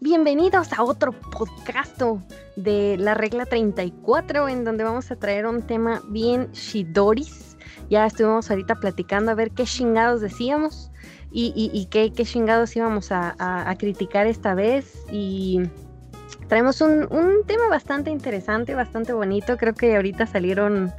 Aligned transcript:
Bienvenidos 0.00 0.74
a 0.74 0.82
otro 0.82 1.12
podcast 1.12 2.02
de 2.54 2.96
la 2.98 3.14
regla 3.14 3.46
34 3.46 4.46
en 4.46 4.62
donde 4.62 4.84
vamos 4.84 5.10
a 5.10 5.16
traer 5.16 5.46
un 5.46 5.62
tema 5.62 6.02
bien 6.10 6.52
shidoris. 6.52 7.56
Ya 7.88 8.04
estuvimos 8.04 8.50
ahorita 8.50 8.74
platicando 8.74 9.32
a 9.32 9.34
ver 9.34 9.52
qué 9.52 9.64
chingados 9.64 10.20
decíamos 10.20 10.90
y, 11.32 11.88
qué, 11.90 12.12
chingados 12.12 12.76
íbamos 12.76 13.10
a, 13.10 13.74
criticar 13.78 14.26
esta 14.26 14.54
vez 14.54 15.02
y 15.10 15.62
traemos 16.46 16.82
un, 16.82 17.08
tema 17.46 17.68
bastante 17.70 18.10
interesante, 18.10 18.74
bastante 18.74 19.14
bonito. 19.14 19.56
Creo 19.56 19.72
que 19.72 19.96
ahorita 19.96 20.26
salieron, 20.26 20.92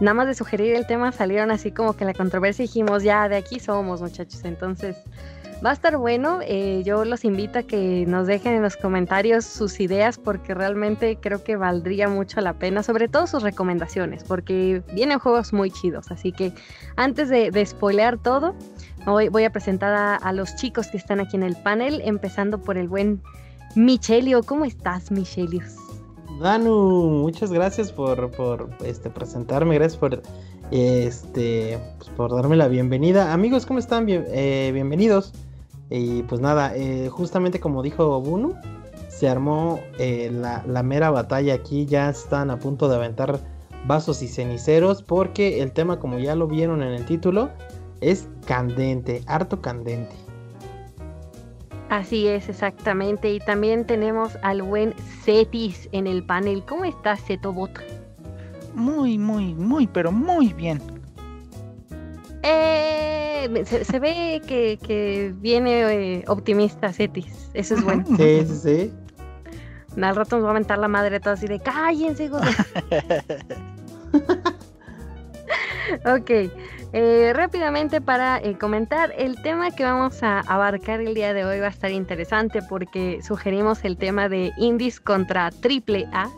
nada 0.00 0.14
más 0.14 0.26
de 0.26 0.34
sugerir 0.34 0.74
el 0.74 0.86
tema, 0.86 1.12
salieron 1.12 1.50
así 1.50 1.72
como 1.72 1.96
que 1.96 2.04
la 2.04 2.12
controversia 2.12 2.64
dijimos, 2.64 3.02
ya, 3.02 3.26
de 3.26 3.36
aquí 3.36 3.58
somos 3.58 4.02
muchachos. 4.02 4.44
Entonces, 4.44 4.96
Va 5.64 5.70
a 5.70 5.72
estar 5.72 5.96
bueno. 5.96 6.40
Eh, 6.42 6.82
yo 6.84 7.04
los 7.04 7.24
invito 7.24 7.58
a 7.58 7.62
que 7.62 8.04
nos 8.06 8.26
dejen 8.26 8.54
en 8.54 8.62
los 8.62 8.76
comentarios 8.76 9.44
sus 9.44 9.80
ideas 9.80 10.18
porque 10.18 10.54
realmente 10.54 11.18
creo 11.20 11.42
que 11.42 11.56
valdría 11.56 12.08
mucho 12.08 12.40
la 12.40 12.54
pena, 12.54 12.82
sobre 12.82 13.08
todo 13.08 13.26
sus 13.26 13.42
recomendaciones, 13.42 14.24
porque 14.24 14.82
vienen 14.94 15.18
juegos 15.18 15.52
muy 15.52 15.70
chidos. 15.70 16.10
Así 16.10 16.32
que 16.32 16.52
antes 16.96 17.28
de, 17.28 17.50
de 17.50 17.64
spoilear 17.64 18.18
todo, 18.18 18.54
voy, 19.06 19.28
voy 19.28 19.44
a 19.44 19.50
presentar 19.50 20.20
a, 20.22 20.32
los 20.32 20.54
chicos 20.56 20.88
que 20.88 20.96
están 20.96 21.20
aquí 21.20 21.36
en 21.36 21.42
el 21.42 21.56
panel, 21.56 22.00
empezando 22.04 22.58
por 22.58 22.76
el 22.76 22.88
buen 22.88 23.22
Michelio. 23.74 24.42
¿Cómo 24.42 24.64
estás, 24.64 25.10
Michelios? 25.10 25.76
Danu, 26.40 27.10
muchas 27.22 27.52
gracias 27.52 27.92
por, 27.92 28.30
este, 28.84 29.08
presentarme, 29.10 29.76
gracias 29.76 29.98
por, 29.98 30.22
este, 30.70 31.78
pues, 31.98 32.10
por 32.10 32.34
darme 32.34 32.56
la 32.56 32.68
bienvenida. 32.68 33.32
Amigos, 33.32 33.66
¿cómo 33.66 33.78
están? 33.78 34.06
Eh, 34.08 34.70
bienvenidos. 34.72 35.32
Y 35.96 36.24
pues 36.24 36.40
nada, 36.40 36.74
eh, 36.74 37.08
justamente 37.08 37.60
como 37.60 37.80
dijo 37.80 38.20
Bunu, 38.20 38.56
se 39.06 39.28
armó 39.28 39.78
eh, 40.00 40.28
la, 40.32 40.82
mera 40.82 41.12
batalla 41.12 41.54
aquí, 41.54 41.86
ya 41.86 42.10
están 42.10 42.50
a 42.50 42.58
punto 42.58 42.88
de 42.88 42.96
aventar 42.96 43.38
vasos 43.86 44.20
y 44.20 44.26
ceniceros 44.26 45.02
porque 45.02 45.62
el 45.62 45.70
tema 45.70 46.00
como 46.00 46.18
ya 46.18 46.34
lo 46.34 46.48
vieron 46.48 46.82
en 46.82 46.94
el 46.94 47.04
título 47.04 47.48
es 48.00 48.28
candente, 48.44 49.22
harto 49.28 49.60
candente. 49.62 50.16
Así 51.90 52.26
es, 52.26 52.48
exactamente. 52.48 53.32
Y 53.32 53.38
también 53.38 53.86
tenemos 53.86 54.36
al 54.42 54.62
buen 54.62 54.94
Cetis 55.22 55.88
en 55.92 56.08
el 56.08 56.26
panel. 56.26 56.64
¿Cómo 56.66 56.84
estás, 56.84 57.24
Cetobot? 57.24 57.70
Muy, 58.74 59.16
muy, 59.16 59.54
muy, 59.54 59.86
pero 59.86 60.10
muy 60.10 60.52
bien. 60.54 60.82
Eh, 62.42 63.13
se, 63.64 63.98
ve 63.98 64.40
que, 64.46 65.34
viene 65.36 65.80
eh, 66.16 66.24
optimista 66.26 66.92
Cetis. 66.92 67.50
Eso 67.54 67.74
es 67.74 67.84
bueno. 67.84 68.04
Sí, 68.16 68.44
sí, 68.46 68.56
sí. 68.56 68.92
Al 70.00 70.16
rato 70.16 70.36
nos 70.36 70.46
va 70.46 70.50
a 70.50 70.54
mentar 70.54 70.78
la 70.78 70.88
madre 70.88 71.20
todo 71.20 71.34
así 71.34 71.46
de 71.46 71.60
cállense, 71.60 72.30
ok. 76.04 76.30
Eh, 76.96 77.32
rápidamente 77.34 78.00
para 78.00 78.40
comentar, 78.60 79.12
el 79.18 79.40
tema 79.42 79.72
que 79.72 79.82
vamos 79.84 80.22
a 80.22 80.40
abarcar 80.40 81.00
el 81.00 81.14
día 81.14 81.34
de 81.34 81.44
hoy 81.44 81.58
va 81.58 81.66
a 81.66 81.70
estar 81.70 81.90
interesante 81.90 82.60
porque 82.68 83.20
sugerimos 83.22 83.84
el 83.84 83.96
tema 83.96 84.28
de 84.28 84.52
indies 84.58 85.00
contra 85.00 85.50
triple 85.50 86.06
A 86.12 86.30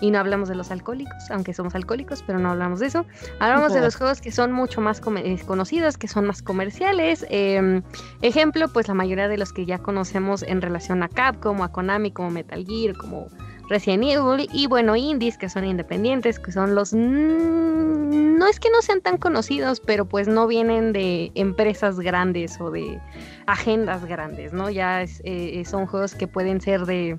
y 0.00 0.10
no 0.10 0.18
hablamos 0.18 0.48
de 0.48 0.54
los 0.54 0.70
alcohólicos, 0.70 1.30
aunque 1.30 1.54
somos 1.54 1.74
alcohólicos, 1.74 2.22
pero 2.26 2.38
no 2.38 2.50
hablamos 2.50 2.80
de 2.80 2.86
eso. 2.86 3.04
Hablamos 3.38 3.72
de 3.72 3.80
los 3.80 3.96
juegos 3.96 4.20
que 4.20 4.32
son 4.32 4.52
mucho 4.52 4.80
más 4.80 5.00
eh, 5.16 5.38
conocidos, 5.46 5.98
que 5.98 6.08
son 6.08 6.26
más 6.26 6.42
comerciales. 6.42 7.26
Em, 7.28 7.82
ejemplo, 8.22 8.68
pues 8.68 8.88
la 8.88 8.94
mayoría 8.94 9.28
de 9.28 9.38
los 9.38 9.52
que 9.52 9.66
ya 9.66 9.78
conocemos 9.78 10.42
en 10.42 10.62
relación 10.62 11.02
a 11.02 11.08
Capcom, 11.08 11.62
a 11.62 11.70
Konami, 11.70 12.10
como 12.10 12.30
Metal 12.30 12.64
Gear, 12.66 12.96
como 12.96 13.28
Resident 13.68 14.04
Evil, 14.04 14.48
y 14.52 14.66
bueno, 14.66 14.96
indies 14.96 15.38
que 15.38 15.48
son 15.48 15.64
independientes, 15.64 16.40
que 16.40 16.50
son 16.50 16.74
los... 16.74 16.92
no 16.92 18.46
es 18.46 18.58
que 18.58 18.70
no 18.70 18.82
sean 18.82 19.00
tan 19.00 19.16
conocidos, 19.16 19.80
pero 19.80 20.06
pues 20.06 20.26
no 20.26 20.46
vienen 20.46 20.92
de 20.92 21.30
empresas 21.34 22.00
grandes 22.00 22.60
o 22.60 22.70
de 22.70 23.00
agendas 23.46 24.04
grandes, 24.06 24.52
¿no? 24.52 24.70
Ya 24.70 25.04
eh, 25.04 25.62
son 25.66 25.86
juegos 25.86 26.14
que 26.14 26.26
pueden 26.26 26.60
ser 26.60 26.84
de 26.86 27.16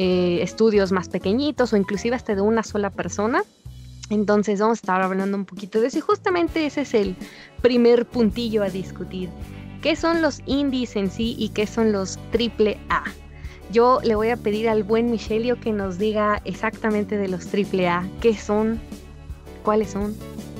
eh, 0.00 0.44
estudios 0.44 0.92
más 0.92 1.08
pequeñitos 1.08 1.72
o 1.72 1.76
inclusive 1.76 2.14
hasta 2.14 2.36
de 2.36 2.40
una 2.40 2.62
sola 2.62 2.90
persona. 2.90 3.42
Entonces 4.10 4.60
vamos 4.60 4.78
a 4.78 4.80
estar 4.80 5.02
hablando 5.02 5.36
un 5.36 5.44
poquito 5.44 5.80
de 5.80 5.88
eso 5.88 5.98
y 5.98 6.02
justamente 6.02 6.64
ese 6.64 6.82
es 6.82 6.94
el 6.94 7.16
primer 7.62 8.06
puntillo 8.06 8.62
a 8.62 8.68
discutir. 8.68 9.28
¿Qué 9.82 9.96
son 9.96 10.22
los 10.22 10.40
indies 10.46 10.94
en 10.94 11.10
sí 11.10 11.34
y 11.36 11.48
qué 11.48 11.66
son 11.66 11.90
los 11.90 12.16
triple 12.30 12.78
A? 12.88 13.02
Yo 13.72 13.98
le 14.04 14.14
voy 14.14 14.30
a 14.30 14.36
pedir 14.36 14.68
al 14.68 14.84
buen 14.84 15.10
Michelio 15.10 15.58
que 15.58 15.72
nos 15.72 15.98
diga 15.98 16.42
exactamente 16.44 17.18
de 17.18 17.26
los 17.26 17.48
triple 17.48 17.88
A, 17.88 18.08
qué 18.20 18.36
son, 18.36 18.78
cuáles 19.64 19.90
son, 19.90 20.14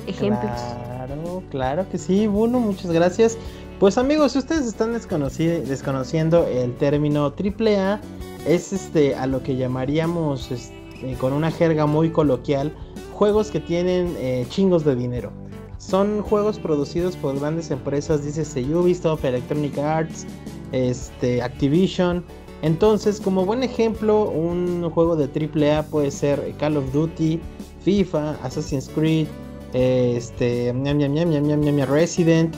ejemplos. 0.05 0.51
Claro, 0.51 1.43
claro 1.49 1.89
que 1.89 1.97
sí, 1.97 2.27
bueno, 2.27 2.59
muchas 2.59 2.91
gracias. 2.91 3.37
Pues 3.79 3.97
amigos, 3.97 4.33
si 4.33 4.39
ustedes 4.39 4.65
están 4.65 4.91
desconociendo 4.91 6.45
el 6.45 6.75
término 6.75 7.31
triple 7.31 7.79
A, 7.79 8.01
es 8.45 8.73
este 8.73 9.15
a 9.15 9.25
lo 9.25 9.41
que 9.41 9.55
llamaríamos 9.55 10.51
este, 10.51 11.13
con 11.17 11.31
una 11.31 11.49
jerga 11.49 11.85
muy 11.85 12.09
coloquial 12.09 12.73
juegos 13.13 13.49
que 13.49 13.61
tienen 13.61 14.17
eh, 14.17 14.45
chingos 14.49 14.83
de 14.83 14.97
dinero. 14.97 15.31
Son 15.77 16.21
juegos 16.21 16.59
producidos 16.59 17.15
por 17.15 17.39
grandes 17.39 17.71
empresas, 17.71 18.25
dice 18.25 18.43
Ubisoft, 18.65 19.23
Electronic 19.23 19.77
Arts, 19.77 20.27
este, 20.73 21.41
Activision. 21.41 22.25
Entonces, 22.61 23.21
como 23.21 23.45
buen 23.45 23.63
ejemplo, 23.63 24.29
un 24.29 24.89
juego 24.89 25.15
de 25.15 25.27
AAA 25.27 25.83
puede 25.83 26.11
ser 26.11 26.53
Call 26.59 26.75
of 26.75 26.91
Duty, 26.91 27.39
FIFA, 27.85 28.31
Assassin's 28.43 28.89
Creed, 28.89 29.27
este, 29.71 30.73
Resident. 31.87 32.53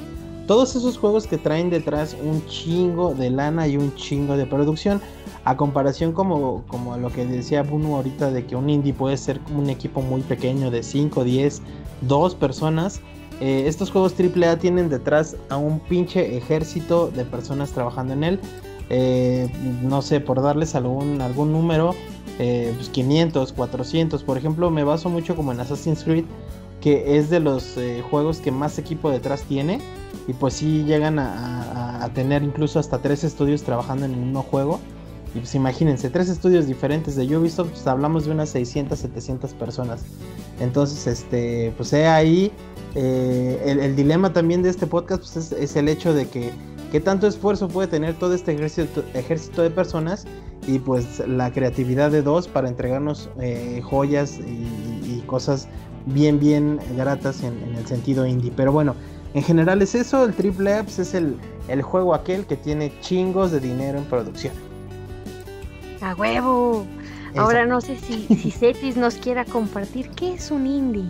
Todos 0.51 0.75
esos 0.75 0.97
juegos 0.97 1.27
que 1.27 1.37
traen 1.37 1.69
detrás 1.69 2.13
un 2.21 2.45
chingo 2.45 3.13
de 3.13 3.29
lana 3.29 3.69
y 3.69 3.77
un 3.77 3.95
chingo 3.95 4.35
de 4.35 4.45
producción. 4.45 4.99
A 5.45 5.55
comparación 5.55 6.11
como, 6.11 6.65
como 6.67 6.97
lo 6.97 7.09
que 7.09 7.25
decía 7.25 7.63
Bruno 7.63 7.95
ahorita 7.95 8.31
de 8.31 8.45
que 8.45 8.57
un 8.57 8.69
indie 8.69 8.93
puede 8.93 9.15
ser 9.15 9.39
un 9.55 9.69
equipo 9.69 10.01
muy 10.01 10.19
pequeño 10.23 10.69
de 10.69 10.83
5, 10.83 11.23
10, 11.23 11.61
2 12.01 12.35
personas. 12.35 12.99
Eh, 13.39 13.63
estos 13.65 13.91
juegos 13.91 14.13
AAA 14.19 14.57
tienen 14.59 14.89
detrás 14.89 15.37
a 15.47 15.55
un 15.55 15.79
pinche 15.79 16.35
ejército 16.35 17.09
de 17.11 17.23
personas 17.23 17.71
trabajando 17.71 18.11
en 18.11 18.25
él. 18.25 18.39
Eh, 18.89 19.49
no 19.81 20.01
sé, 20.01 20.19
por 20.19 20.41
darles 20.41 20.75
algún, 20.75 21.21
algún 21.21 21.53
número, 21.53 21.95
500, 22.91 23.51
eh, 23.51 23.53
400. 23.55 24.19
Pues 24.19 24.25
por 24.25 24.37
ejemplo, 24.37 24.69
me 24.69 24.83
baso 24.83 25.07
mucho 25.07 25.33
como 25.33 25.53
en 25.53 25.61
Assassin's 25.61 26.03
Creed, 26.03 26.25
que 26.81 27.17
es 27.17 27.29
de 27.29 27.39
los 27.39 27.75
juegos 28.09 28.39
que 28.39 28.51
más 28.51 28.77
equipo 28.77 29.09
detrás 29.09 29.43
tiene. 29.43 29.79
Y 30.27 30.33
pues 30.33 30.55
sí 30.55 30.83
llegan 30.83 31.19
a, 31.19 32.09
tener 32.13 32.43
incluso 32.43 32.79
hasta 32.79 32.97
tres 32.99 33.23
estudios 33.23 33.63
trabajando 33.63 34.05
en 34.05 34.13
el 34.13 34.19
mismo 34.19 34.43
juego. 34.43 34.79
Y 35.33 35.39
pues 35.39 35.55
imagínense, 35.55 36.09
tres 36.09 36.27
estudios 36.27 36.67
diferentes 36.67 37.15
de 37.15 37.37
Ubisoft, 37.37 37.69
pues 37.69 37.87
hablamos 37.87 38.25
de 38.25 38.31
unas 38.31 38.49
600, 38.49 38.99
700 38.99 39.53
personas. 39.53 40.01
Entonces, 40.59 41.07
este, 41.07 41.73
pues 41.77 41.93
ahí 41.93 42.51
eh, 42.95 43.77
el, 43.81 43.95
dilema 43.95 44.33
también 44.33 44.63
de 44.63 44.69
este 44.69 44.85
podcast 44.85 45.21
pues 45.21 45.53
es, 45.53 45.75
el 45.77 45.87
hecho 45.87 46.13
de 46.13 46.27
que 46.27 46.51
qué 46.91 46.99
tanto 46.99 47.25
esfuerzo 47.25 47.69
puede 47.69 47.87
tener 47.87 48.15
todo 48.15 48.33
este 48.33 48.51
ejército, 48.51 49.03
ejército 49.13 49.61
de 49.61 49.69
personas 49.69 50.25
y 50.67 50.77
pues 50.79 51.25
la 51.25 51.53
creatividad 51.53 52.11
de 52.11 52.21
dos 52.21 52.49
para 52.49 52.67
entregarnos 52.67 53.29
eh, 53.39 53.81
joyas 53.83 54.39
y, 54.39 54.89
cosas 55.27 55.69
bien, 56.05 56.39
bien 56.39 56.79
gratas 56.95 57.43
en, 57.43 57.57
el 57.75 57.85
sentido 57.87 58.25
indie. 58.25 58.51
Pero 58.55 58.71
bueno, 58.71 58.95
en 59.33 59.43
general 59.43 59.81
es 59.81 59.95
eso, 59.95 60.25
el 60.25 60.33
Triple 60.33 60.73
Apps 60.73 60.99
es 60.99 61.13
el, 61.13 61.37
el 61.67 61.81
juego 61.81 62.13
aquel 62.13 62.45
que 62.45 62.57
tiene 62.57 62.91
chingos 63.01 63.51
de 63.51 63.59
dinero 63.59 63.97
en 63.97 64.05
producción. 64.05 64.53
A 66.01 66.15
huevo. 66.15 66.85
Ahora 67.37 67.65
no 67.65 67.79
sé 67.79 67.97
si, 67.97 68.27
si 68.27 68.51
Cetis 68.51 68.97
nos 68.97 69.15
quiera 69.15 69.45
compartir 69.45 70.09
qué 70.09 70.33
es 70.33 70.51
un 70.51 70.67
indie. 70.67 71.05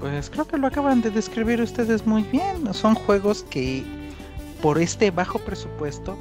Pues 0.00 0.30
creo 0.30 0.44
que 0.46 0.58
lo 0.58 0.66
acaban 0.66 1.00
de 1.00 1.10
describir 1.10 1.60
ustedes 1.60 2.04
muy 2.06 2.24
bien. 2.24 2.74
Son 2.74 2.96
juegos 2.96 3.44
que 3.48 3.84
por 4.60 4.78
este 4.78 5.12
bajo 5.12 5.38
presupuesto 5.38 6.16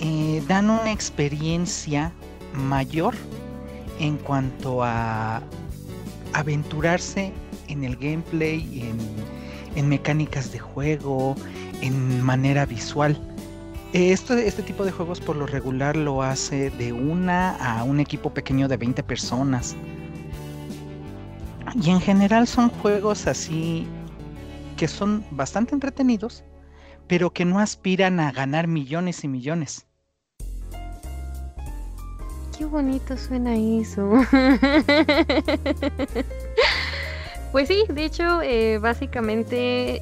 eh, 0.00 0.42
dan 0.46 0.70
una 0.70 0.92
experiencia 0.92 2.12
mayor 2.54 3.14
en 3.98 4.16
cuanto 4.18 4.82
a 4.82 5.42
aventurarse 6.32 7.32
en 7.68 7.84
el 7.84 7.96
gameplay, 7.96 8.92
en, 9.74 9.88
mecánicas 9.88 10.52
de 10.52 10.58
juego, 10.58 11.34
en 11.82 12.22
manera 12.22 12.64
visual. 12.66 13.18
Este 13.92 14.62
tipo 14.62 14.84
de 14.84 14.90
juegos 14.90 15.20
por 15.20 15.36
lo 15.36 15.46
regular 15.46 15.96
lo 15.96 16.22
hace 16.22 16.70
de 16.70 16.92
una 16.92 17.56
a 17.56 17.84
un 17.84 18.00
equipo 18.00 18.32
pequeño 18.32 18.68
de 18.68 18.76
20 18.76 19.02
personas. 19.02 19.76
Y 21.82 21.90
en 21.90 22.00
general 22.00 22.46
son 22.46 22.70
juegos 22.70 23.26
así 23.26 23.86
que 24.76 24.88
son 24.88 25.24
bastante 25.30 25.74
entretenidos, 25.74 26.44
pero 27.06 27.32
que 27.32 27.44
no 27.44 27.58
aspiran 27.58 28.20
a 28.20 28.32
ganar 28.32 28.66
millones 28.66 29.24
y 29.24 29.28
millones. 29.28 29.86
Qué 32.56 32.64
bonito 32.64 33.16
suena 33.18 33.54
eso. 33.54 34.10
pues 37.52 37.68
sí, 37.68 37.84
de 37.88 38.04
hecho, 38.04 38.40
eh, 38.40 38.78
básicamente 38.78 40.00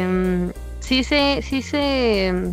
em, 0.00 0.52
sí 0.78 1.02
se, 1.02 1.42
sí 1.42 1.60
se 1.60 2.52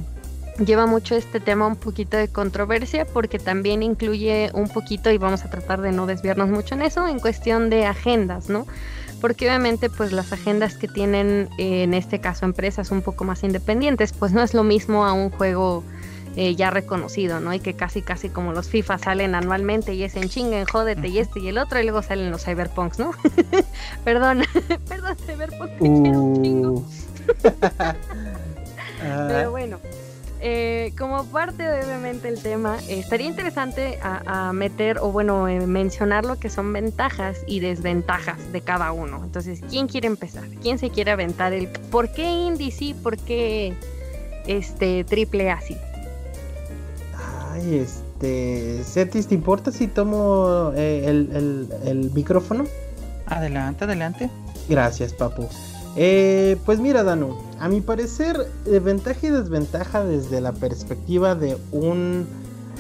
lleva 0.58 0.88
mucho 0.88 1.16
este 1.16 1.40
tema 1.40 1.68
un 1.68 1.76
poquito 1.76 2.18
de 2.18 2.28
controversia 2.28 3.06
porque 3.06 3.38
también 3.38 3.84
incluye 3.84 4.50
un 4.54 4.68
poquito, 4.68 5.12
y 5.12 5.20
vamos 5.20 5.46
a 5.46 5.50
tratar 5.52 5.82
de 5.82 5.92
no 5.92 6.08
desviarnos 6.08 6.50
mucho 6.50 6.74
en 6.74 6.82
eso, 6.82 7.08
en 7.08 7.20
cuestión 7.20 7.70
de 7.70 7.86
agendas, 7.86 8.50
¿no? 8.50 8.66
Porque 9.22 9.46
obviamente 9.46 9.92
pues 9.92 10.12
las 10.12 10.34
agendas 10.34 10.76
que 10.76 10.88
tienen 10.88 11.50
en 11.60 11.94
este 11.94 12.20
caso 12.20 12.46
empresas 12.46 12.90
un 12.90 13.04
poco 13.04 13.26
más 13.26 13.44
independientes, 13.44 14.12
pues 14.12 14.32
no 14.32 14.42
es 14.42 14.56
lo 14.56 14.64
mismo 14.64 15.06
a 15.06 15.14
un 15.14 15.30
juego 15.30 15.84
eh, 16.36 16.56
ya 16.56 16.70
reconocido, 16.70 17.40
¿no? 17.40 17.54
Y 17.54 17.60
que 17.60 17.74
casi 17.74 18.02
casi 18.02 18.30
como 18.30 18.54
los 18.54 18.68
FIFA 18.70 18.98
salen 18.98 19.36
anualmente 19.36 19.94
y 19.94 20.04
es 20.04 20.16
en 20.16 20.30
chinguen, 20.30 20.66
jódete 20.66 21.08
y 21.08 21.20
este 21.20 21.40
y 21.40 21.48
el 21.48 21.58
otro, 21.58 21.80
y 21.80 21.84
luego 21.84 22.02
salen 22.02 22.32
los 22.32 22.44
cyberpunks, 22.44 23.00
¿no? 23.00 23.12
perdón, 24.04 24.44
perdón, 24.88 25.18
cyberpunk, 25.26 25.72
uh. 25.82 26.42
chingo. 26.42 26.84
Pero 29.28 29.52
bueno, 29.52 29.80
eh, 30.48 30.94
como 30.98 31.26
parte 31.26 31.68
obviamente 31.68 32.30
del 32.30 32.40
tema, 32.40 32.78
eh, 32.88 33.00
estaría 33.00 33.28
interesante 33.28 33.98
a, 34.02 34.52
meter 34.54 35.00
o 35.00 35.12
bueno, 35.12 35.48
eh, 35.48 35.66
mencionar 35.66 36.26
lo 36.26 36.38
que 36.38 36.50
son 36.50 36.72
ventajas 36.72 37.40
y 37.48 37.62
desventajas 37.62 38.52
de 38.52 38.62
cada 38.62 38.92
uno. 38.92 39.22
Entonces, 39.24 39.62
¿quién 39.70 39.88
quiere 39.88 40.08
empezar? 40.08 40.44
¿Quién 40.62 40.78
se 40.78 40.90
quiere 40.90 41.12
aventar 41.12 41.54
el 41.54 41.68
por 41.90 42.12
qué 42.12 42.30
indie 42.30 42.72
sí, 42.72 42.94
por 42.94 43.18
qué 43.18 43.74
este 44.46 45.04
triple 45.04 45.50
A 45.50 45.62
sí? 45.62 45.78
Ay, 47.56 47.78
este, 47.78 48.84
Cetis, 48.84 49.28
¿te 49.28 49.36
importa 49.36 49.72
si 49.72 49.88
tomo 49.88 50.74
el, 50.76 51.70
el 51.86 52.12
micrófono? 52.14 52.66
Adelante, 53.28 53.86
adelante. 53.86 54.30
Gracias, 54.68 55.14
papu. 55.14 55.48
Eh, 55.96 56.58
pues 56.66 56.80
mira, 56.80 57.04
Danu, 57.04 57.38
a 57.60 57.70
mi 57.70 57.80
parecer, 57.80 58.36
ventaja 58.66 59.28
y 59.28 59.30
desventaja 59.30 60.04
desde 60.04 60.42
la 60.42 60.52
perspectiva 60.52 61.36
de 61.36 61.58
un 61.72 62.28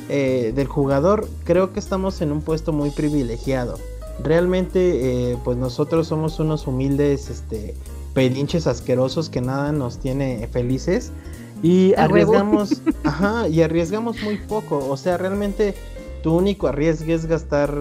eh, 0.09 0.51
del 0.53 0.67
jugador, 0.67 1.27
creo 1.45 1.71
que 1.71 1.79
estamos 1.79 2.21
en 2.21 2.33
un 2.33 2.41
puesto 2.41 2.73
muy 2.73 2.89
privilegiado. 2.89 3.79
Realmente, 4.21 5.31
eh, 5.31 5.37
pues 5.45 5.57
nosotros 5.57 6.07
somos 6.07 6.39
unos 6.39 6.67
humildes, 6.67 7.29
este, 7.29 7.75
pedinches 8.13 8.67
asquerosos 8.67 9.29
que 9.29 9.39
nada 9.39 9.71
nos 9.71 9.97
tiene 9.99 10.47
felices 10.51 11.11
y 11.61 11.93
arriesgamos, 11.95 12.81
ajá, 13.03 13.47
y 13.47 13.61
arriesgamos 13.61 14.21
muy 14.23 14.37
poco. 14.37 14.85
O 14.89 14.97
sea, 14.97 15.17
realmente 15.17 15.75
tu 16.23 16.35
único 16.35 16.67
arriesgue 16.67 17.13
es 17.13 17.25
gastar, 17.25 17.73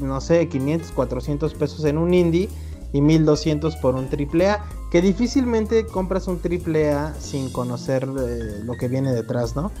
no 0.00 0.20
sé, 0.20 0.48
500, 0.48 0.90
400 0.92 1.54
pesos 1.54 1.84
en 1.84 1.98
un 1.98 2.14
indie 2.14 2.48
y 2.92 3.00
1200 3.00 3.76
por 3.76 3.94
un 3.96 4.06
AAA, 4.06 4.64
que 4.90 5.02
difícilmente 5.02 5.86
compras 5.86 6.28
un 6.28 6.40
AAA 6.40 7.14
sin 7.18 7.50
conocer 7.50 8.04
eh, 8.04 8.60
lo 8.64 8.74
que 8.74 8.88
viene 8.88 9.12
detrás, 9.12 9.56
¿no? 9.56 9.72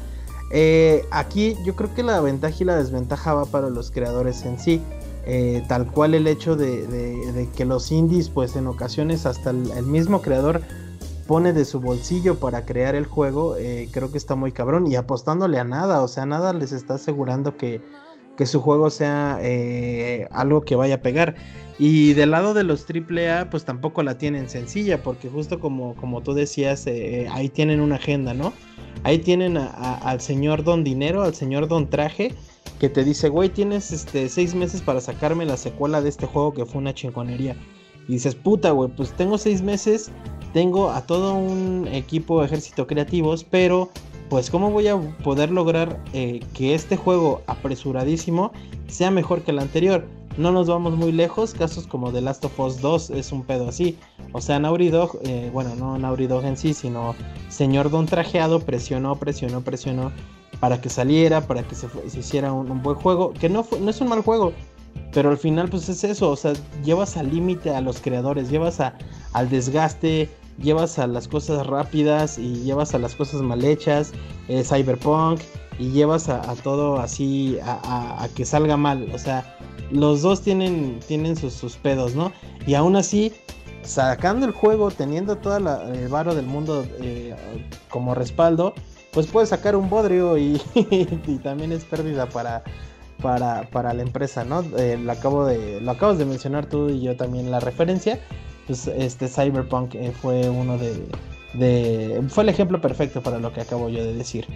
Eh, 0.50 1.04
aquí 1.10 1.56
yo 1.64 1.74
creo 1.74 1.94
que 1.94 2.02
la 2.02 2.20
ventaja 2.20 2.56
y 2.60 2.64
la 2.64 2.76
desventaja 2.76 3.34
va 3.34 3.44
para 3.46 3.70
los 3.70 3.90
creadores 3.90 4.44
en 4.44 4.58
sí. 4.58 4.80
Eh, 5.26 5.64
tal 5.68 5.90
cual 5.90 6.14
el 6.14 6.26
hecho 6.26 6.54
de, 6.54 7.48
que 7.56 7.64
los 7.64 7.90
indies, 7.90 8.28
pues 8.28 8.56
en 8.56 8.66
ocasiones 8.66 9.24
hasta 9.24 9.50
el, 9.50 9.86
mismo 9.86 10.20
creador 10.20 10.60
pone 11.26 11.52
de 11.52 11.64
su 11.64 11.80
bolsillo 11.80 12.38
para 12.38 12.64
crear 12.64 12.94
el 12.94 13.06
juego, 13.06 13.56
creo 13.90 14.10
que 14.10 14.18
está 14.18 14.34
muy 14.34 14.52
cabrón 14.52 14.86
y 14.86 14.96
apostándole 14.96 15.58
a 15.58 15.64
nada, 15.64 16.02
o 16.02 16.08
sea, 16.08 16.26
nada 16.26 16.52
les 16.52 16.72
está 16.72 16.94
asegurando 16.94 17.56
que, 17.56 17.80
que 18.36 18.46
su 18.46 18.60
juego 18.60 18.90
sea 18.90 19.40
algo 20.30 20.62
que 20.62 20.76
vaya 20.76 20.96
a 20.96 21.02
pegar. 21.02 21.34
Y 21.78 22.12
del 22.12 22.30
lado 22.30 22.54
de 22.54 22.62
los 22.62 22.86
AAA, 22.88 23.50
pues 23.50 23.64
tampoco 23.64 24.02
la 24.02 24.16
tienen 24.16 24.48
sencilla, 24.48 25.02
porque 25.02 25.28
justo 25.28 25.58
como, 25.58 25.96
como 25.96 26.22
tú 26.22 26.32
decías, 26.32 26.86
eh, 26.86 27.22
eh, 27.22 27.28
ahí 27.32 27.48
tienen 27.48 27.80
una 27.80 27.96
agenda, 27.96 28.32
¿no? 28.32 28.52
Ahí 29.02 29.18
tienen 29.18 29.56
al 29.58 30.20
señor 30.20 30.62
Don 30.62 30.84
Dinero, 30.84 31.24
al 31.24 31.34
señor 31.34 31.66
Don 31.66 31.90
Traje, 31.90 32.32
que 32.78 32.88
te 32.88 33.02
dice, 33.02 33.28
güey, 33.28 33.48
tienes 33.48 33.90
este, 33.90 34.28
seis 34.28 34.54
meses 34.54 34.82
para 34.82 35.00
sacarme 35.00 35.44
la 35.44 35.56
secuela 35.56 36.00
de 36.00 36.08
este 36.08 36.26
juego 36.26 36.54
que 36.54 36.64
fue 36.64 36.80
una 36.80 36.94
chingonería. 36.94 37.56
Y 38.08 38.14
dices, 38.14 38.34
puta, 38.34 38.70
güey, 38.70 38.90
pues 38.90 39.12
tengo 39.12 39.38
seis 39.38 39.62
meses, 39.62 40.10
tengo 40.52 40.90
a 40.90 41.02
todo 41.02 41.34
un 41.34 41.88
equipo 41.88 42.42
ejército 42.44 42.86
creativos, 42.86 43.44
pero 43.44 43.90
pues 44.28 44.50
cómo 44.50 44.70
voy 44.70 44.88
a 44.88 44.98
poder 45.22 45.50
lograr 45.50 46.02
eh, 46.12 46.40
que 46.54 46.74
este 46.74 46.96
juego 46.96 47.42
apresuradísimo 47.46 48.52
sea 48.88 49.10
mejor 49.10 49.42
que 49.42 49.50
el 49.50 49.58
anterior. 49.58 50.06
No 50.36 50.50
nos 50.50 50.66
vamos 50.66 50.96
muy 50.96 51.12
lejos, 51.12 51.54
casos 51.54 51.86
como 51.86 52.10
The 52.10 52.20
Last 52.20 52.44
of 52.44 52.58
Us 52.58 52.80
2 52.80 53.10
es 53.10 53.30
un 53.30 53.44
pedo 53.44 53.68
así. 53.68 53.96
O 54.32 54.40
sea, 54.40 54.58
Naughty 54.58 54.88
Dog, 54.88 55.20
eh, 55.22 55.50
bueno, 55.52 55.76
no 55.76 55.96
Naughty 55.96 56.26
Dog 56.26 56.44
en 56.44 56.56
sí, 56.56 56.74
sino 56.74 57.14
señor 57.48 57.90
Don 57.90 58.06
Trajeado 58.06 58.58
presionó, 58.58 59.14
presionó, 59.14 59.60
presionó 59.60 60.10
para 60.58 60.80
que 60.80 60.88
saliera, 60.88 61.42
para 61.42 61.62
que 61.62 61.74
se, 61.76 61.86
hiciera 62.18 62.52
un, 62.52 62.82
buen 62.82 62.96
juego, 62.96 63.32
que 63.32 63.48
no, 63.48 63.64
no 63.80 63.90
es 63.90 64.00
un 64.00 64.08
mal 64.08 64.22
juego, 64.22 64.52
pero 65.14 65.30
al 65.30 65.38
final 65.38 65.70
pues 65.70 65.88
es 65.88 66.02
eso, 66.04 66.30
o 66.30 66.36
sea, 66.36 66.52
llevas 66.84 67.16
al 67.16 67.30
límite 67.30 67.70
a 67.70 67.80
los 67.80 68.00
creadores, 68.00 68.50
llevas 68.50 68.80
a, 68.80 68.94
al 69.32 69.48
desgaste, 69.48 70.28
llevas 70.60 70.98
a 70.98 71.06
las 71.06 71.28
cosas 71.28 71.66
rápidas 71.66 72.36
y 72.36 72.62
llevas 72.64 72.94
a 72.94 72.98
las 72.98 73.14
cosas 73.14 73.40
mal 73.40 73.64
hechas, 73.64 74.12
eh, 74.48 74.64
cyberpunk, 74.64 75.40
y 75.78 75.90
llevas 75.90 76.28
a, 76.28 76.42
todo 76.62 77.00
así 77.00 77.58
a, 77.62 78.28
que 78.34 78.44
salga 78.44 78.76
mal, 78.76 79.08
o 79.12 79.18
sea, 79.18 79.56
los 79.90 80.22
dos 80.22 80.42
tienen, 80.42 81.00
tienen 81.06 81.36
sus, 81.36 81.76
pedos, 81.76 82.14
¿no? 82.14 82.32
Y 82.66 82.74
aún 82.74 82.96
así, 82.96 83.32
sacando 83.82 84.46
el 84.46 84.52
juego, 84.52 84.90
teniendo 84.90 85.36
todo 85.36 85.56
el 85.56 86.08
varo 86.08 86.34
del 86.34 86.46
mundo 86.46 86.86
eh, 87.00 87.34
como 87.88 88.14
respaldo, 88.14 88.74
pues 89.12 89.26
puedes 89.26 89.50
sacar 89.50 89.76
un 89.76 89.88
bodrio 89.90 90.38
y, 90.38 90.60
también 91.42 91.72
es 91.72 91.84
pérdida 91.84 92.28
para, 92.28 92.62
para, 93.22 93.62
para 93.70 93.94
la 93.94 94.02
empresa, 94.02 94.44
¿no? 94.44 94.62
Eh, 94.76 94.98
lo, 95.02 95.12
acabo 95.12 95.46
de, 95.46 95.80
lo 95.80 95.90
acabas 95.90 96.18
de 96.18 96.24
mencionar 96.24 96.66
tú 96.66 96.88
y 96.88 97.00
yo 97.00 97.16
también 97.16 97.50
la 97.50 97.60
referencia. 97.60 98.20
Pues 98.66 98.86
este 98.86 99.28
Cyberpunk 99.28 99.94
eh, 99.94 100.12
fue 100.12 100.48
uno 100.48 100.78
de, 100.78 102.22
fue 102.28 102.42
el 102.42 102.48
ejemplo 102.48 102.80
perfecto 102.80 103.22
para 103.22 103.38
lo 103.38 103.52
que 103.52 103.60
acabo 103.60 103.88
yo 103.88 104.04
de 104.04 104.14
decir. 104.14 104.46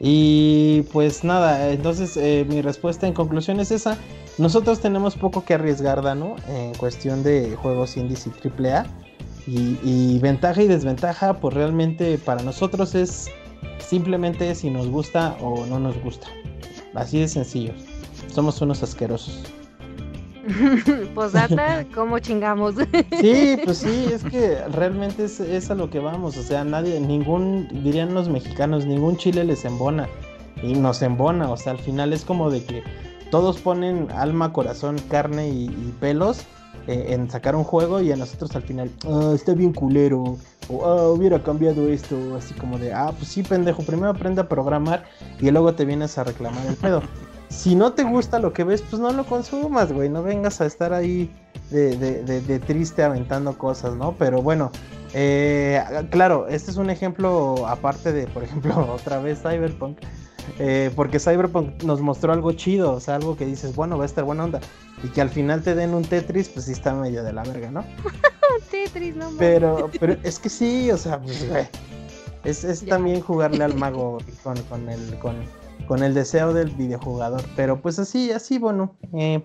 Y 0.00 0.82
pues 0.92 1.24
nada, 1.24 1.70
entonces 1.70 2.16
eh, 2.16 2.46
mi 2.48 2.62
respuesta 2.62 3.06
en 3.06 3.12
conclusión 3.12 3.60
es 3.60 3.70
esa. 3.70 3.98
Nosotros 4.38 4.80
tenemos 4.80 5.16
poco 5.16 5.44
que 5.44 5.54
arriesgar, 5.54 6.02
Dano, 6.02 6.36
en 6.48 6.74
cuestión 6.74 7.22
de 7.22 7.56
juegos 7.56 7.96
indies 7.96 8.26
y 8.26 8.30
AAA. 8.48 8.86
Y, 9.46 9.78
y 9.84 10.18
ventaja 10.18 10.60
y 10.60 10.66
desventaja, 10.66 11.34
pues 11.34 11.54
realmente 11.54 12.18
para 12.18 12.42
nosotros 12.42 12.96
es 12.96 13.30
simplemente 13.78 14.52
si 14.56 14.70
nos 14.70 14.88
gusta 14.88 15.36
o 15.40 15.66
no 15.66 15.78
nos 15.78 15.96
gusta. 16.02 16.26
Así 16.94 17.20
de 17.20 17.28
sencillo. 17.28 17.72
Somos 18.36 18.60
unos 18.60 18.82
asquerosos. 18.82 19.44
Posdata, 21.14 21.86
¿cómo 21.94 22.18
chingamos? 22.18 22.74
sí, 23.18 23.56
pues 23.64 23.78
sí, 23.78 24.08
es 24.12 24.22
que 24.24 24.58
realmente 24.72 25.24
es, 25.24 25.70
a 25.70 25.74
lo 25.74 25.88
que 25.88 26.00
vamos. 26.00 26.36
O 26.36 26.42
sea, 26.42 26.62
nadie, 26.62 27.00
ningún, 27.00 27.66
dirían 27.82 28.12
los 28.12 28.28
mexicanos, 28.28 28.84
ningún 28.84 29.16
chile 29.16 29.42
les 29.42 29.64
embona. 29.64 30.06
Y 30.62 30.74
nos 30.74 31.00
embona. 31.00 31.50
O 31.50 31.56
sea, 31.56 31.72
al 31.72 31.78
final 31.78 32.12
es 32.12 32.26
como 32.26 32.50
de 32.50 32.62
que 32.62 32.82
todos 33.30 33.56
ponen 33.56 34.08
alma, 34.14 34.52
corazón, 34.52 34.98
carne 35.08 35.48
y, 35.48 35.94
pelos 35.98 36.40
eh, 36.88 37.06
en 37.14 37.30
sacar 37.30 37.56
un 37.56 37.64
juego 37.64 38.02
y 38.02 38.12
a 38.12 38.16
nosotros 38.16 38.54
al 38.54 38.64
final, 38.64 38.90
ah, 39.08 39.32
está 39.34 39.54
bien 39.54 39.72
culero. 39.72 40.36
O 40.68 40.84
ah, 40.84 41.08
hubiera 41.08 41.42
cambiado 41.42 41.88
esto. 41.88 42.18
Así 42.36 42.52
como 42.52 42.78
de, 42.78 42.92
ah, 42.92 43.14
pues 43.16 43.30
sí, 43.30 43.42
pendejo, 43.42 43.82
primero 43.82 44.10
aprende 44.10 44.42
a 44.42 44.48
programar 44.50 45.04
y 45.40 45.50
luego 45.50 45.74
te 45.74 45.86
vienes 45.86 46.18
a 46.18 46.24
reclamar 46.24 46.66
el 46.66 46.76
pedo 46.76 47.00
si 47.48 47.74
no 47.74 47.92
te 47.92 48.02
gusta 48.02 48.38
lo 48.38 48.52
que 48.52 48.64
ves, 48.64 48.82
pues 48.82 49.00
no 49.00 49.12
lo 49.12 49.24
consumas, 49.24 49.92
güey. 49.92 50.08
No 50.08 50.22
vengas 50.22 50.60
a 50.60 50.66
estar 50.66 50.92
ahí 50.92 51.30
de, 51.70 52.62
triste 52.66 53.02
aventando 53.02 53.56
cosas, 53.56 53.94
¿no? 53.94 54.14
Pero 54.18 54.42
bueno, 54.42 54.70
eh, 55.14 55.82
claro, 56.10 56.48
este 56.48 56.70
es 56.70 56.76
un 56.76 56.90
ejemplo 56.90 57.66
aparte 57.66 58.12
de, 58.12 58.26
por 58.26 58.44
ejemplo, 58.44 58.92
otra 58.94 59.18
vez 59.18 59.40
Cyberpunk. 59.42 59.98
Eh, 60.60 60.92
porque 60.94 61.18
Cyberpunk 61.18 61.82
nos 61.82 62.00
mostró 62.00 62.32
algo 62.32 62.52
chido, 62.52 62.92
o 62.92 63.00
sea, 63.00 63.16
algo 63.16 63.36
que 63.36 63.44
dices, 63.44 63.74
bueno, 63.74 63.98
va 63.98 64.04
a 64.04 64.06
estar 64.06 64.24
buena 64.24 64.44
onda. 64.44 64.60
Y 65.02 65.08
que 65.08 65.20
al 65.20 65.30
final 65.30 65.62
te 65.62 65.74
den 65.74 65.92
un 65.92 66.04
Tetris, 66.04 66.48
pues 66.48 66.66
sí 66.66 66.72
está 66.72 66.94
medio 66.94 67.24
de 67.24 67.32
la 67.32 67.42
verga, 67.42 67.70
¿no? 67.70 67.84
Tetris, 68.70 69.16
no 69.16 69.30
Pero, 69.38 69.90
pero 69.98 70.16
es 70.22 70.38
que 70.38 70.48
sí, 70.48 70.90
o 70.90 70.96
sea, 70.96 71.20
pues, 71.20 71.48
güey. 71.48 71.66
Es, 72.44 72.62
es 72.62 72.86
también 72.86 73.20
jugarle 73.20 73.64
al 73.64 73.74
mago 73.74 74.18
con, 74.44 74.56
con 74.62 74.88
el. 74.88 75.18
Con, 75.18 75.34
con 75.86 76.02
el 76.02 76.14
deseo 76.14 76.52
del 76.52 76.70
videojugador. 76.70 77.42
Pero 77.56 77.80
pues 77.80 77.98
así, 77.98 78.32
así, 78.32 78.58
bueno, 78.58 78.96
eh, 79.12 79.44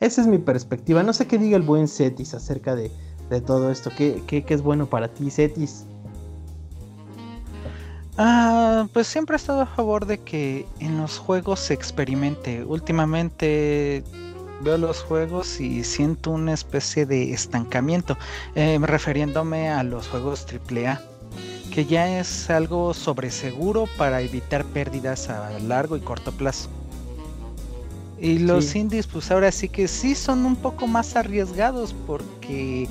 esa 0.00 0.22
es 0.22 0.26
mi 0.26 0.38
perspectiva. 0.38 1.02
No 1.02 1.12
sé 1.12 1.26
qué 1.26 1.38
diga 1.38 1.56
el 1.56 1.62
buen 1.62 1.88
Cetis 1.88 2.34
acerca 2.34 2.74
de, 2.74 2.90
todo 3.46 3.70
esto. 3.70 3.90
¿Qué, 3.96 4.44
es 4.48 4.62
bueno 4.62 4.86
para 4.86 5.08
ti, 5.08 5.30
Cetis? 5.30 5.84
Ah, 8.18 8.88
pues 8.92 9.06
siempre 9.06 9.36
he 9.36 9.38
estado 9.38 9.60
a 9.60 9.66
favor 9.66 10.06
de 10.06 10.18
que 10.18 10.66
en 10.80 10.98
los 10.98 11.18
juegos 11.18 11.60
se 11.60 11.74
experimente. 11.74 12.64
Últimamente 12.64 14.02
veo 14.62 14.78
los 14.78 15.02
juegos 15.02 15.60
y 15.60 15.84
siento 15.84 16.30
una 16.30 16.52
especie 16.52 17.06
de 17.06 17.32
estancamiento, 17.32 18.16
eh, 18.54 18.78
refiriéndome 18.80 19.70
a 19.70 19.82
los 19.82 20.08
juegos 20.08 20.46
AAA, 20.46 21.00
que 21.70 21.86
ya 21.86 22.18
es 22.18 22.50
algo 22.50 22.92
sobreseguro 22.94 23.86
para 23.96 24.20
evitar 24.20 24.64
pérdidas 24.64 25.28
a 25.28 25.58
largo 25.60 25.96
y 25.96 26.00
corto 26.00 26.32
plazo. 26.32 26.68
Y 28.18 28.38
los 28.38 28.74
indies, 28.74 29.06
pues 29.06 29.30
ahora 29.30 29.50
sí 29.50 29.68
que 29.68 29.88
sí 29.88 30.14
son 30.14 30.44
un 30.44 30.56
poco 30.56 30.86
más 30.86 31.16
arriesgados 31.16 31.94
porque 32.06 32.86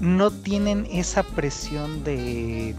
no 0.00 0.30
tienen 0.30 0.86
esa 0.90 1.22
presión 1.22 2.02
de, 2.02 2.74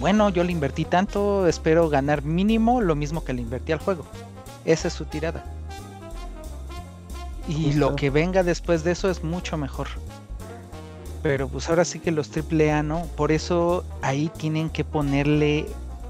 bueno, 0.00 0.30
yo 0.30 0.42
le 0.42 0.52
invertí 0.52 0.84
tanto, 0.84 1.46
espero 1.46 1.88
ganar 1.88 2.22
mínimo 2.22 2.80
lo 2.80 2.96
mismo 2.96 3.24
que 3.24 3.32
le 3.32 3.42
invertí 3.42 3.72
al 3.72 3.78
juego. 3.78 4.04
Esa 4.64 4.88
es 4.88 4.94
su 4.94 5.04
tirada. 5.04 5.44
Y 7.48 7.72
lo 7.74 7.96
que 7.96 8.10
venga 8.10 8.42
después 8.42 8.84
de 8.84 8.92
eso 8.92 9.08
es 9.10 9.24
mucho 9.24 9.56
mejor. 9.56 9.88
Pero 11.22 11.48
pues 11.48 11.68
ahora 11.68 11.84
sí 11.84 11.98
que 11.98 12.12
los 12.12 12.30
AAA, 12.30 12.82
¿no? 12.82 13.02
Por 13.16 13.32
eso 13.32 13.84
ahí 14.02 14.30
tienen 14.36 14.70
que 14.70 14.84
ponerle 14.84 15.66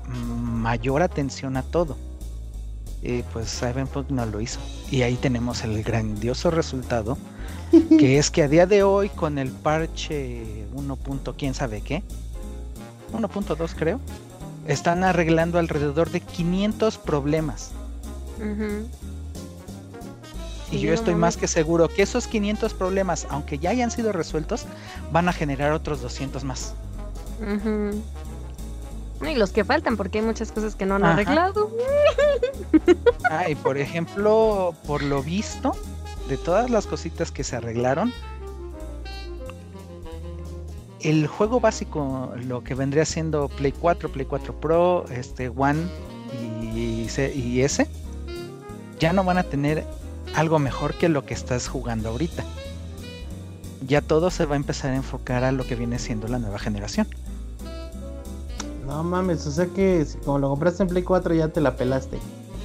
mayor 0.07 1.03
atención 1.03 1.57
a 1.57 1.63
todo. 1.63 1.97
Y 3.03 3.23
pues 3.23 3.49
Cyberpunk 3.49 4.11
no 4.11 4.27
lo 4.27 4.41
hizo. 4.41 4.61
Y 4.91 5.03
ahí 5.03 5.17
tenemos 5.17 5.65
el 5.65 5.83
grandioso 5.83 6.51
resultado, 6.51 7.17
que 7.99 8.19
es 8.19 8.31
que 8.31 8.43
a 8.43 8.49
día 8.49 8.67
de 8.67 8.83
hoy 8.83 9.09
con 9.09 9.39
el 9.39 9.51
parche 9.51 10.67
1. 10.75 10.99
quién 11.37 11.55
sabe 11.55 11.81
qué, 11.81 12.03
1.2 13.13 13.75
creo, 13.77 14.01
están 14.67 15.05
arreglando 15.05 15.59
alrededor 15.59 16.11
de 16.11 16.21
500 16.21 16.99
problemas. 16.99 17.71
Y 20.71 20.81
yo 20.81 20.93
estoy 20.93 21.15
más 21.15 21.37
que 21.37 21.49
seguro 21.49 21.89
que 21.89 22.03
esos 22.03 22.27
500 22.27 22.75
problemas, 22.75 23.27
aunque 23.31 23.59
ya 23.59 23.71
hayan 23.71 23.91
sido 23.91 24.13
resueltos, 24.13 24.67
van 25.11 25.29
a 25.29 25.33
generar 25.33 25.73
otros 25.73 26.03
200 26.03 26.45
más. 26.45 26.75
Y 29.23 29.35
los 29.35 29.51
que 29.51 29.65
faltan, 29.65 29.97
porque 29.97 30.19
hay 30.19 30.25
muchas 30.25 30.53
cosas 30.53 30.75
que 30.75 30.87
no 30.87 30.97
han 30.97 31.05
arreglado. 31.05 31.71
ah, 33.31 33.49
y 33.49 33.55
por 33.55 33.79
ejemplo, 33.79 34.75
por 34.87 35.03
lo 35.03 35.23
visto, 35.23 35.75
de 36.29 36.37
todas 36.37 36.71
las 36.71 36.87
cositas 36.87 37.33
que 37.33 37.45
se 37.45 37.57
arreglaron, 37.57 38.13
el 41.01 41.27
juego 41.27 41.61
básico, 41.61 42.33
lo 42.47 42.63
que 42.63 42.75
vendría 42.75 43.05
siendo 43.05 43.49
Play 43.49 43.73
4, 43.73 44.11
Play 44.11 44.27
4 44.27 44.61
Pro, 44.61 45.05
este 45.11 45.49
One 45.49 45.87
y, 46.63 47.09
y 47.35 47.61
S, 47.63 47.89
ya 48.99 49.13
no 49.13 49.25
van 49.25 49.39
a 49.39 49.45
tener 49.45 49.85
algo 50.35 50.59
mejor 50.59 50.95
que 50.95 51.09
lo 51.09 51.25
que 51.25 51.35
estás 51.35 51.69
jugando 51.69 52.11
ahorita. 52.11 52.45
Ya 53.87 54.01
todo 54.01 54.31
se 54.31 54.45
va 54.45 54.55
a 54.55 54.57
empezar 54.57 54.93
a 54.93 54.97
enfocar 54.97 55.45
a 55.45 55.53
lo 55.53 55.67
que 55.67 55.75
viene 55.75 55.99
siendo 55.99 56.29
la 56.29 56.39
nueva 56.39 56.59
generación. 56.59 57.09
No 58.87 59.05
mames, 59.05 59.47
o 59.47 59.51
sea 59.51 59.67
que 59.67 60.07
como 60.25 60.39
lo 60.39 60.49
compraste 60.49 60.83
en 60.83 60.89
Play 60.89 61.03
4 61.03 61.35
ya 61.35 61.49
te 61.49 61.61
la 61.61 61.77
pelaste. 61.77 62.19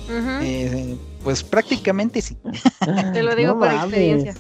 Eh, 0.10 0.98
pues 1.24 1.44
prácticamente 1.44 2.22
sí. 2.22 2.38
te 3.14 3.24
lo 3.24 3.36
digo 3.36 3.58
por 3.58 3.72
experiencia. 3.72 4.36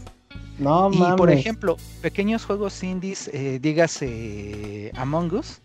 No, 0.59 0.91
y 0.93 1.17
por 1.17 1.31
ejemplo, 1.31 1.77
pequeños 2.01 2.45
juegos 2.45 2.83
indies, 2.83 3.29
eh, 3.33 3.59
dígase 3.61 4.91
Among 4.95 5.33
Us, 5.33 5.59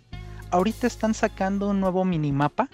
ahorita 0.50 0.86
están 0.86 1.14
sacando 1.14 1.68
un 1.68 1.80
nuevo 1.80 2.04
minimapa, 2.04 2.68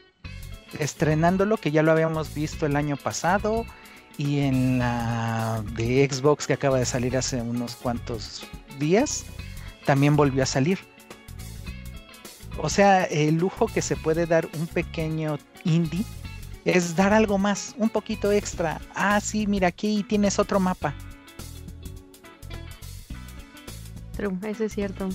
estrenándolo, 0.79 1.57
que 1.57 1.73
ya 1.73 1.83
lo 1.83 1.93
habíamos 1.93 2.33
visto 2.33 2.67
el 2.67 2.77
año 2.77 2.97
pasado, 2.97 3.67
y 4.17 4.41
en 4.41 4.79
la 4.79 5.63
de 5.73 6.09
Xbox 6.11 6.47
que 6.47 6.53
acaba 6.53 6.79
de 6.79 6.87
salir 6.87 7.17
hace 7.17 7.41
unos 7.41 7.75
cuantos 7.77 8.47
días, 8.79 9.25
también 9.85 10.17
volvió 10.17 10.43
a 10.43 10.47
salir. 10.47 10.79
O 12.59 12.69
sea, 12.69 13.05
el 13.05 13.37
lujo 13.37 13.67
que 13.67 13.83
se 13.83 13.97
puede 13.97 14.27
dar 14.27 14.49
un 14.59 14.67
pequeño 14.67 15.39
indie 15.65 16.05
es 16.65 16.97
dar 16.97 17.13
algo 17.13 17.37
más, 17.37 17.75
un 17.79 17.91
poquito 17.91 18.33
extra. 18.33 18.81
Ah, 18.95 19.21
sí, 19.21 19.47
mira, 19.47 19.69
aquí 19.69 20.05
tienes 20.09 20.39
otro 20.39 20.61
mapa. 20.61 20.95
True, 24.17 24.39
eso 24.45 24.65
es 24.65 24.73
cierto. 24.73 25.09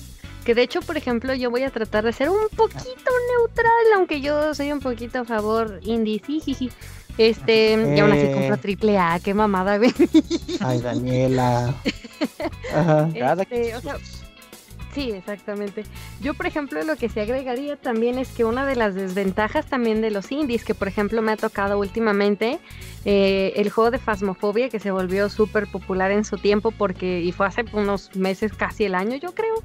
Que 0.44 0.54
de 0.54 0.64
hecho, 0.64 0.82
por 0.82 0.98
ejemplo, 0.98 1.34
yo 1.34 1.50
voy 1.50 1.64
a 1.64 1.70
tratar 1.70 2.04
de 2.04 2.14
ser 2.14 2.30
un 2.30 2.50
poquito 2.56 3.12
neutral, 3.38 3.94
aunque 3.96 4.22
yo 4.22 4.54
soy 4.54 4.72
un 4.72 4.80
poquito 4.80 5.20
a 5.20 5.26
favor 5.26 5.80
indie. 5.84 6.22
Sí, 6.26 6.42
sí, 6.44 6.54
sí. 6.54 6.70
Este, 7.20 7.74
y 7.74 8.00
aún 8.00 8.14
así 8.14 8.32
compro 8.34 8.58
triple 8.58 8.98
A, 8.98 9.20
qué 9.22 9.34
mamada, 9.34 9.78
güey. 9.78 9.94
Ay, 10.62 10.80
Daniela. 10.80 11.76
Ajá. 12.74 13.10
Este, 13.14 13.74
sí, 14.94 15.12
exactamente. 15.12 15.84
Yo, 16.22 16.34
por 16.34 16.48
ejemplo, 16.48 16.84
lo 16.84 16.96
que 16.96 17.10
se 17.10 17.22
agregaría 17.22 17.76
también 17.76 18.18
es 18.18 18.30
que 18.30 18.46
una 18.46 18.66
de 18.66 18.76
las 18.76 18.96
desventajas 18.96 19.66
también 19.68 20.02
de 20.02 20.12
los 20.12 20.32
indies, 20.32 20.64
que 20.64 20.74
por 20.74 20.88
ejemplo 20.88 21.22
me 21.22 21.32
ha 21.32 21.38
tocado 21.38 21.80
últimamente, 21.80 22.60
eh, 23.06 23.54
el 23.56 23.70
juego 23.70 23.92
de 23.92 24.00
Phasmophobia, 24.00 24.70
que 24.70 24.80
se 24.80 24.92
volvió 24.92 25.30
súper 25.30 25.68
popular 25.68 26.12
en 26.12 26.26
su 26.26 26.38
tiempo, 26.38 26.72
porque, 26.72 27.22
y 27.22 27.32
fue 27.32 27.48
hace 27.48 27.66
unos 27.74 28.16
meses, 28.16 28.54
casi 28.54 28.86
el 28.86 28.96
año, 28.96 29.16
yo 29.16 29.34
creo 29.34 29.56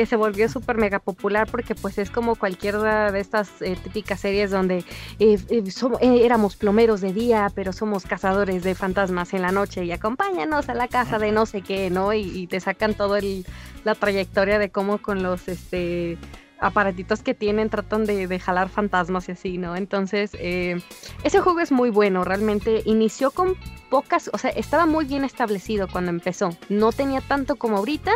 que 0.00 0.06
se 0.06 0.16
volvió 0.16 0.48
súper 0.48 0.78
mega 0.78 0.98
popular 0.98 1.48
porque 1.50 1.74
pues 1.74 1.98
es 1.98 2.10
como 2.10 2.36
cualquiera 2.36 3.12
de 3.12 3.20
estas 3.20 3.60
eh, 3.60 3.76
típicas 3.82 4.20
series 4.20 4.50
donde 4.50 4.84
eh, 5.18 5.38
eh, 5.50 6.20
éramos 6.24 6.56
plomeros 6.56 7.00
de 7.00 7.12
día, 7.12 7.50
pero 7.54 7.72
somos 7.72 8.04
cazadores 8.04 8.62
de 8.62 8.74
fantasmas 8.74 9.34
en 9.34 9.42
la 9.42 9.52
noche 9.52 9.84
y 9.84 9.92
acompáñanos 9.92 10.68
a 10.68 10.74
la 10.74 10.88
casa 10.88 11.18
de 11.18 11.32
no 11.32 11.46
sé 11.46 11.62
qué, 11.62 11.90
¿no? 11.90 12.12
Y, 12.14 12.46
te 12.46 12.58
sacan 12.60 12.94
todo 12.94 13.16
el, 13.16 13.44
la 13.84 13.94
trayectoria 13.94 14.58
de 14.58 14.70
cómo 14.70 14.98
con 14.98 15.22
los 15.22 15.48
este 15.48 16.18
aparatitos 16.60 17.22
que 17.22 17.34
tienen 17.34 17.70
tratan 17.70 18.04
de, 18.04 18.38
jalar 18.38 18.68
fantasmas 18.68 19.28
y 19.28 19.32
así, 19.32 19.58
¿no? 19.58 19.76
Entonces, 19.76 20.32
ese 20.34 21.40
juego 21.40 21.60
es 21.60 21.72
muy 21.72 21.90
bueno, 21.90 22.22
realmente 22.22 22.82
inició 22.84 23.30
con 23.30 23.56
pocas, 23.88 24.30
o 24.32 24.38
sea, 24.38 24.50
estaba 24.50 24.86
muy 24.86 25.06
bien 25.06 25.24
establecido 25.24 25.88
cuando 25.88 26.10
empezó, 26.10 26.50
no 26.68 26.92
tenía 26.92 27.22
tanto 27.22 27.56
como 27.56 27.78
ahorita, 27.78 28.12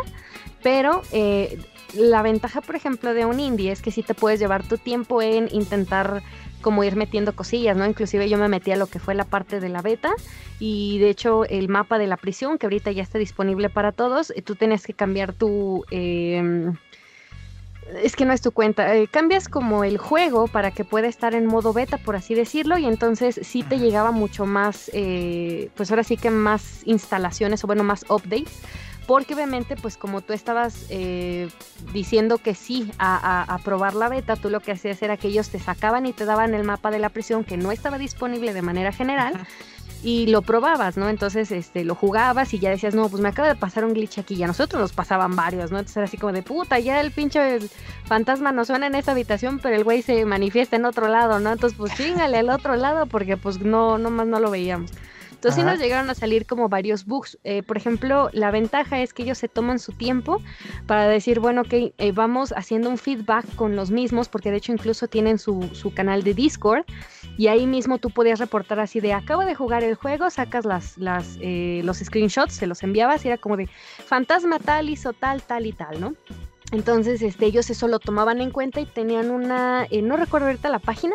pero 0.63 1.03
eh, 1.13 1.59
la 1.97 2.23
ventaja, 2.23 2.61
por 2.61 2.77
ejemplo, 2.77 3.15
de 3.15 3.25
un 3.25 3.41
indie 3.41 3.73
es 3.73 3.83
que 3.83 3.91
sí 3.91 4.03
te 4.03 4.15
puedes 4.15 4.41
llevar 4.41 4.67
tu 4.67 4.79
tiempo 4.79 5.23
en 5.23 5.49
intentar 5.53 6.23
como 6.61 6.83
ir 6.83 6.97
metiendo 6.97 7.37
cosillas, 7.37 7.77
¿no? 7.77 7.87
Inclusive 7.87 8.29
yo 8.29 8.39
me 8.39 8.49
metí 8.49 8.73
a 8.73 8.77
lo 8.77 8.87
que 8.87 8.99
fue 8.99 9.15
la 9.15 9.25
parte 9.25 9.61
de 9.61 9.69
la 9.69 9.83
beta 9.83 10.15
y 10.59 10.99
de 10.99 11.11
hecho 11.11 11.45
el 11.45 11.69
mapa 11.69 11.99
de 11.99 12.07
la 12.07 12.17
prisión, 12.17 12.57
que 12.57 12.67
ahorita 12.67 12.91
ya 12.91 13.03
está 13.03 13.19
disponible 13.19 13.69
para 13.69 13.93
todos, 13.93 14.31
eh, 14.31 14.43
tú 14.43 14.55
tienes 14.55 14.87
que 14.87 14.95
cambiar 14.95 15.35
tu... 15.35 15.85
Em, 15.91 16.75
es 18.03 18.17
que 18.17 18.25
no 18.25 18.33
es 18.33 18.41
tu 18.41 18.51
cuenta, 18.51 18.97
eh, 18.97 19.09
cambias 19.09 19.47
como 19.47 19.85
el 19.85 19.99
juego 19.99 20.49
para 20.49 20.71
que 20.71 20.85
pueda 20.85 21.07
estar 21.07 21.35
en 21.35 21.45
modo 21.45 21.75
beta, 21.75 21.99
por 21.99 22.17
así 22.17 22.35
decirlo, 22.35 22.79
y 22.79 22.87
entonces 22.87 23.39
sí 23.43 23.63
te 23.63 23.79
llegaba 23.79 24.11
mucho 24.11 24.47
más, 24.47 24.91
pues 25.75 25.91
ahora 25.91 26.03
sí 26.03 26.17
que 26.17 26.31
más 26.31 26.81
instalaciones 26.87 27.63
o 27.63 27.67
bueno, 27.67 27.85
más 27.85 28.07
updates 28.09 28.59
porque 29.07 29.35
obviamente 29.35 29.77
pues 29.77 29.97
como 29.97 30.21
tú 30.21 30.33
estabas 30.33 30.87
eh, 30.91 31.49
diciendo 31.93 32.39
que 32.39 32.55
sí 32.55 32.91
a, 32.99 33.59
probar 33.65 33.95
la 33.95 34.09
beta, 34.09 34.37
tú 34.37 34.51
lo 34.51 34.61
que 34.61 34.73
hacías 34.73 35.03
era 35.03 35.17
que 35.17 35.29
ellos 35.29 35.49
te 35.51 35.59
sacaban 35.59 36.07
y 36.07 36.13
te 36.13 36.25
daban 36.25 36.55
el 36.55 36.65
mapa 36.65 36.91
de 36.91 36.99
la 36.99 37.09
prisión 37.09 37.45
que 37.45 37.57
no 37.57 37.73
estaba 37.73 37.99
disponible 37.99 38.53
de 38.53 38.63
manera 38.63 38.93
general. 38.93 39.47
Y 40.03 40.27
lo 40.27 40.43
probabas, 40.43 40.99
¿no? 40.99 41.09
Entonces, 41.09 41.51
este, 41.51 41.83
lo 41.83 41.95
jugabas 41.95 42.53
y 42.53 42.59
ya 42.59 42.69
decías, 42.69 42.95
no, 42.95 43.09
pues 43.09 43.23
me 43.23 43.31
acaba 43.31 43.49
de 43.49 43.55
pasar 43.55 43.87
un 43.87 43.95
glitch 43.95 44.19
aquí. 44.19 44.35
Y 44.35 44.43
a 44.43 44.47
nosotros 44.47 44.79
nos 44.79 44.93
pasaban 44.93 45.35
varios, 45.35 45.71
¿no? 45.71 45.79
Entonces 45.79 45.97
era 45.97 46.05
así 46.05 46.19
como 46.19 46.35
de 46.35 46.43
puta, 46.43 46.79
ya 46.79 47.01
el 47.01 47.11
pinche 47.11 47.59
fantasma 48.05 48.53
no 48.53 48.67
suena 48.67 48.87
en 48.87 48.97
esa 48.97 49.13
habitación, 49.13 49.61
pero 49.61 49.77
el 49.77 49.83
güey 49.83 50.03
se 50.03 50.27
manifiesta 50.27 50.77
en 50.77 50.85
otro 50.85 51.09
lado, 51.09 51.41
¿no? 51.41 51.53
Entonces, 51.53 51.79
pues 51.79 51.95
chingale 51.95 52.37
al 52.37 52.51
otro 52.51 52.77
lado 52.77 53.07
porque 53.07 53.39
pues 53.39 53.61
no, 53.61 53.97
más 53.97 54.27
no 54.27 54.41
lo 54.41 54.51
veíamos. 54.51 54.91
Entonces 55.45 55.63
sí 55.63 55.71
nos 55.71 55.79
llegaron 55.79 56.09
a 56.09 56.15
salir 56.15 56.47
como 56.47 56.71
varios 56.71 57.05
bugs. 57.05 57.39
Eh, 57.45 57.63
por 57.63 57.77
ejemplo, 57.77 58.31
la 58.33 58.51
ventaja 58.51 59.03
es 59.03 59.13
que 59.13 59.25
ellos 59.25 59.37
se 59.37 59.47
toman 59.47 59.79
su 59.79 59.93
tiempo 59.93 60.41
para 60.87 61.07
decir, 61.07 61.39
bueno, 61.39 61.61
ok, 61.61 61.93
eh, 61.99 62.13
vamos 62.13 62.55
haciendo 62.57 62.89
un 62.89 62.97
feedback 62.97 63.45
con 63.55 63.77
los 63.77 63.91
mismos, 63.91 64.31
porque 64.31 64.51
de 64.51 64.57
hecho 64.57 64.73
incluso 64.73 65.07
tienen 65.07 65.39
su, 65.39 65.69
su, 65.75 65.93
canal 65.93 66.23
de 66.23 66.33
Discord 66.33 66.87
y 67.37 67.49
ahí 67.49 67.67
mismo 67.67 67.99
tú 67.99 68.09
podías 68.09 68.39
reportar 68.39 68.81
así 68.81 69.01
de, 69.01 69.13
acabo 69.13 69.45
de 69.45 69.55
jugar 69.55 69.85
el 69.85 69.97
juego, 69.97 70.31
sacas 70.31 70.65
las, 70.65 70.97
las, 70.97 71.37
eh, 71.43 71.83
los 71.85 71.99
screenshots, 71.99 72.55
se 72.55 72.67
los 72.67 72.83
enviabas 72.83 73.23
y 73.27 73.29
era 73.29 73.37
como 73.37 73.59
de, 73.59 73.69
fantasma 74.07 74.59
tal 74.59 74.89
hizo 74.89 75.13
tal, 75.13 75.43
tal 75.43 75.67
y 75.67 75.75
tal, 75.75 76.01
¿no? 76.01 76.15
Entonces, 76.73 77.21
este, 77.21 77.45
ellos 77.45 77.69
eso 77.69 77.87
lo 77.87 77.99
tomaban 77.99 78.41
en 78.41 78.51
cuenta 78.51 78.81
y 78.81 78.87
tenían 78.87 79.31
una, 79.31 79.87
no 80.03 80.17
recuerdo 80.17 80.47
ahorita 80.47 80.71
la 80.71 80.79
página, 80.79 81.15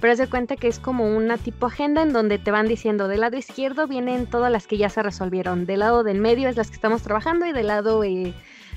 pero 0.00 0.12
haz 0.12 0.18
de 0.18 0.28
cuenta 0.28 0.56
que 0.56 0.68
es 0.68 0.78
como 0.78 1.16
una 1.16 1.38
tipo 1.38 1.66
agenda 1.66 2.02
en 2.02 2.12
donde 2.12 2.38
te 2.38 2.50
van 2.50 2.68
diciendo 2.68 3.08
del 3.08 3.20
lado 3.20 3.36
izquierdo 3.36 3.86
vienen 3.86 4.26
todas 4.26 4.50
las 4.50 4.66
que 4.66 4.78
ya 4.78 4.88
se 4.88 5.02
resolvieron, 5.02 5.66
del 5.66 5.80
lado 5.80 6.04
del 6.04 6.20
medio 6.20 6.48
es 6.48 6.56
las 6.56 6.68
que 6.68 6.74
estamos 6.74 7.02
trabajando 7.02 7.46
y 7.46 7.52
del 7.52 7.66
lado 7.66 8.04
eh, 8.04 8.34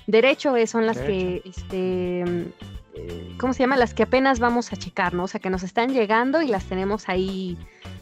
derecho 0.08 0.54
son 0.66 0.86
las 0.86 0.98
que 0.98 1.42
este, 1.46 2.24
eh, 2.94 3.36
¿cómo 3.40 3.54
se 3.54 3.64
llama? 3.64 3.78
Las 3.78 3.94
que 3.94 4.04
apenas 4.04 4.40
vamos 4.40 4.74
a 4.74 4.78
checar, 4.78 5.14
¿no? 5.14 5.24
O 5.24 5.28
sea, 5.28 5.40
que 5.40 5.50
nos 5.50 5.64
están 5.64 5.94
llegando 5.94 6.42
y 6.42 6.48
las 6.48 6.66
tenemos 6.66 7.10
ahí 7.10 7.58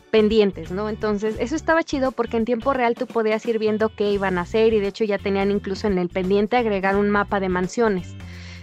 pendientes, 0.10 0.72
¿no? 0.72 0.90
Entonces, 0.90 1.36
eso 1.40 1.56
estaba 1.56 1.84
chido 1.84 2.12
porque 2.12 2.38
en 2.38 2.46
tiempo 2.46 2.74
real 2.74 2.96
tú 2.96 3.06
podías 3.06 3.46
ir 3.46 3.60
viendo 3.60 3.90
qué 3.90 4.12
iban 4.12 4.38
a 4.38 4.42
hacer 4.42 4.74
y 4.74 4.80
de 4.80 4.88
hecho 4.88 5.04
ya 5.04 5.20
tenían 5.20 5.52
incluso 5.52 5.88
en 5.88 5.98
el 5.98 6.10
pendiente 6.10 6.58
agregar 6.58 6.96
un 6.96 7.10
mapa 7.10 7.40
de 7.40 7.50
mansiones. 7.50 8.16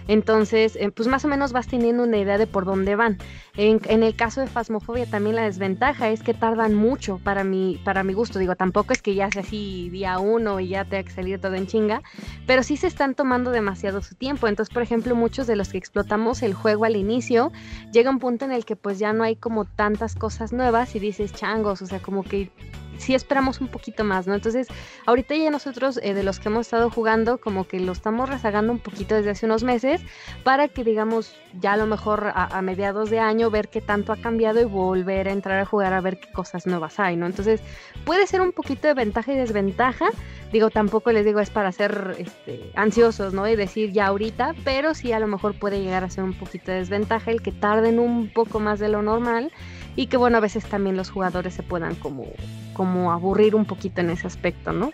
Entonces, 0.07 0.75
eh, 0.75 0.91
pues 0.91 1.07
más 1.07 1.25
o 1.25 1.27
menos 1.27 1.51
vas 1.51 1.67
teniendo 1.67 2.03
una 2.03 2.17
idea 2.17 2.37
de 2.37 2.47
por 2.47 2.65
dónde 2.65 2.95
van. 2.95 3.17
En, 3.55 4.03
el 4.03 4.15
caso 4.15 4.41
de 4.41 4.47
Fasmofobia 4.47 5.05
también 5.05 5.35
la 5.35 5.43
desventaja 5.43 6.09
es 6.09 6.21
que 6.21 6.33
tardan 6.33 6.75
mucho 6.75 7.19
para 7.23 7.43
mi, 7.43 7.79
para 7.83 8.03
mi 8.03 8.13
gusto. 8.13 8.39
Digo, 8.39 8.55
tampoco 8.55 8.93
es 8.93 9.01
que 9.01 9.15
ya 9.15 9.31
sea 9.31 9.41
así 9.41 9.89
día 9.89 10.19
uno 10.19 10.59
y 10.59 10.69
ya 10.69 10.85
tenga 10.85 11.03
que 11.03 11.11
salir 11.11 11.41
todo 11.41 11.55
en 11.55 11.67
chinga, 11.67 12.01
pero 12.45 12.63
sí 12.63 12.77
se 12.77 12.87
están 12.87 13.15
tomando 13.15 13.51
demasiado 13.51 14.01
su 14.01 14.15
tiempo. 14.15 14.47
Entonces, 14.47 14.73
por 14.73 14.83
ejemplo, 14.83 15.15
muchos 15.15 15.47
de 15.47 15.55
los 15.55 15.69
que 15.69 15.77
explotamos 15.77 16.43
el 16.43 16.53
juego 16.53 16.85
al 16.85 16.95
inicio, 16.95 17.51
llega 17.91 18.09
un 18.09 18.19
punto 18.19 18.45
en 18.45 18.51
el 18.51 18.65
que 18.65 18.75
pues 18.75 18.99
ya 18.99 19.13
no 19.13 19.23
hay 19.23 19.35
como 19.35 19.65
tantas 19.65 20.15
cosas 20.15 20.53
nuevas 20.53 20.95
y 20.95 20.99
dices 20.99 21.33
changos, 21.33 21.81
o 21.81 21.85
sea, 21.87 21.99
como 21.99 22.23
que 22.23 22.51
sí 22.97 23.15
esperamos 23.15 23.61
un 23.61 23.67
poquito 23.67 24.03
más, 24.03 24.27
¿no? 24.27 24.35
Entonces, 24.35 24.67
ahorita 25.05 25.35
ya 25.35 25.49
nosotros, 25.49 25.99
eh, 26.03 26.13
de 26.13 26.23
los 26.23 26.39
que 26.39 26.49
hemos 26.49 26.67
estado 26.67 26.89
jugando, 26.89 27.39
como 27.39 27.67
que 27.67 27.79
lo 27.79 27.91
estamos 27.91 28.29
rezagando 28.29 28.71
un 28.71 28.79
poquito 28.79 29.15
desde 29.15 29.31
hace 29.31 29.45
unos 29.45 29.63
meses 29.63 30.01
para 30.43 30.67
que, 30.67 30.83
digamos, 30.83 31.35
ya 31.59 31.73
a 31.73 31.77
lo 31.77 31.85
mejor 31.85 32.31
a, 32.35 32.61
mediados 32.61 33.09
de 33.09 33.19
año 33.19 33.49
ver 33.49 33.69
qué 33.69 33.81
tanto 33.81 34.11
ha 34.11 34.17
cambiado 34.17 34.59
y 34.59 34.65
volver 34.65 35.27
a 35.27 35.31
entrar 35.31 35.59
a 35.59 35.65
jugar 35.65 35.93
a 35.93 36.01
ver 36.01 36.19
qué 36.19 36.31
cosas 36.31 36.67
nuevas 36.67 36.99
hay, 36.99 37.15
¿no? 37.15 37.25
Entonces, 37.25 37.61
puede 38.05 38.27
ser 38.27 38.41
un 38.41 38.51
poquito 38.51 38.87
de 38.87 38.93
ventaja 38.93 39.33
y 39.33 39.37
desventaja. 39.37 40.07
Digo, 40.51 40.69
tampoco 40.69 41.11
les 41.11 41.25
digo 41.25 41.39
es 41.39 41.49
para 41.49 41.71
ser 41.71 42.15
este, 42.19 42.71
ansiosos, 42.75 43.33
¿no? 43.33 43.47
Y 43.47 43.55
decir 43.55 43.91
ya 43.91 44.07
ahorita, 44.07 44.55
pero 44.63 44.93
sí 44.93 45.11
a 45.11 45.19
lo 45.19 45.27
mejor 45.27 45.57
puede 45.59 45.81
llegar 45.81 46.03
a 46.03 46.09
ser 46.09 46.23
un 46.23 46.33
poquito 46.33 46.71
de 46.71 46.79
desventaja 46.79 47.31
el 47.31 47.41
que 47.41 47.51
tarden 47.51 47.99
un 47.99 48.31
poco 48.31 48.59
más 48.59 48.79
de 48.79 48.89
lo 48.89 49.01
normal 49.01 49.51
y 49.97 50.07
que 50.07 50.15
bueno, 50.15 50.37
a 50.37 50.39
veces 50.39 50.63
también 50.63 50.95
los 50.95 51.09
jugadores 51.09 51.55
se 51.55 51.63
puedan 51.63 51.95
como, 51.95 52.27
como 52.73 53.11
aburrir 53.11 53.55
un 53.55 53.65
poquito 53.65 53.99
en 53.99 54.11
ese 54.11 54.27
aspecto, 54.27 54.71
¿no? 54.71 54.91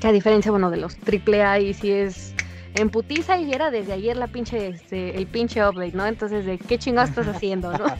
Que 0.00 0.08
a 0.08 0.12
diferencia, 0.12 0.50
bueno, 0.50 0.70
de 0.70 0.78
los 0.78 0.96
AAA 0.96 1.60
y 1.60 1.74
si 1.74 1.92
es 1.92 2.34
en 2.74 2.88
putiza 2.88 3.38
y 3.38 3.52
era 3.52 3.70
desde 3.70 3.92
ayer 3.92 4.16
la 4.16 4.26
pinche, 4.26 4.68
este, 4.68 5.16
el 5.18 5.26
pinche 5.26 5.60
update, 5.60 5.92
¿no? 5.92 6.06
Entonces, 6.06 6.46
¿de 6.46 6.58
qué 6.58 6.78
chingados 6.78 7.10
estás 7.10 7.28
haciendo, 7.28 7.70
no? 7.72 7.84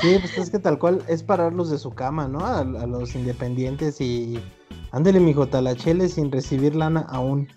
Sí, 0.00 0.16
pues 0.20 0.38
es 0.38 0.50
que 0.50 0.60
tal 0.60 0.78
cual 0.78 1.02
es 1.08 1.24
pararlos 1.24 1.70
de 1.70 1.78
su 1.78 1.90
cama, 1.90 2.28
¿no? 2.28 2.46
A, 2.46 2.62
los 2.62 3.16
independientes 3.16 4.00
y 4.00 4.38
ándele, 4.92 5.18
mijo, 5.18 5.48
talachele 5.48 6.08
sin 6.08 6.30
recibir 6.30 6.76
lana 6.76 7.00
aún. 7.08 7.48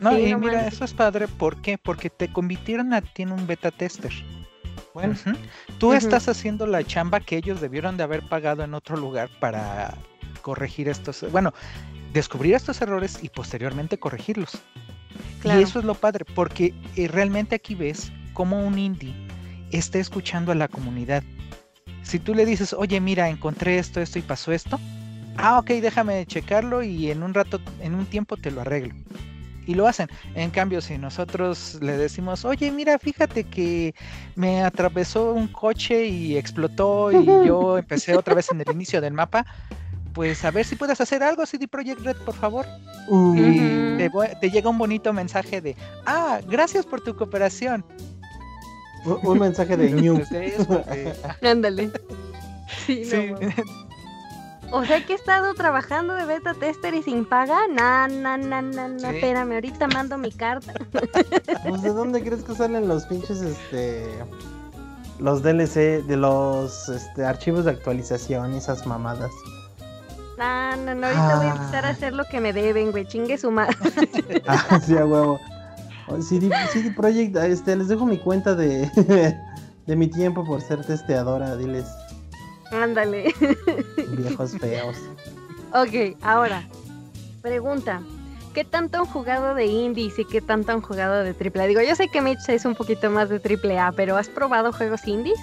No, 0.00 0.18
y 0.18 0.34
mira, 0.34 0.66
eso 0.66 0.84
es 0.84 0.92
padre, 0.92 1.28
¿por 1.28 1.62
qué? 1.62 1.78
Porque 1.78 2.10
te 2.10 2.30
convirtieron 2.30 2.92
a 2.92 3.00
ti 3.00 3.22
en 3.22 3.32
un 3.32 3.46
beta 3.46 3.70
tester. 3.70 4.12
Bueno, 4.94 5.14
tú 5.78 5.92
estás 5.92 6.28
haciendo 6.28 6.66
la 6.66 6.84
chamba 6.84 7.20
que 7.20 7.36
ellos 7.36 7.60
debieron 7.60 7.96
de 7.96 8.02
haber 8.02 8.28
pagado 8.28 8.64
en 8.64 8.74
otro 8.74 8.96
lugar 8.96 9.30
para 9.40 9.94
corregir 10.42 10.88
estos, 10.88 11.24
bueno, 11.30 11.52
descubrir 12.12 12.54
estos 12.54 12.80
errores 12.80 13.18
y 13.22 13.28
posteriormente 13.28 13.98
corregirlos. 13.98 14.60
Y 15.44 15.50
eso 15.50 15.78
es 15.78 15.84
lo 15.84 15.94
padre, 15.94 16.24
porque 16.34 16.74
eh, 16.96 17.08
realmente 17.08 17.54
aquí 17.54 17.74
ves 17.74 18.12
cómo 18.34 18.66
un 18.66 18.78
indie 18.78 19.14
está 19.70 19.98
escuchando 19.98 20.52
a 20.52 20.54
la 20.54 20.68
comunidad. 20.68 21.22
Si 22.02 22.18
tú 22.18 22.34
le 22.34 22.44
dices, 22.44 22.72
oye, 22.72 23.00
mira, 23.00 23.28
encontré 23.28 23.78
esto, 23.78 24.00
esto 24.00 24.18
y 24.18 24.22
pasó 24.22 24.52
esto, 24.52 24.78
ah, 25.36 25.58
ok, 25.58 25.70
déjame 25.70 26.26
checarlo 26.26 26.82
y 26.82 27.10
en 27.10 27.22
un 27.22 27.32
rato, 27.32 27.60
en 27.80 27.94
un 27.94 28.06
tiempo 28.06 28.36
te 28.36 28.50
lo 28.50 28.60
arreglo 28.60 28.94
y 29.66 29.74
lo 29.74 29.86
hacen. 29.86 30.08
En 30.34 30.50
cambio, 30.50 30.80
si 30.80 30.98
nosotros 30.98 31.78
le 31.80 31.96
decimos, 31.96 32.44
oye, 32.44 32.70
mira, 32.70 32.98
fíjate 32.98 33.44
que 33.44 33.94
me 34.34 34.62
atravesó 34.62 35.32
un 35.32 35.48
coche 35.48 36.06
y 36.06 36.36
explotó 36.36 37.12
y 37.12 37.24
yo 37.46 37.78
empecé 37.78 38.16
otra 38.16 38.34
vez 38.34 38.50
en 38.50 38.60
el 38.60 38.70
inicio 38.72 39.00
del 39.00 39.12
mapa, 39.12 39.46
pues 40.12 40.44
a 40.44 40.50
ver 40.50 40.64
si 40.64 40.76
puedes 40.76 41.00
hacer 41.00 41.22
algo, 41.22 41.46
CD 41.46 41.68
Projekt 41.68 42.00
Red, 42.00 42.16
por 42.18 42.34
favor. 42.34 42.66
Y 43.36 43.96
te, 44.40 44.50
llega 44.50 44.70
un 44.70 44.78
bonito 44.78 45.12
mensaje 45.12 45.60
de, 45.60 45.76
ah, 46.06 46.40
gracias 46.48 46.86
por 46.86 47.00
tu 47.00 47.16
cooperación. 47.16 47.84
Un, 49.04 49.38
mensaje 49.38 49.76
de 49.76 49.90
New. 50.02 50.22
Ándale. 51.42 51.90
sí. 52.86 53.04
O 54.72 54.84
sea 54.84 55.04
que 55.04 55.14
he 55.14 55.16
estado 55.16 55.54
trabajando 55.54 56.14
de 56.14 56.24
beta 56.26 56.54
tester 56.54 56.94
y 56.94 57.02
sin 57.02 57.24
paga. 57.24 57.58
Na, 57.68 58.08
na, 58.08 58.36
na, 58.36 58.62
na, 58.62 58.88
na. 58.88 59.10
Espérame, 59.10 59.52
ahorita 59.52 59.88
mando 59.88 60.18
mi 60.18 60.32
carta. 60.32 60.72
Pues 61.68 61.82
de 61.82 61.90
dónde 61.90 62.22
crees 62.22 62.42
que 62.42 62.54
salen 62.54 62.88
los 62.88 63.04
pinches 63.06 63.42
este 63.42 64.06
los 65.18 65.42
DLC 65.42 66.02
de 66.06 66.16
los 66.16 66.88
este, 66.88 67.24
archivos 67.24 67.64
de 67.66 67.72
actualización 67.72 68.54
y 68.54 68.58
esas 68.58 68.86
mamadas. 68.86 69.30
No, 70.38 70.76
no, 70.76 70.94
no, 70.94 71.06
ahorita 71.06 71.36
voy 71.36 71.46
a 71.46 71.50
empezar 71.50 71.84
a 71.84 71.88
ah. 71.88 71.90
hacer 71.90 72.14
lo 72.14 72.24
que 72.24 72.40
me 72.40 72.52
deben, 72.52 72.92
güey, 72.92 73.06
chingue 73.06 73.36
su 73.36 73.50
madre. 73.50 73.76
ah, 74.46 74.80
sí, 74.82 74.96
a 74.96 75.04
huevo. 75.04 75.38
CD, 76.20 76.50
CD 76.72 76.90
Projekt, 76.90 77.36
este, 77.36 77.76
les 77.76 77.88
dejo 77.88 78.06
mi 78.06 78.18
cuenta 78.18 78.54
de, 78.54 78.90
de 79.86 79.96
mi 79.96 80.08
tiempo 80.08 80.44
por 80.44 80.60
ser 80.62 80.84
testeadora, 80.84 81.56
diles. 81.56 81.86
Ándale. 82.70 83.34
Viejos 84.16 84.52
feos. 84.58 84.96
Ok, 85.72 86.16
ahora, 86.22 86.66
pregunta. 87.42 88.02
¿Qué 88.54 88.64
tanto 88.64 88.98
han 88.98 89.06
jugado 89.06 89.54
de 89.54 89.66
indies 89.66 90.18
y 90.18 90.24
qué 90.24 90.40
tanto 90.40 90.72
han 90.72 90.80
jugado 90.80 91.22
de 91.22 91.30
AAA? 91.30 91.66
Digo, 91.66 91.82
yo 91.82 91.94
sé 91.94 92.08
que 92.08 92.20
Mitch 92.20 92.48
es 92.48 92.64
un 92.64 92.74
poquito 92.74 93.08
más 93.08 93.28
de 93.28 93.36
AAA, 93.36 93.92
pero 93.92 94.16
¿has 94.16 94.28
probado 94.28 94.72
juegos 94.72 95.06
indies? 95.06 95.38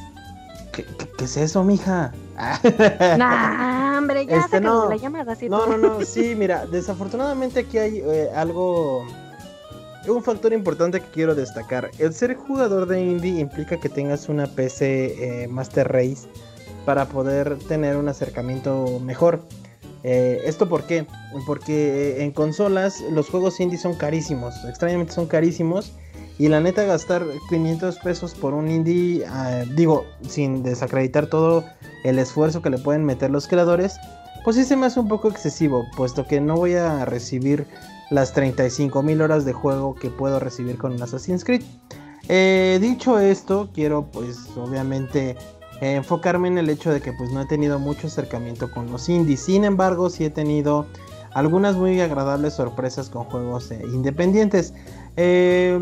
¿Qué, 0.74 0.86
es 1.24 1.38
eso, 1.38 1.64
mija? 1.64 2.14
nah, 3.18 3.98
hombre, 3.98 4.26
ya 4.26 4.38
este, 4.38 4.60
no, 4.60 4.90
la 4.90 4.98
llamada. 4.98 5.36
no, 5.50 5.68
no, 5.68 5.78
no, 5.78 6.02
sí, 6.06 6.36
mira, 6.36 6.66
desafortunadamente 6.66 7.62
aquí 7.62 7.78
hay 7.78 8.00
eh, 8.00 8.30
algo 8.36 9.06
un 10.08 10.24
factor 10.24 10.54
importante 10.54 11.02
que 11.02 11.08
quiero 11.08 11.36
destacar. 11.36 11.90
El 11.98 12.14
ser 12.14 12.36
jugador 12.36 12.88
de 12.88 13.02
indie 13.02 13.40
implica 13.40 13.78
que 13.78 13.90
tengas 13.90 14.30
una 14.30 14.48
PC 14.48 15.44
eh, 15.44 15.48
Master 15.48 15.92
Race 15.92 16.28
para 16.88 17.10
poder 17.10 17.60
tener 17.68 17.98
un 17.98 18.08
acercamiento 18.08 19.02
mejor. 19.04 19.42
Eh, 20.04 20.44
¿Esto 20.46 20.70
por 20.70 20.84
qué? 20.84 21.06
Porque 21.46 21.74
eh, 21.74 22.24
en 22.24 22.32
consolas 22.32 23.02
los 23.12 23.30
juegos 23.30 23.60
indie 23.60 23.78
son 23.78 23.94
carísimos, 23.94 24.56
extrañamente 24.64 25.12
son 25.12 25.28
carísimos. 25.28 25.92
Y 26.40 26.48
la 26.48 26.62
neta 26.62 26.86
gastar 26.86 27.26
500 27.50 27.98
pesos 28.00 28.36
por 28.36 28.54
un 28.54 28.72
indie, 28.72 29.26
ah, 29.28 29.66
digo, 29.76 30.06
sin 30.30 30.64
desacreditar 30.64 31.28
todo 31.28 31.66
el 32.06 32.20
esfuerzo 32.20 32.62
que 32.62 32.70
le 32.70 32.78
pueden 32.78 33.04
meter 33.04 33.32
los 33.32 33.50
creadores, 33.50 33.98
pues 34.46 34.56
sí 34.56 34.64
se 34.64 34.78
me 34.78 34.86
hace 34.86 35.02
un 35.02 35.10
poco 35.10 35.28
excesivo, 35.28 35.86
puesto 35.98 36.26
que 36.26 36.40
no 36.40 36.56
voy 36.56 36.76
a 36.76 37.04
recibir 37.04 37.68
las 38.12 38.32
35 38.32 39.04
mil 39.04 39.22
horas 39.22 39.44
de 39.44 39.52
juego 39.52 39.94
que 39.94 40.10
puedo 40.10 40.40
recibir 40.40 40.78
con 40.78 41.02
Assassin's 41.04 41.44
Creed. 41.44 41.64
Eh, 42.30 42.78
dicho 42.82 43.20
esto, 43.20 43.72
quiero 43.74 44.06
pues 44.06 44.38
obviamente 44.56 45.36
eh, 45.82 45.96
enfocarme 45.96 46.48
en 46.48 46.58
el 46.58 46.70
hecho 46.70 46.92
de 46.92 47.02
que 47.02 47.14
pues 47.14 47.32
no 47.32 47.42
he 47.42 47.46
tenido 47.46 47.80
mucho 47.80 48.08
acercamiento 48.08 48.72
con 48.72 48.92
los 48.92 49.10
indies. 49.10 49.42
Sin 49.42 49.64
embargo, 49.64 50.10
sí 50.10 50.26
he 50.26 50.30
tenido 50.30 50.86
algunas 51.34 51.76
muy 51.76 52.00
agradables 52.02 52.54
sorpresas 52.54 53.10
con 53.10 53.26
juegos 53.26 53.72
eh, 53.72 53.82
independientes. 53.94 54.74
Eh, 55.18 55.80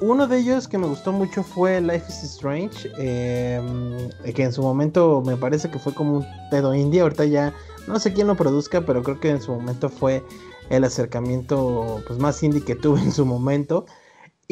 uno 0.00 0.26
de 0.26 0.38
ellos 0.38 0.66
que 0.66 0.78
me 0.78 0.86
gustó 0.86 1.12
mucho 1.12 1.42
fue 1.42 1.80
Life 1.82 2.06
is 2.08 2.22
Strange, 2.24 2.90
que 2.96 4.42
en 4.42 4.52
su 4.52 4.62
momento 4.62 5.22
me 5.26 5.36
parece 5.36 5.70
que 5.70 5.78
fue 5.78 5.92
como 5.92 6.18
un 6.18 6.26
pedo 6.50 6.74
indie. 6.74 7.02
Ahorita 7.02 7.26
ya 7.26 7.52
no 7.86 8.00
sé 8.00 8.14
quién 8.14 8.26
lo 8.26 8.34
produzca, 8.34 8.80
pero 8.80 9.02
creo 9.02 9.20
que 9.20 9.28
en 9.28 9.42
su 9.42 9.52
momento 9.52 9.90
fue 9.90 10.24
el 10.70 10.84
acercamiento 10.84 12.02
pues, 12.06 12.18
más 12.18 12.42
indie 12.42 12.64
que 12.64 12.74
tuve 12.76 13.00
en 13.02 13.12
su 13.12 13.26
momento. 13.26 13.84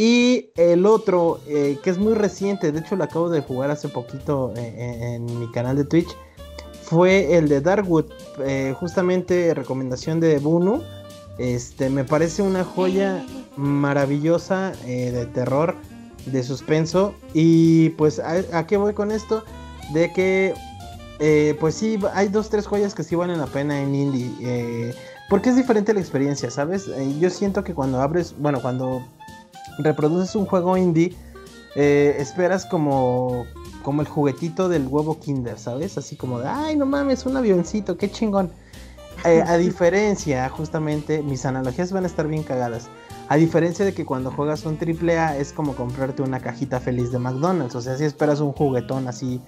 Y 0.00 0.52
el 0.54 0.86
otro, 0.86 1.40
eh, 1.48 1.76
que 1.82 1.90
es 1.90 1.98
muy 1.98 2.14
reciente, 2.14 2.70
de 2.70 2.78
hecho 2.78 2.94
lo 2.94 3.02
acabo 3.02 3.30
de 3.30 3.40
jugar 3.40 3.72
hace 3.72 3.88
poquito 3.88 4.52
eh, 4.56 4.60
eh, 4.60 5.14
en, 5.16 5.40
mi 5.40 5.50
canal 5.50 5.74
de 5.74 5.84
Twitch, 5.84 6.06
fue 6.84 7.36
el 7.36 7.48
de 7.48 7.60
Darkwood, 7.60 8.04
justamente 8.78 9.52
recomendación 9.54 10.20
de 10.20 10.38
Bunu. 10.38 10.84
Este, 11.38 11.90
me 11.90 12.04
parece 12.04 12.42
una 12.42 12.62
joya 12.62 13.26
maravillosa 13.56 14.70
de 14.86 15.26
terror, 15.34 15.74
de 16.26 16.44
suspenso. 16.44 17.12
Y 17.34 17.88
pues, 17.90 18.20
¿a, 18.20 18.66
qué 18.68 18.76
voy 18.76 18.94
con 18.94 19.10
esto? 19.10 19.42
De 19.92 20.12
que, 20.12 20.54
pues 21.58 21.74
sí, 21.74 21.98
hay 22.14 22.28
dos, 22.28 22.50
tres 22.50 22.68
joyas 22.68 22.94
que 22.94 23.02
sí 23.02 23.16
valen 23.16 23.38
la 23.38 23.48
pena 23.48 23.82
en 23.82 23.96
indie. 23.96 24.94
porque 25.28 25.50
es 25.50 25.56
diferente 25.56 25.92
la 25.92 26.00
experiencia, 26.00 26.52
¿sabes? 26.52 26.88
yo 27.18 27.30
siento 27.30 27.64
que 27.64 27.74
cuando 27.74 28.00
abres, 28.00 28.34
bueno, 28.38 28.62
cuando 28.62 29.02
reproduces 29.78 30.34
un 30.34 30.46
juego 30.46 30.76
indie, 30.76 31.14
eh, 31.74 32.16
esperas 32.18 32.66
como, 32.66 33.46
como 33.82 34.02
el 34.02 34.08
juguetito 34.08 34.68
del 34.68 34.86
huevo 34.86 35.18
Kinder, 35.18 35.58
¿sabes? 35.58 35.98
Así 35.98 36.16
como 36.16 36.40
de, 36.40 36.48
ay, 36.48 36.76
no 36.76 36.86
mames, 36.86 37.26
un 37.26 37.36
avioncito, 37.36 37.96
qué 37.96 38.10
chingón. 38.10 38.50
Eh, 39.24 39.42
a 39.46 39.56
diferencia, 39.58 40.48
justamente, 40.48 41.22
mis 41.22 41.44
analogías 41.46 41.92
van 41.92 42.04
a 42.04 42.06
estar 42.06 42.26
bien 42.26 42.42
cagadas. 42.42 42.88
A 43.28 43.36
diferencia 43.36 43.84
de 43.84 43.92
que 43.92 44.06
cuando 44.06 44.30
juegas 44.30 44.64
un 44.64 44.78
AAA 44.78 45.36
es 45.36 45.52
como 45.52 45.76
comprarte 45.76 46.22
una 46.22 46.40
cajita 46.40 46.80
feliz 46.80 47.12
de 47.12 47.18
McDonald's. 47.18 47.74
O 47.74 47.80
sea, 47.82 47.96
si 47.96 48.04
esperas 48.04 48.40
un 48.40 48.52
juguetón 48.52 49.06
así 49.06 49.42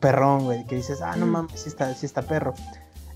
perrón, 0.00 0.44
güey, 0.44 0.66
que 0.66 0.76
dices, 0.76 1.00
ah, 1.00 1.16
no 1.16 1.26
mames, 1.26 1.60
sí 1.60 1.68
está, 1.68 1.94
sí 1.94 2.06
está 2.06 2.22
perro. 2.22 2.54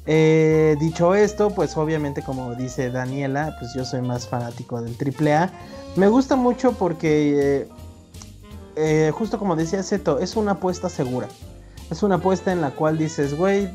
Eh, 0.07 0.77
dicho 0.79 1.15
esto, 1.15 1.51
pues 1.51 1.77
obviamente 1.77 2.23
como 2.23 2.55
dice 2.55 2.91
Daniela, 2.91 3.57
pues 3.59 3.73
yo 3.75 3.85
soy 3.85 4.03
más 4.03 4.29
fanático 4.29 4.83
del 4.83 4.97
AAA. 4.97 5.51
Me 5.97 6.09
gusta 6.09 6.37
mucho 6.37 6.73
porque, 6.73 7.63
eh, 7.63 7.69
eh, 8.77 9.13
justo 9.15 9.39
como 9.39 9.57
decía 9.57 9.83
Zeto, 9.83 10.19
es 10.19 10.37
una 10.37 10.53
apuesta 10.53 10.89
segura. 10.89 11.29
Es 11.91 12.03
una 12.03 12.17
apuesta 12.17 12.53
en 12.53 12.61
la 12.61 12.71
cual 12.71 12.99
dices, 12.99 13.37
güey, 13.37 13.71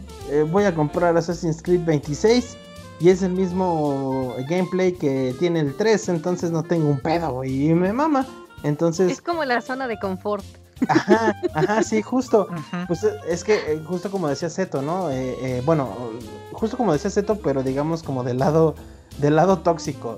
voy 0.52 0.64
a 0.64 0.74
comprar 0.74 1.16
Assassin's 1.16 1.62
Creed 1.62 1.86
26 1.86 2.58
y 3.00 3.10
es 3.10 3.22
el 3.22 3.32
mismo 3.32 4.36
gameplay 4.50 4.94
que 4.94 5.36
tiene 5.40 5.60
el 5.60 5.76
3, 5.76 6.10
entonces 6.10 6.52
no 6.52 6.64
tengo 6.64 6.90
un 6.90 7.00
pedo, 7.00 7.44
y 7.44 7.74
me 7.74 7.94
mama. 7.94 8.26
Entonces... 8.64 9.12
Es 9.12 9.22
como 9.22 9.46
la 9.46 9.62
zona 9.62 9.88
de 9.88 10.00
confort. 10.00 10.44
Ajá, 10.88 11.36
ajá, 11.54 11.84
sí, 11.84 12.02
justo. 12.02 12.48
Pues 12.88 13.04
es 13.04 13.44
que 13.44 13.74
eh, 13.74 13.82
justo 13.86 14.12
como 14.12 14.28
decía 14.28 14.50
Zeto, 14.50 14.82
¿no? 14.82 15.10
Eh, 15.12 15.36
eh, 15.42 15.62
bueno, 15.66 16.12
justo 16.54 16.78
como 16.78 16.94
decía 16.94 17.12
Zeto, 17.12 17.40
pero 17.40 17.64
digamos 17.64 18.04
como 18.04 18.24
del 18.24 18.40
lado 18.40 18.76
del 19.18 19.36
lado 19.36 19.60
tóxico. 19.60 20.18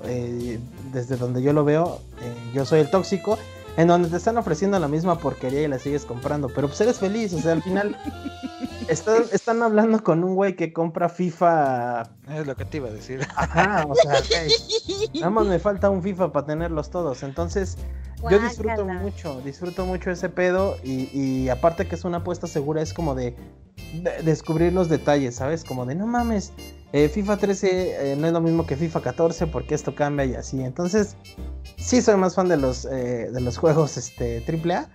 desde 0.92 1.16
donde 1.16 1.42
yo 1.42 1.52
lo 1.52 1.64
veo, 1.64 2.00
yo 2.52 2.64
soy 2.64 2.80
el 2.80 2.90
tóxico. 2.90 3.38
En 3.76 3.88
donde 3.88 4.10
te 4.10 4.18
están 4.18 4.36
ofreciendo 4.36 4.78
la 4.78 4.86
misma 4.86 5.18
porquería 5.18 5.62
y 5.62 5.68
la 5.68 5.78
sigues 5.78 6.04
comprando. 6.04 6.48
Pero 6.54 6.68
pues 6.68 6.78
eres 6.82 6.98
feliz, 6.98 7.32
o 7.32 7.40
sea, 7.40 7.52
al 7.52 7.62
final 7.62 7.96
están, 8.88 9.22
están 9.32 9.62
hablando 9.62 10.04
con 10.04 10.22
un 10.24 10.34
güey 10.34 10.56
que 10.56 10.74
compra 10.74 11.08
FIFA. 11.08 12.02
Es 12.28 12.46
lo 12.46 12.54
que 12.54 12.66
te 12.66 12.76
iba 12.76 12.88
a 12.88 12.92
decir. 12.92 13.26
Ajá, 13.34 13.86
o 13.88 13.94
sea, 13.94 14.20
nada 15.14 15.30
más 15.30 15.46
me 15.46 15.58
falta 15.58 15.88
un 15.88 16.02
FIFA 16.02 16.32
para 16.32 16.44
tenerlos 16.44 16.90
todos. 16.90 17.22
Entonces, 17.22 17.78
yo 18.30 18.38
disfruto 18.38 18.84
mucho, 18.84 19.40
disfruto 19.44 19.86
mucho 19.86 20.10
ese 20.10 20.28
pedo 20.28 20.76
y, 20.82 21.48
aparte 21.48 21.86
que 21.86 21.94
es 21.94 22.04
una 22.04 22.18
apuesta 22.18 22.46
segura, 22.46 22.82
es 22.82 22.92
como 22.92 23.14
de, 23.14 23.34
descubrir 24.24 24.72
los 24.72 24.88
detalles, 24.88 25.36
¿sabes? 25.36 25.64
Como 25.64 25.86
de, 25.86 25.94
no 25.94 26.06
mames, 26.06 26.52
eh, 26.92 27.08
FIFA 27.08 27.36
13 27.38 28.12
eh, 28.12 28.16
no 28.16 28.26
es 28.26 28.32
lo 28.32 28.40
mismo 28.40 28.66
que 28.66 28.76
FIFA 28.76 29.00
14 29.00 29.46
porque 29.46 29.74
esto 29.74 29.94
cambia 29.94 30.24
y 30.24 30.34
así. 30.34 30.62
Entonces, 30.62 31.16
sí 31.76 32.02
soy 32.02 32.16
más 32.16 32.34
fan 32.34 32.48
de 32.48 32.56
los, 32.56 32.84
eh, 32.84 33.30
de 33.32 33.40
los 33.40 33.58
juegos 33.58 33.96
este, 33.96 34.44
AAA, 34.46 34.88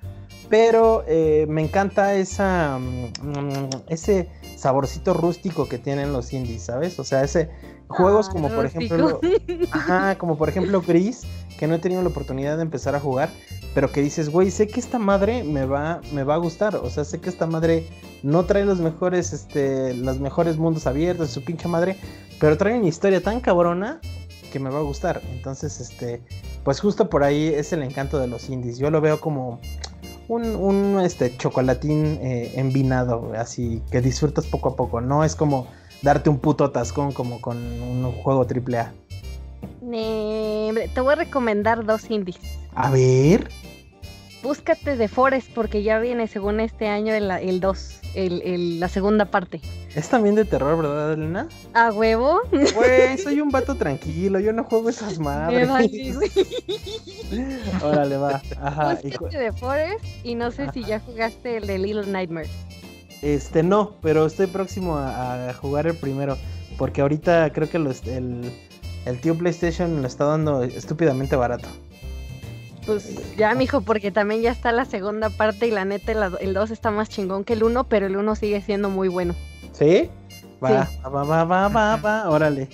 pero 0.50 1.04
me 1.48 1.62
encanta 1.62 2.16
esa, 2.16 2.80
mm, 2.80 3.70
ese 3.90 4.30
saborcito 4.56 5.14
rústico 5.14 5.68
que 5.68 5.78
tienen 5.78 6.14
los 6.14 6.32
indies, 6.32 6.64
¿sabes? 6.64 6.98
O 7.00 7.04
sea, 7.04 7.24
ese 7.24 7.50
juegos 7.88 8.28
ah, 8.30 8.34
como 8.34 8.50
por 8.50 8.66
ejemplo, 8.66 9.20
ajá, 9.72 10.18
como 10.18 10.38
por 10.38 10.50
ejemplo 10.50 10.82
Gris 10.82 11.26
que 11.58 11.68
no 11.68 11.76
he 11.76 11.80
tenido 11.80 12.02
la 12.02 12.10
oportunidad 12.10 12.58
de 12.58 12.64
empezar 12.64 12.96
a 12.96 13.00
jugar, 13.00 13.30
pero 13.74 13.92
que 13.92 14.02
dices, 14.02 14.30
güey, 14.30 14.52
sé 14.52 14.68
que 14.68 14.80
esta 14.80 15.00
madre 15.00 15.44
me 15.44 15.66
va, 15.66 16.02
me 16.12 16.24
va 16.24 16.36
a 16.36 16.38
gustar, 16.38 16.76
o 16.76 16.90
sea, 16.90 17.04
sé 17.04 17.20
que 17.20 17.30
esta 17.30 17.46
madre 17.46 17.86
no 18.24 18.46
trae 18.46 18.66
los 18.66 18.80
mejores, 18.80 19.34
este, 19.34 19.94
los 19.94 20.20
mejores 20.20 20.58
mundos 20.58 20.88
abiertos, 20.88 21.30
su 21.30 21.44
pinche 21.44 21.68
madre, 21.68 21.98
pero 22.40 22.58
trae 22.58 22.78
una 22.78 22.88
historia 22.88 23.22
tan 23.22 23.40
cabrona 23.40 24.00
que 24.52 24.60
me 24.60 24.70
va 24.70 24.80
a 24.80 24.84
gustar. 24.84 25.22
Entonces, 25.32 25.80
este, 25.80 26.22
pues 26.64 26.80
justo 26.80 27.10
por 27.10 27.24
ahí 27.24 27.48
es 27.48 27.74
el 27.74 27.84
encanto 27.84 28.20
de 28.20 28.28
los 28.28 28.50
indies. 28.50 28.78
Yo 28.78 28.90
lo 28.90 29.02
veo 29.02 29.20
como 29.20 29.60
un, 30.28 31.00
este, 31.00 31.36
chocolatín 31.38 32.20
eh, 32.22 32.54
envinado, 32.56 33.32
así 33.38 33.82
que 33.92 34.02
disfrutas 34.02 34.46
poco 34.46 34.70
a 34.70 34.76
poco. 34.76 35.02
No 35.02 35.24
es 35.24 35.36
como 35.36 35.68
darte 36.02 36.30
un 36.30 36.40
puto 36.40 36.66
atascón 36.66 37.12
como 37.12 37.42
con 37.42 37.58
un 37.58 38.12
juego 38.12 38.46
Te 39.80 41.02
voy 41.02 41.14
a 41.14 41.16
recomendar 41.16 41.86
dos 41.86 42.10
indies. 42.10 42.40
A 42.76 42.92
ver. 42.92 43.50
Búscate 44.44 44.96
de 44.96 45.08
Forest 45.08 45.50
porque 45.54 45.84
ya 45.84 46.00
viene 46.00 46.28
según 46.28 46.60
este 46.60 46.88
año 46.88 47.14
el 47.14 47.60
2, 47.60 48.00
el, 48.14 48.80
la 48.80 48.88
segunda 48.88 49.26
parte. 49.26 49.62
Es 49.96 50.10
también 50.10 50.36
de 50.36 50.46
terror, 50.46 50.78
¿verdad, 50.78 51.14
Elena? 51.14 51.48
A 51.74 51.92
huevo. 51.92 52.42
Güey, 52.52 53.18
soy 53.24 53.42
un 53.42 53.50
vato 53.50 53.76
tranquilo, 53.76 54.40
yo 54.40 54.54
no 54.54 54.64
juego 54.64 54.90
esas 54.90 55.18
madres. 55.18 55.68
Órale, 57.84 58.18
va. 58.18 58.42
Ajá. 58.62 59.00
Búscate 59.04 59.40
de 59.40 59.52
Forest 59.52 60.06
y 60.24 60.36
no 60.36 60.52
sé 60.52 60.70
si 60.72 60.84
ya 60.84 61.00
jugaste 61.00 61.58
el 61.58 61.68
de 61.68 61.80
Little 61.80 62.06
Nightmares. 62.06 62.52
Este, 63.22 63.64
no, 63.64 63.96
pero 64.02 64.28
estoy 64.28 64.48
próximo 64.48 64.98
a, 64.98 65.54
jugar 65.60 65.88
el 65.88 65.96
primero. 65.96 66.38
Porque 66.78 67.02
ahorita 67.02 67.52
creo 67.54 67.68
que 67.68 67.80
los, 67.80 68.06
el, 68.06 68.52
el 69.08 69.20
tío 69.22 69.38
PlayStation 69.38 70.02
lo 70.02 70.08
está 70.08 70.26
dando 70.26 70.64
estúpidamente 70.64 71.36
barato. 71.36 71.68
Pues 72.86 73.36
ya, 73.36 73.54
mijo, 73.54 73.82
porque 73.82 74.12
también 74.12 74.42
ya 74.42 74.52
está 74.52 74.72
la 74.72 74.86
segunda 74.86 75.30
parte 75.30 75.68
y 75.68 75.72
la 75.72 75.84
neta 75.84 76.14
el 76.40 76.54
2 76.54 76.72
está 76.72 76.90
más 76.92 77.10
chingón 77.10 77.44
que 77.44 77.54
el 77.54 77.64
1, 77.64 77.86
pero 77.90 78.06
el 78.06 78.16
1 78.16 78.36
sigue 78.36 78.62
siendo 78.62 78.90
muy 78.90 79.10
bueno. 79.10 79.36
¿Sí? 79.74 80.10
Va, 80.64 80.90
va, 81.06 81.24
va, 81.24 81.44
va, 81.44 81.68
va, 81.68 81.96
va, 81.98 82.30
órale. 82.30 82.70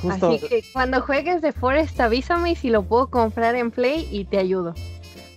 Justo. 0.00 0.30
Así 0.30 0.48
que 0.48 0.64
cuando 0.72 1.02
juegues 1.02 1.42
de 1.42 1.52
Forest 1.52 2.00
avísame 2.00 2.52
y 2.52 2.56
si 2.56 2.70
lo 2.70 2.82
puedo 2.82 3.10
comprar 3.10 3.54
en 3.54 3.70
Play 3.70 4.08
y 4.10 4.24
te 4.24 4.38
ayudo. 4.38 4.74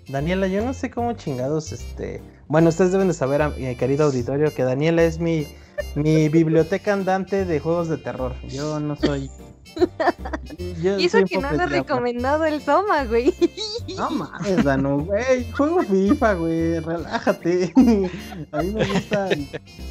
Daniela, 0.07 0.47
yo 0.47 0.63
no 0.63 0.73
sé 0.73 0.89
cómo 0.89 1.13
chingados, 1.13 1.71
este... 1.71 2.21
Bueno, 2.47 2.69
ustedes 2.69 2.91
deben 2.91 3.07
de 3.07 3.13
saber, 3.13 3.41
mi 3.57 3.75
querido 3.75 4.05
auditorio, 4.05 4.53
que 4.53 4.63
Daniela 4.63 5.03
es 5.03 5.19
mi, 5.19 5.47
mi 5.95 6.29
biblioteca 6.29 6.93
andante 6.93 7.45
de 7.45 7.59
juegos 7.59 7.89
de 7.89 7.97
terror. 7.97 8.33
Yo 8.47 8.79
no 8.79 8.95
soy 8.95 9.29
y 10.57 11.05
eso 11.05 11.19
que 11.25 11.37
no 11.37 11.51
le 11.51 11.63
he 11.63 11.67
recomendado 11.67 12.45
el 12.45 12.61
Soma, 12.61 13.05
güey. 13.05 13.33
No 13.97 14.09
mames, 14.11 14.63
Dano, 14.63 14.99
güey. 14.99 15.51
Juego 15.51 15.81
FIFA, 15.83 16.33
güey. 16.35 16.79
Relájate. 16.79 17.73
A 18.51 18.61
mí 18.61 18.71
me 18.71 18.85
gustan 18.85 19.47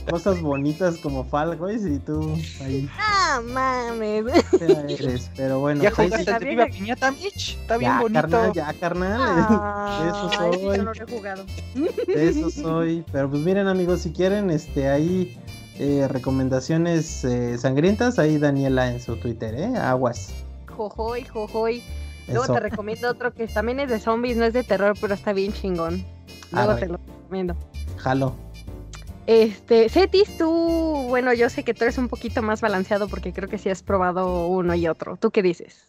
cosas 0.08 0.40
bonitas 0.40 0.96
como 0.98 1.24
Fall 1.24 1.56
Guys 1.56 1.84
y 1.86 1.98
tú 1.98 2.36
ahí. 2.62 2.88
No 3.34 3.42
mames. 3.42 4.44
pero 5.36 5.60
bueno. 5.60 5.82
¿Ya 5.82 5.90
pues 5.90 6.10
jugaste 6.10 6.30
el 6.30 6.44
Viva 6.44 6.66
Piñata, 6.66 7.10
Mitch? 7.10 7.58
Está 7.60 7.76
bien 7.76 7.98
bonito. 7.98 8.20
Carnal, 8.20 8.52
ya, 8.52 8.72
carnal. 8.74 10.02
de 10.02 10.08
eso 10.08 10.30
soy. 10.32 10.76
Yo 10.76 10.82
no 10.84 10.94
lo 10.94 11.02
he 11.02 11.10
jugado. 11.10 11.44
De 12.06 12.28
eso 12.28 12.50
soy. 12.50 13.04
Pero 13.12 13.30
pues 13.30 13.42
miren, 13.42 13.68
amigos, 13.68 14.00
si 14.00 14.12
quieren, 14.12 14.50
este, 14.50 14.88
ahí 14.88 15.38
eh, 15.78 16.06
recomendaciones 16.08 17.24
eh, 17.24 17.56
sangrientas, 17.58 18.18
ahí 18.18 18.38
Daniela 18.38 18.90
en 18.90 19.00
su 19.00 19.16
Twitter, 19.16 19.54
¿eh? 19.54 19.76
Aguas. 19.76 20.32
Jojoy, 20.68 21.24
jojoy. 21.24 21.82
Luego 22.28 22.54
te 22.54 22.60
recomiendo 22.60 23.10
otro 23.10 23.34
que 23.34 23.46
también 23.48 23.80
es 23.80 23.90
de 23.90 23.98
zombies, 23.98 24.36
no 24.36 24.44
es 24.44 24.52
de 24.52 24.62
terror, 24.62 24.96
pero 25.00 25.14
está 25.14 25.32
bien 25.32 25.52
chingón. 25.52 26.04
Luego 26.52 26.76
te 26.76 26.86
lo 26.86 26.98
recomiendo. 26.98 27.56
Jalo. 27.96 28.34
Este, 29.26 29.88
Cetis, 29.88 30.36
tú, 30.36 31.06
bueno, 31.08 31.32
yo 31.32 31.48
sé 31.48 31.62
que 31.64 31.74
tú 31.74 31.84
eres 31.84 31.98
un 31.98 32.08
poquito 32.08 32.42
más 32.42 32.60
balanceado 32.60 33.08
porque 33.08 33.32
creo 33.32 33.48
que 33.48 33.58
sí 33.58 33.70
has 33.70 33.82
probado 33.82 34.48
uno 34.48 34.74
y 34.74 34.88
otro. 34.88 35.16
¿Tú 35.16 35.30
qué 35.30 35.42
dices? 35.42 35.86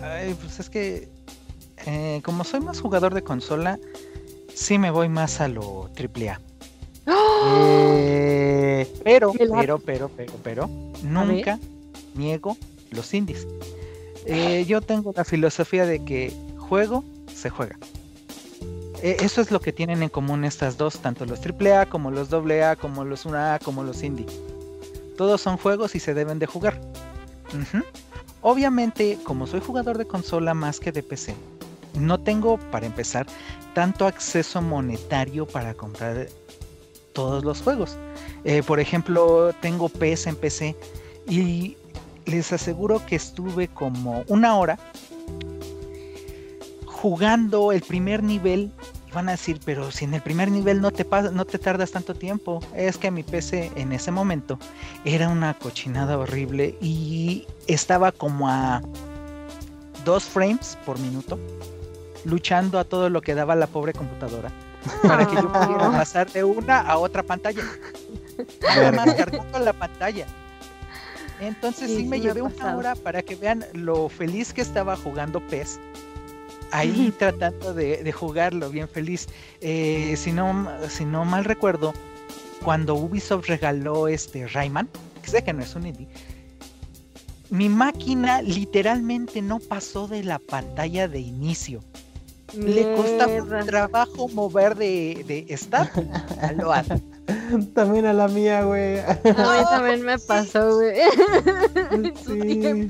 Ay, 0.00 0.34
pues 0.34 0.60
es 0.60 0.68
que 0.68 1.08
eh, 1.86 2.20
como 2.24 2.44
soy 2.44 2.60
más 2.60 2.80
jugador 2.80 3.14
de 3.14 3.22
consola, 3.22 3.78
sí 4.54 4.78
me 4.78 4.90
voy 4.90 5.08
más 5.08 5.40
a 5.40 5.48
lo 5.48 5.90
AAA. 5.96 6.40
Eh, 7.06 8.92
pero, 9.04 9.32
pero, 9.32 9.78
pero, 9.78 10.08
pero, 10.08 10.32
pero, 10.42 10.70
nunca 11.02 11.58
niego 12.14 12.56
los 12.90 13.12
indies. 13.12 13.46
Eh, 14.26 14.64
yo 14.66 14.80
tengo 14.80 15.12
la 15.14 15.24
filosofía 15.24 15.84
de 15.84 16.04
que 16.04 16.32
juego, 16.58 17.04
se 17.32 17.50
juega. 17.50 17.76
E, 19.02 19.16
eso 19.20 19.40
es 19.42 19.50
lo 19.50 19.60
que 19.60 19.72
tienen 19.72 20.02
en 20.02 20.08
común 20.08 20.44
estas 20.44 20.78
dos, 20.78 20.98
tanto 21.00 21.26
los 21.26 21.40
AAA 21.40 21.86
como 21.86 22.10
los 22.10 22.32
AA, 22.32 22.76
como 22.76 23.04
los 23.04 23.26
1A, 23.26 23.62
como 23.62 23.84
los 23.84 24.02
indie. 24.02 24.26
Todos 25.18 25.40
son 25.42 25.58
juegos 25.58 25.94
y 25.94 26.00
se 26.00 26.14
deben 26.14 26.38
de 26.38 26.46
jugar. 26.46 26.80
Obviamente, 28.40 29.18
como 29.22 29.46
soy 29.46 29.60
jugador 29.60 29.98
de 29.98 30.06
consola 30.06 30.54
más 30.54 30.80
que 30.80 30.90
de 30.90 31.02
PC, 31.02 31.34
no 31.94 32.18
tengo, 32.18 32.58
para 32.70 32.86
empezar, 32.86 33.26
tanto 33.74 34.06
acceso 34.06 34.60
monetario 34.60 35.46
para 35.46 35.74
comprar 35.74 36.28
todos 37.14 37.42
los 37.44 37.62
juegos. 37.62 37.96
Eh, 38.44 38.62
por 38.62 38.80
ejemplo, 38.80 39.54
tengo 39.62 39.88
PS 39.88 40.26
en 40.26 40.36
PC 40.36 40.76
y 41.26 41.78
les 42.26 42.52
aseguro 42.52 43.04
que 43.06 43.16
estuve 43.16 43.68
como 43.68 44.24
una 44.28 44.56
hora 44.58 44.78
jugando 46.84 47.72
el 47.72 47.80
primer 47.80 48.22
nivel. 48.22 48.70
Van 49.14 49.28
a 49.28 49.32
decir, 49.32 49.60
pero 49.64 49.92
si 49.92 50.04
en 50.04 50.14
el 50.14 50.22
primer 50.22 50.50
nivel 50.50 50.80
no 50.80 50.90
te, 50.90 51.06
no 51.32 51.44
te 51.44 51.58
tardas 51.58 51.92
tanto 51.92 52.14
tiempo. 52.14 52.60
Es 52.74 52.98
que 52.98 53.10
mi 53.10 53.22
PC 53.22 53.70
en 53.76 53.92
ese 53.92 54.10
momento 54.10 54.58
era 55.04 55.28
una 55.28 55.54
cochinada 55.54 56.18
horrible 56.18 56.76
y 56.80 57.46
estaba 57.68 58.10
como 58.10 58.48
a 58.48 58.82
dos 60.04 60.24
frames 60.24 60.76
por 60.84 60.98
minuto, 60.98 61.38
luchando 62.24 62.78
a 62.78 62.84
todo 62.84 63.08
lo 63.08 63.22
que 63.22 63.34
daba 63.34 63.54
la 63.54 63.68
pobre 63.68 63.92
computadora 63.92 64.50
para 65.02 65.26
que 65.26 65.34
yo 65.34 65.52
pudiera 65.52 65.86
ah. 65.86 65.92
pasar 65.92 66.30
de 66.30 66.44
una 66.44 66.80
a 66.80 66.98
otra 66.98 67.22
pantalla. 67.22 67.62
Nada 68.62 68.92
más 68.92 69.14
cargando 69.14 69.58
la 69.58 69.72
pantalla. 69.72 70.26
Entonces 71.40 71.90
sí, 71.90 72.04
me 72.04 72.20
llevé 72.20 72.42
una 72.42 72.76
hora 72.76 72.94
para 72.94 73.22
que 73.22 73.34
vean 73.34 73.64
lo 73.72 74.08
feliz 74.08 74.52
que 74.52 74.60
estaba 74.60 74.96
jugando 74.96 75.40
PES. 75.40 75.80
Ahí 76.70 77.12
tratando 77.18 77.74
de, 77.74 78.10
jugarlo 78.12 78.70
bien 78.70 78.88
feliz. 78.88 79.28
Eh, 79.60 80.14
si, 80.16 80.32
no, 80.32 80.68
si 80.88 81.04
no 81.04 81.24
mal 81.24 81.44
recuerdo, 81.44 81.92
cuando 82.62 82.94
Ubisoft 82.94 83.46
regaló 83.46 84.08
este 84.08 84.46
Rayman, 84.48 84.88
que 85.22 85.30
sé 85.30 85.44
que 85.44 85.52
no 85.52 85.62
es 85.62 85.74
un 85.74 85.86
indie, 85.86 86.08
mi 87.50 87.68
máquina 87.68 88.42
literalmente 88.42 89.42
no 89.42 89.60
pasó 89.60 90.08
de 90.08 90.24
la 90.24 90.38
pantalla 90.38 91.06
de 91.06 91.20
inicio. 91.20 91.80
Le 92.56 92.94
costaba 92.94 93.64
trabajo 93.64 94.28
mover 94.28 94.76
de, 94.76 95.24
de 95.26 95.56
start 95.56 95.90
a 96.40 96.52
lo 96.52 96.72
También 97.74 98.06
a 98.06 98.12
la 98.12 98.28
mía, 98.28 98.62
güey. 98.62 98.98
A 99.00 99.20
mí 99.24 99.30
también 99.70 100.02
me 100.02 100.18
pasó, 100.18 100.76
güey. 100.76 100.94
Sí. 102.26 102.88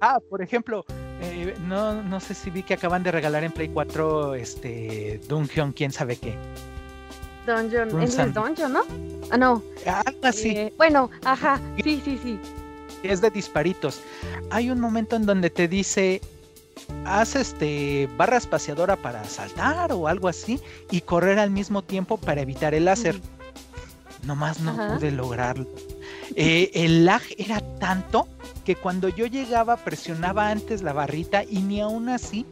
Ah, 0.00 0.18
por 0.28 0.42
ejemplo, 0.42 0.84
eh, 1.20 1.54
no, 1.62 2.02
no 2.02 2.20
sé 2.20 2.34
si 2.34 2.50
vi 2.50 2.62
que 2.62 2.74
acaban 2.74 3.02
de 3.02 3.12
regalar 3.12 3.44
en 3.44 3.52
Play 3.52 3.68
4 3.68 4.34
este 4.34 5.20
Dungeon, 5.28 5.72
quién 5.72 5.92
sabe 5.92 6.16
qué. 6.16 6.36
Dungeon, 7.46 8.02
es 8.02 8.18
el 8.18 8.32
Dungeon, 8.32 8.72
¿no? 8.72 8.82
Ah, 9.30 9.36
no. 9.36 9.62
Algo 9.86 10.20
así. 10.22 10.50
Eh, 10.50 10.72
bueno, 10.76 11.10
ajá, 11.24 11.60
sí, 11.82 12.00
sí, 12.04 12.18
sí. 12.22 12.38
Es 13.02 13.20
de 13.20 13.30
disparitos. 13.30 14.00
Hay 14.50 14.70
un 14.70 14.80
momento 14.80 15.16
en 15.16 15.26
donde 15.26 15.50
te 15.50 15.68
dice, 15.68 16.20
haz 17.04 17.36
este 17.36 18.08
barra 18.16 18.36
espaciadora 18.36 18.96
para 18.96 19.24
saltar 19.24 19.92
o 19.92 20.08
algo 20.08 20.28
así 20.28 20.60
y 20.90 21.00
correr 21.00 21.38
al 21.38 21.50
mismo 21.50 21.82
tiempo 21.82 22.16
para 22.16 22.40
evitar 22.40 22.74
el 22.74 22.86
láser. 22.86 23.20
Nomás 24.24 24.60
no 24.60 24.76
pude 24.76 25.10
lograrlo. 25.10 25.66
Eh, 26.36 26.70
el 26.74 27.04
lag 27.04 27.22
era 27.36 27.60
tanto 27.78 28.28
que 28.64 28.76
cuando 28.76 29.08
yo 29.08 29.26
llegaba 29.26 29.76
presionaba 29.76 30.48
antes 30.48 30.82
la 30.82 30.92
barrita 30.92 31.42
y 31.44 31.60
ni 31.60 31.80
aún 31.80 32.08
así. 32.08 32.46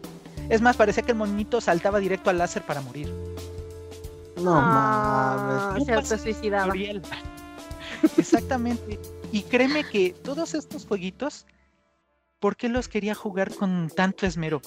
Es 0.49 0.61
más, 0.61 0.77
parecía 0.77 1.05
que 1.05 1.13
el 1.13 1.19
monito 1.19 1.61
saltaba 1.61 2.01
directo 2.01 2.29
al 2.29 2.39
láser 2.39 2.63
para 2.63 2.81
morir. 2.81 3.13
No 4.37 4.53
ah, 4.57 5.75
mames. 5.77 6.09
Se 6.09 6.19
suicidaba 6.19 6.75
Exactamente. 8.17 8.99
Y 9.31 9.43
créeme 9.43 9.85
que 9.85 10.13
todos 10.25 10.55
estos 10.55 10.87
jueguitos 10.87 11.47
¿Por 12.41 12.57
qué 12.57 12.71
los 12.71 12.89
quería 12.89 13.15
jugar 13.15 13.55
con 13.55 13.91
tanto 13.95 14.27
esmero? 14.27 14.63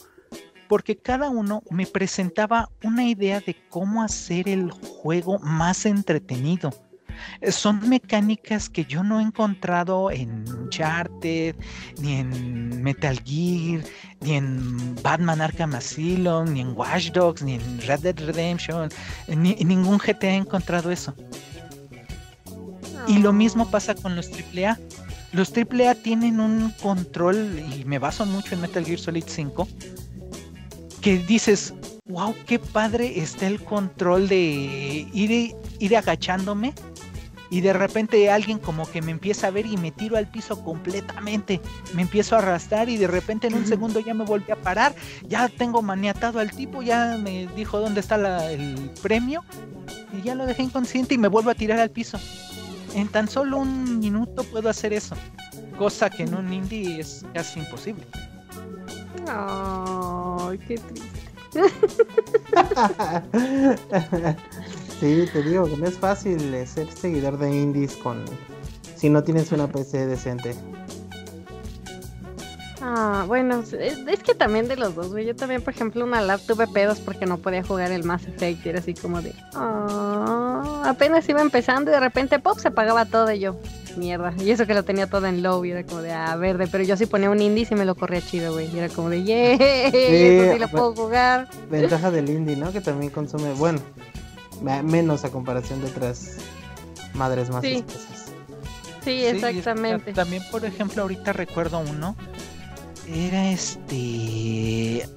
Porque 0.69 0.95
cada 0.95 1.29
uno 1.29 1.63
me 1.71 1.87
presentaba 1.87 2.69
una 2.83 3.05
idea 3.05 3.39
de 3.39 3.55
cómo 3.69 4.03
hacer 4.03 4.47
el 4.47 4.69
juego 4.69 5.39
más 5.39 5.87
entretenido. 5.87 6.69
Eh, 7.41 7.51
son 7.51 7.89
mecánicas 7.89 8.69
que 8.69 8.85
yo 8.85 9.03
no 9.03 9.19
he 9.19 9.23
encontrado 9.23 10.11
en 10.11 10.47
Uncharted, 10.47 11.55
ni 11.99 12.13
en 12.13 12.83
Metal 12.83 13.19
Gear, 13.25 13.83
ni 14.21 14.35
en 14.35 14.95
Batman 15.01 15.41
Arkham 15.41 15.73
Asylum, 15.73 16.53
ni 16.53 16.61
en 16.61 16.77
Watch 16.77 17.11
Dogs, 17.11 17.41
ni 17.41 17.55
en 17.55 17.81
Red 17.81 18.01
Dead 18.01 18.19
Redemption. 18.19 18.89
Ni, 19.27 19.55
en 19.59 19.67
ningún 19.67 19.97
GTA 19.97 20.29
he 20.29 20.35
encontrado 20.35 20.91
eso. 20.91 21.15
Y 23.07 23.17
lo 23.17 23.33
mismo 23.33 23.69
pasa 23.69 23.95
con 23.95 24.15
los 24.15 24.29
AAA. 24.29 24.77
Los 25.33 25.51
AAA 25.51 25.95
tienen 25.95 26.39
un 26.39 26.69
control, 26.81 27.59
y 27.59 27.85
me 27.85 27.97
baso 27.97 28.25
mucho 28.25 28.53
en 28.53 28.61
Metal 28.61 28.85
Gear 28.85 28.99
Solid 28.99 29.23
5, 29.25 29.67
que 31.01 31.17
dices, 31.17 31.73
wow, 32.05 32.35
qué 32.45 32.59
padre 32.59 33.19
está 33.19 33.47
el 33.47 33.61
control 33.63 34.27
de 34.29 35.07
ir, 35.11 35.55
ir 35.79 35.97
agachándome 35.97 36.73
y 37.49 37.61
de 37.61 37.73
repente 37.73 38.31
alguien 38.31 38.57
como 38.57 38.89
que 38.89 39.01
me 39.01 39.11
empieza 39.11 39.47
a 39.47 39.51
ver 39.51 39.65
y 39.65 39.77
me 39.77 39.91
tiro 39.91 40.17
al 40.17 40.27
piso 40.27 40.63
completamente, 40.63 41.61
me 41.93 42.01
empiezo 42.03 42.35
a 42.35 42.39
arrastrar 42.39 42.89
y 42.89 42.97
de 42.97 43.07
repente 43.07 43.47
en 43.47 43.53
un 43.53 43.67
segundo 43.67 43.99
ya 43.99 44.13
me 44.13 44.25
volví 44.25 44.51
a 44.51 44.55
parar, 44.55 44.95
ya 45.27 45.49
tengo 45.49 45.81
maniatado 45.81 46.39
al 46.39 46.51
tipo, 46.51 46.81
ya 46.81 47.17
me 47.17 47.47
dijo 47.55 47.79
dónde 47.79 47.99
está 47.99 48.51
el 48.51 48.91
premio 49.01 49.43
y 50.11 50.21
ya 50.21 50.35
lo 50.35 50.45
dejé 50.45 50.63
inconsciente 50.63 51.15
y 51.15 51.17
me 51.17 51.27
vuelvo 51.27 51.49
a 51.51 51.55
tirar 51.55 51.79
al 51.79 51.91
piso 51.91 52.19
en 52.93 53.07
tan 53.07 53.27
solo 53.27 53.57
un 53.57 53.99
minuto 53.99 54.43
puedo 54.43 54.69
hacer 54.69 54.93
eso, 54.93 55.15
cosa 55.77 56.09
que 56.09 56.23
en 56.23 56.35
un 56.35 56.53
indie 56.53 56.99
es 56.99 57.25
casi 57.33 57.59
imposible. 57.59 58.05
Ay, 59.27 60.57
qué 60.67 60.77
triste. 60.77 61.23
sí, 64.99 65.25
te 65.31 65.43
digo 65.43 65.65
que 65.65 65.77
no 65.77 65.85
es 65.85 65.99
fácil 65.99 66.39
ser 66.65 66.91
seguidor 66.91 67.37
de 67.37 67.55
indies 67.55 67.95
con 67.97 68.25
si 68.95 69.07
no 69.09 69.23
tienes 69.23 69.51
una 69.51 69.67
PC 69.67 70.07
decente. 70.07 70.55
Ah, 72.85 73.23
bueno, 73.25 73.63
es, 73.79 74.23
que 74.23 74.35
también 74.35 74.67
de 74.67 74.75
los 74.75 74.93
dos, 74.93 75.13
güey. 75.13 75.25
Yo 75.25 75.33
también, 75.33 75.61
por 75.61 75.73
ejemplo, 75.73 76.03
una 76.03 76.19
lap 76.19 76.41
tuve 76.45 76.67
pedos 76.67 76.99
porque 76.99 77.25
no 77.25 77.37
podía 77.37 77.63
jugar 77.63 77.93
el 77.93 78.03
Mass 78.03 78.27
Effect. 78.27 78.65
Y 78.65 78.69
era 78.69 78.79
así 78.79 78.93
como 78.93 79.21
de. 79.21 79.33
Ah, 79.55 80.83
apenas 80.85 81.27
iba 81.29 81.41
empezando 81.41 81.91
y 81.91 81.93
de 81.93 82.01
repente, 82.01 82.39
pop, 82.39 82.59
se 82.59 82.67
apagaba 82.67 83.05
todo 83.05 83.31
y 83.31 83.39
yo. 83.39 83.55
Mierda. 83.95 84.33
Y 84.37 84.51
eso 84.51 84.67
que 84.67 84.73
lo 84.73 84.83
tenía 84.83 85.07
todo 85.07 85.27
en 85.27 85.41
low 85.41 85.63
y 85.63 85.71
era 85.71 85.85
como 85.85 86.01
de, 86.01 86.11
ah, 86.11 86.35
verde. 86.35 86.67
Pero 86.69 86.83
yo 86.83 86.97
sí 86.97 87.05
ponía 87.05 87.29
un 87.29 87.41
indie 87.41 87.65
y 87.71 87.75
me 87.75 87.85
lo 87.85 87.95
corría 87.95 88.19
chido, 88.19 88.51
güey. 88.51 88.69
Y 88.75 88.79
era 88.79 88.89
como 88.89 89.09
de, 89.09 89.23
yeah, 89.23 89.57
sí, 89.91 90.51
sí 90.51 90.59
lo 90.59 90.67
puedo 90.67 90.93
jugar. 90.93 91.47
Ventaja 91.71 92.11
del 92.11 92.29
indie, 92.29 92.57
¿no? 92.57 92.73
Que 92.73 92.81
también 92.81 93.13
consume, 93.13 93.53
bueno, 93.53 93.79
menos 94.61 95.23
a 95.23 95.29
comparación 95.29 95.79
de 95.81 95.87
otras 95.87 96.35
madres 97.13 97.49
más 97.49 97.61
sí. 97.61 97.85
Sí, 99.05 99.25
exactamente. 99.25 100.11
también, 100.11 100.43
por 100.51 100.65
ejemplo, 100.65 101.03
ahorita 101.03 101.31
recuerdo 101.31 101.79
uno 101.79 102.15
era 103.13 103.49
este. 103.51 105.07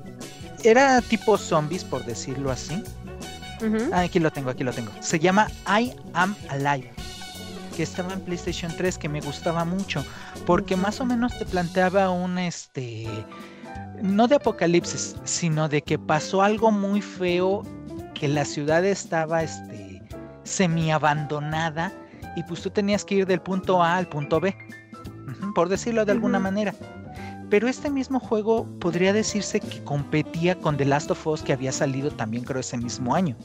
Era 0.63 1.01
tipo 1.01 1.37
zombies, 1.39 1.85
por 1.85 2.05
decirlo 2.05 2.51
así. 2.51 2.83
ah, 3.93 4.01
aquí 4.01 4.19
lo 4.19 4.31
tengo, 4.31 4.51
aquí 4.51 4.65
lo 4.65 4.73
tengo. 4.73 4.91
Se 5.01 5.19
llama 5.19 5.49
I 5.67 5.93
Am 6.13 6.35
Alive. 6.49 6.93
Que 7.77 7.83
estaba 7.83 8.13
en 8.15 8.21
PlayStation 8.21 8.73
3, 8.77 8.99
que 8.99 9.09
me 9.09 9.21
gustaba 9.21 9.65
mucho. 9.65 10.05
Porque 10.47 10.77
más 10.77 11.01
o 11.01 11.05
menos 11.05 11.39
te 11.39 11.45
planteaba 11.47 12.11
un 12.11 12.39
este. 12.39 13.07
No 14.03 14.29
de 14.29 14.37
apocalipsis, 14.37 15.17
sino 15.25 15.69
de 15.69 15.83
que 15.83 15.99
pasó 15.99 16.43
algo 16.43 16.71
muy 16.71 17.01
feo. 17.01 17.63
Que 18.15 18.29
la 18.29 18.45
ciudad 18.45 18.85
estaba 18.85 19.43
este. 19.43 20.03
semi 20.45 20.91
abandonada. 20.91 21.93
Y 22.35 22.43
pues 22.43 22.61
tú 22.61 22.71
tenías 22.71 23.05
que 23.05 23.17
ir 23.17 23.27
del 23.27 23.41
punto 23.41 23.83
A 23.83 23.97
al 23.97 24.09
punto 24.09 24.41
B. 24.41 24.55
por 25.55 25.69
decirlo 25.69 26.05
de 26.05 26.13
alguna 26.13 26.39
manera. 26.39 26.75
Pero 27.51 27.69
este 27.69 27.91
mismo 27.91 28.19
juego 28.19 28.67
podría 28.81 29.13
decirse 29.13 29.61
que 29.61 29.83
competía 29.85 30.59
con 30.59 30.77
The 30.77 30.85
Last 30.85 31.11
of 31.11 31.27
Us 31.27 31.43
que 31.43 31.53
había 31.53 31.73
salido 31.73 32.11
también 32.11 32.45
creo 32.45 32.61
ese 32.61 32.77
mismo 32.77 33.15
año. 33.15 33.37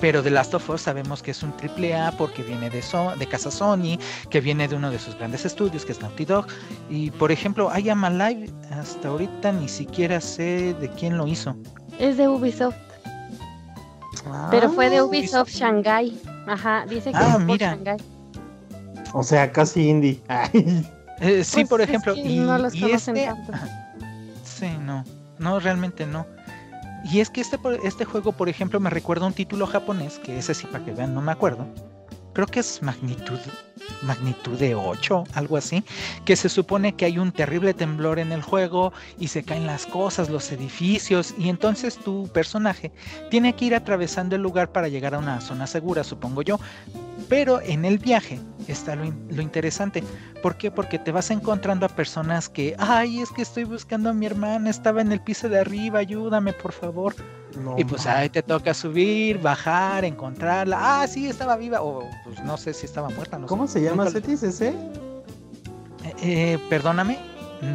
Pero 0.00 0.22
The 0.22 0.30
Last 0.30 0.52
of 0.52 0.68
Us 0.68 0.82
sabemos 0.82 1.22
que 1.22 1.30
es 1.30 1.42
un 1.42 1.56
triple 1.56 1.94
A 1.94 2.12
porque 2.12 2.42
viene 2.42 2.68
de, 2.68 2.82
de 3.18 3.26
casa 3.26 3.50
Sony, 3.50 3.98
que 4.28 4.40
viene 4.40 4.68
de 4.68 4.76
uno 4.76 4.90
de 4.90 4.98
sus 4.98 5.14
grandes 5.16 5.46
estudios, 5.46 5.84
que 5.84 5.92
es 5.92 6.00
Naughty 6.00 6.24
Dog. 6.26 6.46
Y 6.90 7.10
por 7.12 7.32
ejemplo, 7.32 7.70
I 7.74 7.88
Am 7.88 8.04
Alive, 8.04 8.50
hasta 8.70 9.08
ahorita 9.08 9.52
ni 9.52 9.68
siquiera 9.68 10.20
sé 10.20 10.74
de 10.80 10.90
quién 10.90 11.16
lo 11.16 11.26
hizo. 11.26 11.56
Es 11.98 12.16
de 12.16 12.28
Ubisoft. 12.28 12.76
Pero 14.50 14.70
fue 14.70 14.90
de 14.90 14.98
ah, 14.98 15.04
Ubisoft 15.04 15.50
Shanghai. 15.50 16.18
Ajá, 16.46 16.84
dice 16.86 17.10
que 17.10 17.16
ah, 17.16 17.38
mira. 17.38 17.74
Shanghai. 17.74 17.96
O 19.12 19.22
sea, 19.22 19.50
casi 19.52 19.88
indie. 19.88 20.20
Eh, 21.24 21.42
sí, 21.42 21.60
pues 21.60 21.68
por 21.68 21.80
ejemplo, 21.80 22.14
y, 22.14 22.38
este, 22.92 23.32
sí, 24.44 24.66
no, 24.78 25.04
no, 25.38 25.58
realmente 25.58 26.06
no. 26.06 26.26
Y 27.10 27.20
es 27.20 27.30
que 27.30 27.40
este, 27.40 27.58
este 27.82 28.04
juego, 28.04 28.32
por 28.32 28.50
ejemplo, 28.50 28.78
me 28.78 28.90
recuerda 28.90 29.26
un 29.26 29.32
título 29.32 29.66
japonés, 29.66 30.18
que 30.18 30.38
ese 30.38 30.52
sí, 30.54 30.66
para 30.66 30.84
que 30.84 30.92
vean, 30.92 31.14
no 31.14 31.22
me 31.22 31.32
acuerdo. 31.32 31.66
Creo 32.34 32.46
que 32.46 32.60
es 32.60 32.82
magnitud, 32.82 33.38
magnitud 34.02 34.58
de 34.58 34.74
8, 34.74 35.24
algo 35.34 35.56
así, 35.56 35.84
que 36.24 36.34
se 36.34 36.48
supone 36.48 36.94
que 36.94 37.04
hay 37.04 37.18
un 37.18 37.32
terrible 37.32 37.74
temblor 37.74 38.18
en 38.18 38.32
el 38.32 38.42
juego 38.42 38.92
y 39.18 39.28
se 39.28 39.44
caen 39.44 39.66
las 39.66 39.86
cosas, 39.86 40.28
los 40.28 40.50
edificios, 40.50 41.34
y 41.38 41.48
entonces 41.48 41.96
tu 41.96 42.28
personaje 42.34 42.90
tiene 43.30 43.54
que 43.54 43.66
ir 43.66 43.74
atravesando 43.74 44.34
el 44.34 44.42
lugar 44.42 44.72
para 44.72 44.88
llegar 44.88 45.14
a 45.14 45.18
una 45.18 45.40
zona 45.40 45.66
segura, 45.68 46.02
supongo 46.02 46.42
yo, 46.42 46.58
pero 47.28 47.60
en 47.60 47.84
el 47.84 47.98
viaje 47.98 48.40
está 48.68 48.96
lo, 48.96 49.04
interesante. 49.04 50.02
¿Por 50.42 50.56
qué? 50.56 50.70
Porque 50.70 50.98
te 50.98 51.12
vas 51.12 51.30
encontrando 51.30 51.86
a 51.86 51.88
personas 51.88 52.48
que, 52.48 52.74
ay, 52.78 53.20
es 53.20 53.30
que 53.30 53.42
estoy 53.42 53.64
buscando 53.64 54.10
a 54.10 54.12
mi 54.12 54.26
hermana, 54.26 54.70
estaba 54.70 55.00
en 55.00 55.12
el 55.12 55.20
piso 55.20 55.48
de 55.48 55.60
arriba, 55.60 56.00
ayúdame, 56.00 56.52
por 56.52 56.72
favor. 56.72 57.14
y 57.76 57.84
pues 57.84 58.06
ahí 58.06 58.28
te 58.28 58.42
toca 58.42 58.74
subir, 58.74 59.38
bajar, 59.38 60.04
encontrarla. 60.04 60.78
Ah, 60.80 61.06
sí, 61.06 61.28
estaba 61.28 61.56
viva. 61.56 61.82
O 61.82 62.08
pues 62.24 62.42
no 62.44 62.56
sé 62.56 62.74
si 62.74 62.86
estaba 62.86 63.08
muerta. 63.10 63.38
No 63.38 63.46
¿Cómo 63.46 63.66
se 63.66 63.82
llama 63.82 64.10
Cetis 64.10 64.42
ese? 64.42 64.68
Eh, 64.68 66.14
eh, 66.22 66.58
perdóname, 66.68 67.18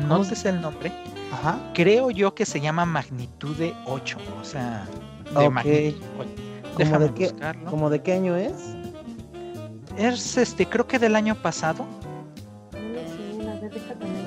no 0.07 0.23
sé 0.23 0.49
el 0.49 0.61
nombre. 0.61 0.91
Ajá. 1.31 1.59
Creo 1.73 2.09
yo 2.11 2.33
que 2.33 2.45
se 2.45 2.59
llama 2.59 2.85
Magnitude 2.85 3.73
8. 3.85 4.17
O 4.41 4.43
sea, 4.43 4.85
de 5.37 5.49
magnitud. 5.49 6.01
¿Cómo 6.75 6.99
de, 6.99 7.13
qué, 7.13 7.35
¿Cómo 7.69 7.89
de 7.89 8.01
qué 8.01 8.13
año 8.13 8.35
es? 8.35 8.78
Es 9.97 10.37
este, 10.37 10.65
creo 10.67 10.87
que 10.87 10.99
del 10.99 11.15
año 11.15 11.35
pasado. 11.35 11.85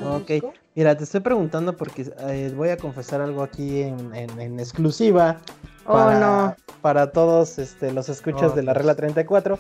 Ok, 0.04 0.44
mira, 0.74 0.96
te 0.96 1.04
estoy 1.04 1.20
preguntando 1.20 1.76
porque 1.76 2.10
eh, 2.28 2.52
voy 2.56 2.68
a 2.70 2.76
confesar 2.76 3.20
algo 3.20 3.42
aquí 3.42 3.82
en, 3.82 4.14
en- 4.14 4.40
en 4.40 4.60
exclusiva 4.60 5.38
Oh, 5.86 5.94
para, 5.94 6.18
no. 6.20 6.56
para 6.80 7.10
todos 7.12 7.58
este, 7.58 7.92
los 7.92 8.08
escuchas 8.08 8.52
Oh, 8.52 8.54
de 8.54 8.62
la 8.62 8.74
regla 8.74 8.94
34. 8.94 9.58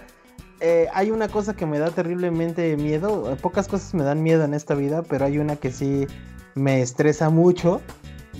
Eh, 0.60 0.86
hay 0.94 1.10
una 1.10 1.28
cosa 1.28 1.54
que 1.54 1.66
me 1.66 1.78
da 1.80 1.90
terriblemente 1.90 2.76
miedo. 2.76 3.32
eh, 3.32 3.36
Pocas 3.36 3.66
cosas 3.66 3.92
me 3.94 4.04
dan 4.04 4.22
miedo 4.22 4.44
en 4.44 4.54
esta 4.54 4.74
vida, 4.74 5.02
pero 5.02 5.24
hay 5.24 5.38
una 5.38 5.56
que 5.56 5.72
sí 5.72 6.06
me 6.54 6.80
estresa 6.82 7.30
mucho 7.30 7.80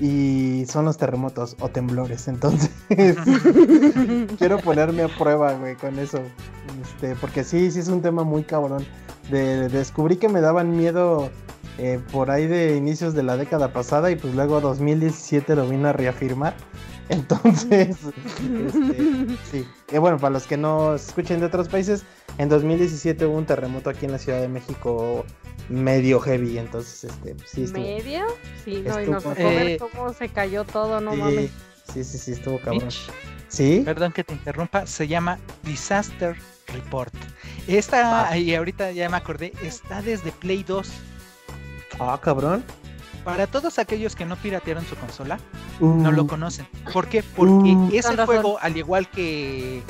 y 0.01 0.65
son 0.69 0.85
los 0.85 0.97
terremotos 0.97 1.57
o 1.61 1.69
temblores. 1.69 2.29
Entonces, 2.29 2.71
quiero 4.39 4.59
ponerme 4.59 5.03
a 5.03 5.09
prueba, 5.09 5.55
güey, 5.55 5.75
con 5.77 5.99
eso. 5.99 6.21
Este, 6.83 7.15
porque 7.17 7.45
sí, 7.45 7.71
sí 7.71 7.81
es 7.81 7.89
un 7.89 8.03
tema 8.03 8.25
muy 8.25 8.45
cabrón. 8.45 8.85
De, 9.31 9.69
descubrí 9.69 10.17
que 10.17 10.29
me 10.29 10.41
daban 10.41 10.77
miedo 10.77 11.31
eh, 11.79 12.01
por 12.11 12.31
ahí 12.31 12.47
de 12.47 12.77
inicios 12.77 13.15
de 13.15 13.23
la 13.23 13.37
década 13.37 13.73
pasada 13.73 14.11
y 14.11 14.17
pues 14.17 14.35
luego 14.35 14.61
2017 14.61 15.55
lo 15.57 15.69
vino 15.69 15.89
a 15.89 15.93
reafirmar. 15.93 16.55
Entonces, 17.13 17.97
este, 18.67 19.27
sí. 19.51 19.67
Eh, 19.91 19.99
bueno, 19.99 20.19
para 20.19 20.31
los 20.33 20.47
que 20.47 20.57
no 20.57 20.95
escuchen 20.95 21.41
de 21.41 21.47
otros 21.47 21.69
países, 21.69 22.05
en 22.39 22.49
2017 22.49 23.27
hubo 23.27 23.37
un 23.37 23.45
terremoto 23.47 23.91
aquí 23.91 24.07
en 24.07 24.13
la 24.13 24.19
Ciudad 24.19 24.41
de 24.41 24.49
México 24.49 25.25
medio 25.69 26.19
heavy, 26.21 26.59
entonces, 26.59 27.05
este, 27.05 27.37
sí 27.47 27.65
estuvo. 27.65 27.83
¿Medio? 27.83 28.25
Sí, 28.65 28.83
no, 28.87 29.01
y 29.01 29.07
nos 29.07 29.23
tocó 29.23 29.35
ver 29.37 29.67
Eh, 29.69 29.79
cómo 29.79 30.13
se 30.13 30.29
cayó 30.29 30.65
todo, 30.65 31.01
no 31.01 31.13
sí, 31.13 31.19
mames. 31.19 31.51
sí, 31.93 32.03
sí, 32.05 32.19
sí, 32.19 32.33
estuvo 32.33 32.59
cabrón. 32.59 32.85
Mitch, 32.87 33.11
¿Sí? 33.49 33.83
perdón 33.85 34.13
que 34.13 34.25
te 34.25 34.33
interrumpa, 34.33 34.87
se 34.87 35.07
llama 35.07 35.39
Disaster 35.63 36.35
Report. 36.69 37.13
Esta, 37.69 38.31
Ah. 38.31 38.39
y 38.39 38.55
ahorita 38.55 38.93
ya 38.93 39.09
me 39.11 39.17
acordé, 39.19 39.53
está 39.63 40.01
desde 40.03 40.33
Play 40.33 40.63
2. 40.65 40.89
Ah, 42.01 42.19
cabrón. 42.23 42.65
Para 43.25 43.47
todos 43.47 43.79
aquellos 43.79 44.17
que 44.17 44.25
no 44.25 44.37
piratearon 44.37 44.85
su 44.87 44.97
consola, 44.97 45.39
no 45.81 46.11
lo 46.11 46.25
Uh, 46.25 46.27
conocen. 46.27 46.67
¿Por 46.93 47.07
qué? 47.09 47.23
Porque 47.23 47.73
Mm. 47.75 47.91
ese 47.93 48.11
razón. 48.11 48.27
juego, 48.27 48.59
al 48.61 48.77
igual 48.77 49.09
que 49.09 49.83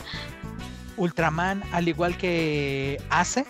Ultraman, 0.97 1.63
al 1.73 1.89
igual 1.89 2.17
que 2.19 3.01
Ace, 3.09 3.47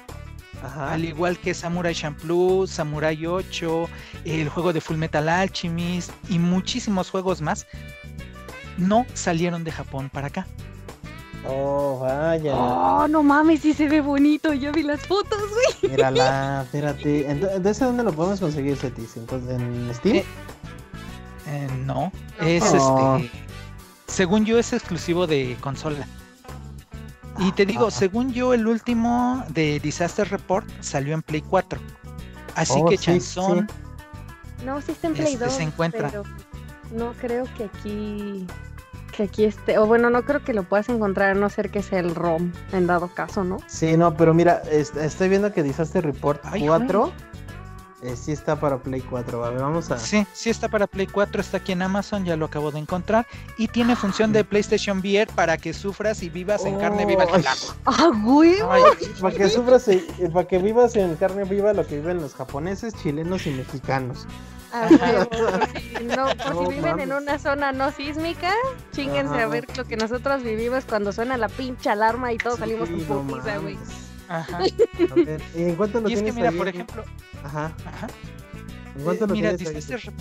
Ajá. 0.63 0.93
al 0.93 1.05
igual 1.05 1.37
que 1.39 1.53
Samurai 1.55 1.95
Champloo, 1.95 2.67
Samurai 2.69 3.27
8, 3.27 3.89
el 4.25 4.49
juego 4.49 4.73
de 4.73 4.81
Full 4.81 4.97
Metal 4.97 5.29
Alchemist 5.29 6.11
y 6.29 6.39
muchísimos 6.39 7.11
juegos 7.11 7.41
más, 7.41 7.67
no 8.79 9.05
salieron 9.15 9.65
de 9.65 9.73
Japón 9.73 10.09
para 10.13 10.29
acá. 10.29 10.47
Oh, 11.49 11.99
vaya. 12.01 12.55
Oh, 12.55 13.09
no 13.09 13.23
mames, 13.23 13.61
sí 13.61 13.75
se 13.75 13.89
ve 13.89 14.01
bonito. 14.01 14.53
Yo 14.53 14.71
vi 14.73 14.83
las 14.85 15.01
fotos, 15.07 15.41
güey. 15.51 15.91
Mírala, 15.93 16.63
espérate. 16.65 17.29
Ento- 17.29 17.59
¿De 17.59 17.71
ese 17.71 17.85
dónde 17.85 18.05
lo 18.05 18.13
podemos 18.13 18.39
conseguir, 18.41 18.77
Cetis? 18.77 19.17
Entonces, 19.17 19.51
¿en 19.61 19.91
Steam? 19.95 20.17
Eh, 20.19 20.25
Eh, 21.47 21.69
no, 21.85 22.13
es 22.41 22.63
Oh. 22.75 23.17
este. 23.19 23.31
Según 24.07 24.45
yo, 24.45 24.59
es 24.59 24.73
exclusivo 24.73 25.27
de 25.27 25.57
consola. 25.61 26.07
Y 27.39 27.51
te 27.53 27.67
digo, 27.67 27.87
Ah. 27.89 27.91
según 27.91 28.33
yo, 28.33 28.55
el 28.55 28.67
último 28.69 29.45
de 29.49 29.81
Disaster 29.81 30.29
Report 30.31 30.67
salió 30.81 31.15
en 31.15 31.23
Play 31.23 31.41
4. 31.43 31.81
Así 32.55 32.75
Oh, 32.81 32.85
que 32.87 32.97
sí, 32.97 33.05
Chanson, 33.07 33.69
No, 34.65 34.81
sí 34.81 34.93
está 34.93 35.09
en 35.09 35.15
Play 35.15 35.33
Este, 35.33 35.45
2. 35.47 35.53
se 35.55 35.63
encuentra. 35.65 36.09
pero 36.11 36.23
no 36.93 37.13
creo 37.21 37.45
que 37.57 37.65
aquí. 37.65 38.47
Que 39.13 39.25
aquí 39.25 39.45
esté. 39.45 39.79
O 39.79 39.87
bueno, 39.87 40.09
no 40.11 40.23
creo 40.23 40.43
que 40.43 40.55
lo 40.55 40.63
puedas 40.65 40.89
encontrar 40.89 41.31
a 41.31 41.35
no 41.35 41.49
ser 41.51 41.71
que 41.71 41.83
sea 41.83 42.01
el 42.01 42.15
ROM, 42.15 42.51
en 42.73 42.87
dado 42.87 43.09
caso, 43.09 43.45
¿no? 43.45 43.59
Sí, 43.67 43.97
no, 43.97 44.17
pero 44.17 44.33
mira, 44.35 44.63
est- 44.71 44.97
estoy 44.97 45.29
viendo 45.29 45.53
que 45.53 45.63
Disaster 45.63 46.05
Report 46.05 46.41
Ay, 46.45 46.67
4 46.67 47.13
eh, 48.03 48.17
sí 48.17 48.33
está 48.33 48.59
para 48.59 48.79
Play 48.79 49.01
4. 49.01 49.45
A 49.45 49.51
ver, 49.51 49.61
vamos 49.61 49.89
a. 49.93 49.99
sí, 49.99 50.27
sí 50.33 50.51
está 50.51 50.69
para 50.69 50.87
Play 50.89 51.07
4, 51.07 51.41
está 51.41 51.59
aquí 51.59 51.71
en 51.71 51.83
Amazon, 51.83 52.25
ya 52.25 52.37
lo 52.37 52.47
acabo 52.47 52.73
de 52.73 52.81
encontrar. 52.81 53.27
Y 53.59 53.69
tiene 53.69 53.95
función 53.95 54.33
de 54.33 54.43
PlayStation 54.45 54.99
VR 54.99 55.31
para 55.35 55.57
que 55.57 55.73
sufras 55.73 56.23
y 56.25 56.29
vivas 56.31 56.65
en 56.65 56.79
carne 56.81 57.07
viva. 57.07 57.25
Oh, 57.27 57.29
el 57.29 57.43
relajo. 57.45 57.75
¡Ah, 57.85 58.11
güey! 58.25 58.57
Para 59.21 59.35
que 59.37 59.49
sufras, 59.49 59.87
eh, 59.89 60.05
para 60.33 60.49
que 60.49 60.59
vivas 60.59 60.97
en 60.97 61.15
carne 61.17 61.45
viva 61.45 61.73
lo 61.75 61.87
que 61.87 61.97
viven 62.01 62.21
los 62.21 62.35
japoneses, 62.35 62.93
chilenos 62.95 63.47
y 63.47 63.51
mexicanos. 63.51 64.27
Ah, 64.73 64.89
por 64.89 65.69
si 65.99 66.05
no, 66.05 66.27
por 66.27 66.55
No 66.55 66.71
si 66.71 66.75
viven 66.77 67.01
en 67.01 67.09
mames. 67.11 67.23
una 67.23 67.39
zona 67.39 67.73
no 67.73 67.91
sísmica, 67.93 68.53
chinguense 68.93 69.35
Ajá. 69.35 69.45
a 69.45 69.47
ver 69.49 69.67
lo 69.77 69.85
que 69.85 69.97
nosotros 69.97 70.43
vivimos 70.43 70.85
cuando 70.85 71.13
suena 71.13 71.37
la 71.37 71.49
pinche 71.49 71.91
alarma 71.91 72.33
y 72.33 72.39
todos 72.39 72.59
salimos 72.59 72.89
Sí, 72.89 73.05
con 73.07 73.27
no 73.27 73.33
putiza, 73.35 73.59
güey. 73.59 73.79
Ajá. 74.29 74.57
A 74.57 75.15
ver, 75.15 75.43
¿En 75.55 75.75
cuánto 75.77 76.01
lo 76.01 76.09
Y 76.09 76.15
es 76.15 76.23
que 76.23 76.33
mira, 76.33 76.49
ahí 76.49 76.57
por 76.57 76.69
en- 76.69 76.75
ejemplo, 76.75 77.05
Ajá. 77.45 77.73
ajá. 77.87 78.07
¿En 78.97 79.03
cuánto 79.05 79.25
eh, 79.25 79.29
lo 79.29 79.35
mira, 79.35 79.57
tienes 79.57 79.91
ahí? 79.91 80.15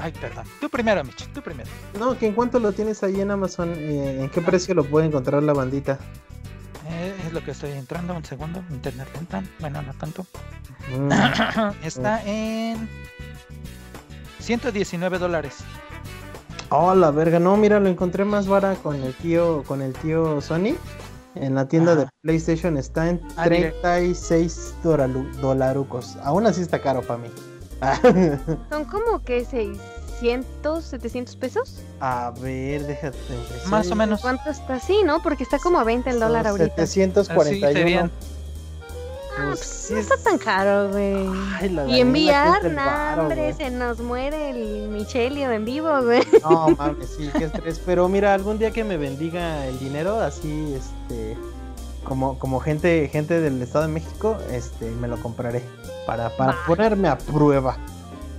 Ay, 0.00 0.12
perdón. 0.20 0.44
Tú 0.60 0.68
primero, 0.68 1.02
Mitch, 1.04 1.26
tú 1.32 1.42
primero. 1.42 1.68
No, 1.98 2.16
que 2.18 2.26
en 2.26 2.32
cuánto 2.34 2.58
lo 2.60 2.72
tienes 2.72 3.02
ahí 3.02 3.20
en 3.20 3.30
Amazon, 3.30 3.72
eh, 3.76 4.22
¿en 4.22 4.30
qué 4.30 4.40
precio 4.40 4.74
lo 4.74 4.84
puede 4.84 5.06
encontrar 5.06 5.42
la 5.42 5.52
bandita? 5.52 5.98
Eh, 6.90 7.14
es 7.26 7.32
lo 7.32 7.42
que 7.44 7.50
estoy 7.52 7.72
entrando, 7.72 8.14
un 8.14 8.24
segundo. 8.24 8.62
Internet 8.70 9.08
lenta. 9.14 9.42
Bueno, 9.60 9.82
no 9.82 9.92
tanto. 9.94 10.26
Mm, 10.96 11.10
Está 11.84 12.22
en 12.24 12.88
119 14.40 15.18
dólares. 15.18 15.56
Oh, 16.70 16.94
la 16.94 17.10
verga, 17.10 17.38
no, 17.38 17.56
mira, 17.56 17.80
lo 17.80 17.88
encontré 17.88 18.24
más 18.24 18.46
vara 18.46 18.74
con 18.76 18.96
el 19.02 19.14
tío, 19.14 19.62
con 19.64 19.80
el 19.82 19.92
tío 19.94 20.40
Sony. 20.40 20.74
En 21.34 21.54
la 21.54 21.68
tienda 21.68 21.94
de 21.94 22.02
Ajá. 22.02 22.10
PlayStation 22.22 22.76
está 22.76 23.08
en 23.10 23.20
Ah, 23.36 23.48
directo. 23.48 23.80
36 23.82 24.74
doralu- 24.82 25.30
dolarucos. 25.36 26.16
Aún 26.24 26.46
así 26.46 26.62
está 26.62 26.80
caro 26.80 27.02
para 27.02 27.20
mí. 27.20 27.28
Son 28.70 28.84
como 28.86 29.22
que 29.22 29.44
600, 30.20 30.84
700 30.84 31.36
pesos. 31.36 31.74
A 32.00 32.32
ver, 32.40 32.86
déjate. 32.86 33.18
Más 33.66 33.90
o 33.90 33.94
menos. 33.94 34.20
¿Cuánto 34.20 34.50
está 34.50 34.74
así, 34.74 35.02
no? 35.04 35.22
Porque 35.22 35.42
está 35.44 35.58
como 35.58 35.78
a 35.78 35.84
20 35.84 36.10
el 36.10 36.20
dólar 36.20 36.46
ahorita. 36.46 36.86
741. 36.86 37.66
Así 37.66 37.74
serían. 37.78 38.10
Ah, 39.36 39.44
Pues 39.50 39.58
pues 39.60 39.68
sí 39.68 39.92
no 39.94 40.00
es- 40.00 40.10
está 40.10 40.30
tan 40.30 40.38
caro, 40.38 40.88
güey. 40.90 41.28
Y 41.88 42.00
enviar, 42.00 42.54
¿qué 42.54 42.58
es 42.58 42.64
el 42.70 42.74
nah, 42.74 42.84
varo, 42.86 43.22
hombre, 43.22 43.52
se 43.54 43.70
nos 43.70 44.00
muere 44.00 44.50
el 44.50 44.88
Michelio 44.88 45.52
en 45.52 45.64
vivo, 45.64 45.88
güey. 46.02 46.22
No, 46.42 46.68
mames, 46.76 47.08
sí, 47.16 47.30
qué 47.38 47.44
estrés. 47.44 47.80
Pero 47.86 48.08
mira, 48.08 48.34
algún 48.34 48.58
día 48.58 48.72
que 48.72 48.82
me 48.82 48.96
bendiga 48.96 49.64
el 49.66 49.78
dinero, 49.78 50.20
así, 50.20 50.74
este, 50.74 51.36
como, 52.02 52.36
como 52.40 52.58
gente, 52.58 53.08
gente 53.12 53.40
del 53.40 53.62
Estado 53.62 53.86
de 53.86 53.92
México, 53.92 54.36
este, 54.50 54.90
me 54.90 55.06
lo 55.06 55.22
compraré 55.22 55.62
para, 56.04 56.36
para 56.36 56.56
ponerme 56.66 57.06
a 57.08 57.16
prueba. 57.16 57.76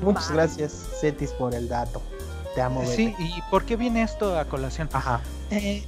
Muchas 0.01 0.31
gracias, 0.31 0.87
Cetis, 0.99 1.31
por 1.31 1.53
el 1.53 1.67
dato. 1.67 2.01
Te 2.55 2.61
amo, 2.61 2.81
bebé. 2.81 2.95
Sí, 2.95 3.15
¿y 3.19 3.41
por 3.49 3.65
qué 3.65 3.75
viene 3.75 4.01
esto 4.01 4.37
a 4.37 4.45
colación? 4.45 4.89
Ajá. 4.93 5.21
Eh, 5.51 5.83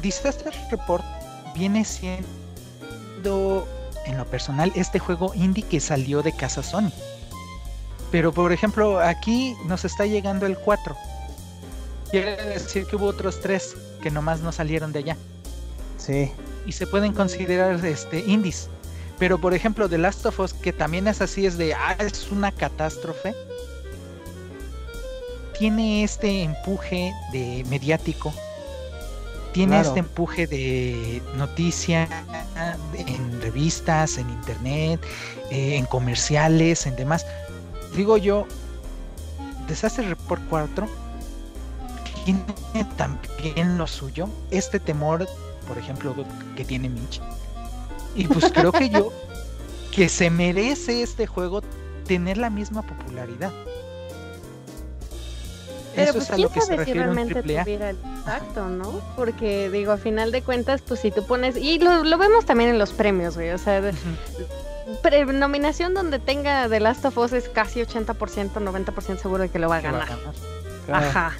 Disaster 0.00 0.52
Report 0.70 1.04
viene 1.54 1.84
siendo, 1.84 3.66
en 4.06 4.16
lo 4.16 4.24
personal, 4.26 4.72
este 4.74 4.98
juego 4.98 5.32
indie 5.34 5.64
que 5.64 5.80
salió 5.80 6.22
de 6.22 6.32
casa 6.32 6.62
Sony. 6.62 6.92
Pero, 8.10 8.32
por 8.32 8.52
ejemplo, 8.52 9.00
aquí 9.00 9.54
nos 9.66 9.84
está 9.84 10.06
llegando 10.06 10.46
el 10.46 10.56
4. 10.56 10.96
Quiere 12.10 12.36
decir 12.42 12.86
que 12.86 12.96
hubo 12.96 13.06
otros 13.06 13.40
3 13.40 13.76
que 14.02 14.10
nomás 14.10 14.40
no 14.40 14.52
salieron 14.52 14.92
de 14.92 15.00
allá. 15.00 15.16
Sí. 15.98 16.32
y 16.64 16.72
se 16.72 16.86
pueden 16.86 17.12
considerar 17.12 17.84
este 17.84 18.20
indies. 18.20 18.68
Pero 19.18 19.38
por 19.38 19.52
ejemplo, 19.52 19.88
The 19.88 19.98
Last 19.98 20.24
of 20.26 20.38
Us, 20.38 20.54
que 20.54 20.72
también 20.72 21.08
es 21.08 21.20
así, 21.20 21.44
es 21.46 21.58
de, 21.58 21.74
ah, 21.74 21.96
es 21.98 22.30
una 22.30 22.52
catástrofe, 22.52 23.34
tiene 25.58 26.04
este 26.04 26.42
empuje 26.42 27.12
de 27.32 27.64
mediático, 27.68 28.32
tiene 29.52 29.72
Claro. 29.72 29.88
este 29.88 30.00
empuje 30.00 30.46
de 30.46 31.22
noticia 31.36 32.08
en 32.94 33.40
revistas, 33.40 34.18
en 34.18 34.28
internet, 34.30 35.00
eh, 35.50 35.76
en 35.76 35.86
comerciales, 35.86 36.86
en 36.86 36.96
demás. 36.96 37.26
Digo 37.96 38.16
yo, 38.18 38.46
Desastre 39.66 40.08
Report 40.08 40.42
4 40.48 40.86
tiene 42.24 42.42
también 42.96 43.78
lo 43.78 43.86
suyo, 43.86 44.28
este 44.50 44.78
temor, 44.78 45.26
por 45.66 45.78
ejemplo, 45.78 46.14
que 46.56 46.64
tiene 46.64 46.88
Mitch. 46.88 47.20
Y 48.14 48.26
pues 48.26 48.50
creo 48.52 48.72
que 48.72 48.90
yo, 48.90 49.12
que 49.94 50.08
se 50.08 50.30
merece 50.30 51.02
este 51.02 51.26
juego 51.26 51.62
tener 52.06 52.36
la 52.38 52.50
misma 52.50 52.82
popularidad. 52.82 53.52
Pero 55.94 56.10
Eso 56.10 56.18
pues 56.18 56.30
quién 56.30 56.48
sabe 56.50 56.84
si 56.84 56.92
realmente 56.92 57.42
tuviera 57.42 57.90
el 57.90 57.96
impacto, 57.96 58.68
¿no? 58.68 59.00
Porque 59.16 59.70
digo, 59.70 59.92
a 59.92 59.96
final 59.96 60.30
de 60.32 60.42
cuentas, 60.42 60.82
pues 60.82 61.00
si 61.00 61.10
tú 61.10 61.24
pones, 61.26 61.56
y 61.56 61.78
lo, 61.78 62.04
lo 62.04 62.18
vemos 62.18 62.44
también 62.44 62.70
en 62.70 62.78
los 62.78 62.92
premios, 62.92 63.34
güey, 63.36 63.50
o 63.50 63.58
sea, 63.58 63.80
pre- 65.02 65.24
nominación 65.26 65.94
donde 65.94 66.18
tenga 66.18 66.68
The 66.68 66.80
Last 66.80 67.04
of 67.04 67.18
Us 67.18 67.32
es 67.32 67.48
casi 67.48 67.80
80%, 67.80 68.14
90% 68.52 69.16
seguro 69.18 69.42
de 69.42 69.48
que 69.48 69.58
lo 69.58 69.68
va 69.68 69.76
a 69.78 69.80
va 69.80 69.90
ganar. 69.90 70.08
Claro. 70.86 71.06
Ajá. 71.06 71.32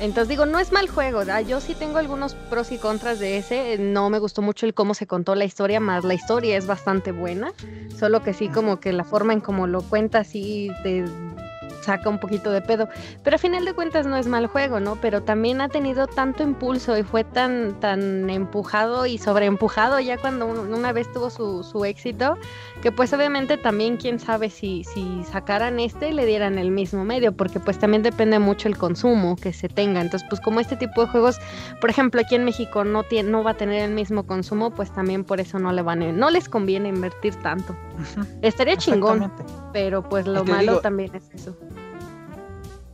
Entonces 0.00 0.28
digo, 0.28 0.46
no 0.46 0.58
es 0.58 0.72
mal 0.72 0.88
juego, 0.88 1.22
yo 1.46 1.60
sí 1.60 1.74
tengo 1.74 1.98
algunos 1.98 2.34
pros 2.34 2.72
y 2.72 2.78
contras 2.78 3.20
de 3.20 3.36
ese, 3.36 3.78
no 3.78 4.10
me 4.10 4.18
gustó 4.18 4.42
mucho 4.42 4.66
el 4.66 4.74
cómo 4.74 4.94
se 4.94 5.06
contó 5.06 5.36
la 5.36 5.44
historia, 5.44 5.78
más 5.78 6.02
la 6.02 6.14
historia 6.14 6.56
es 6.56 6.66
bastante 6.66 7.12
buena, 7.12 7.52
solo 8.00 8.20
que 8.22 8.34
sí 8.34 8.48
como 8.48 8.80
que 8.80 8.92
la 8.92 9.04
forma 9.04 9.32
en 9.32 9.40
cómo 9.40 9.68
lo 9.68 9.80
cuenta 9.82 10.18
así 10.20 10.72
de 10.82 11.04
saca 11.82 12.08
un 12.08 12.18
poquito 12.18 12.50
de 12.50 12.60
pedo. 12.60 12.88
Pero 13.22 13.36
a 13.36 13.38
final 13.38 13.64
de 13.64 13.74
cuentas 13.74 14.06
no 14.06 14.16
es 14.16 14.26
mal 14.26 14.46
juego, 14.46 14.80
¿no? 14.80 14.96
Pero 14.96 15.22
también 15.22 15.60
ha 15.60 15.68
tenido 15.68 16.06
tanto 16.06 16.42
impulso 16.42 16.96
y 16.96 17.02
fue 17.02 17.24
tan, 17.24 17.78
tan 17.80 18.30
empujado 18.30 19.06
y 19.06 19.18
sobreempujado 19.18 20.00
ya 20.00 20.18
cuando 20.18 20.46
una 20.46 20.92
vez 20.92 21.10
tuvo 21.12 21.30
su, 21.30 21.62
su 21.62 21.84
éxito, 21.84 22.36
que 22.82 22.92
pues 22.92 23.12
obviamente 23.12 23.56
también 23.56 23.96
quién 23.96 24.18
sabe 24.18 24.50
si, 24.50 24.84
si 24.84 25.24
sacaran 25.24 25.80
este 25.80 26.10
y 26.10 26.12
le 26.12 26.26
dieran 26.26 26.58
el 26.58 26.70
mismo 26.70 27.04
medio, 27.04 27.32
porque 27.32 27.60
pues 27.60 27.78
también 27.78 28.02
depende 28.02 28.38
mucho 28.38 28.68
el 28.68 28.76
consumo 28.76 29.36
que 29.36 29.52
se 29.52 29.68
tenga. 29.68 30.00
Entonces, 30.00 30.26
pues 30.28 30.40
como 30.40 30.60
este 30.60 30.76
tipo 30.76 31.02
de 31.02 31.08
juegos, 31.08 31.38
por 31.80 31.90
ejemplo, 31.90 32.20
aquí 32.20 32.34
en 32.34 32.44
México 32.44 32.84
no, 32.84 33.02
tiene, 33.04 33.30
no 33.30 33.42
va 33.42 33.52
a 33.52 33.54
tener 33.54 33.82
el 33.82 33.92
mismo 33.92 34.26
consumo, 34.26 34.70
pues 34.70 34.92
también 34.92 35.24
por 35.24 35.40
eso 35.40 35.58
no 35.58 35.72
le 35.72 35.82
van 35.82 36.02
a, 36.02 36.12
no 36.12 36.30
les 36.30 36.48
conviene 36.48 36.88
invertir 36.88 37.34
tanto. 37.36 37.76
Estaría 38.42 38.76
chingón, 38.76 39.32
pero 39.72 40.02
pues 40.08 40.26
lo 40.26 40.44
malo 40.44 40.80
también 40.80 41.14
es 41.14 41.30
eso. 41.32 41.56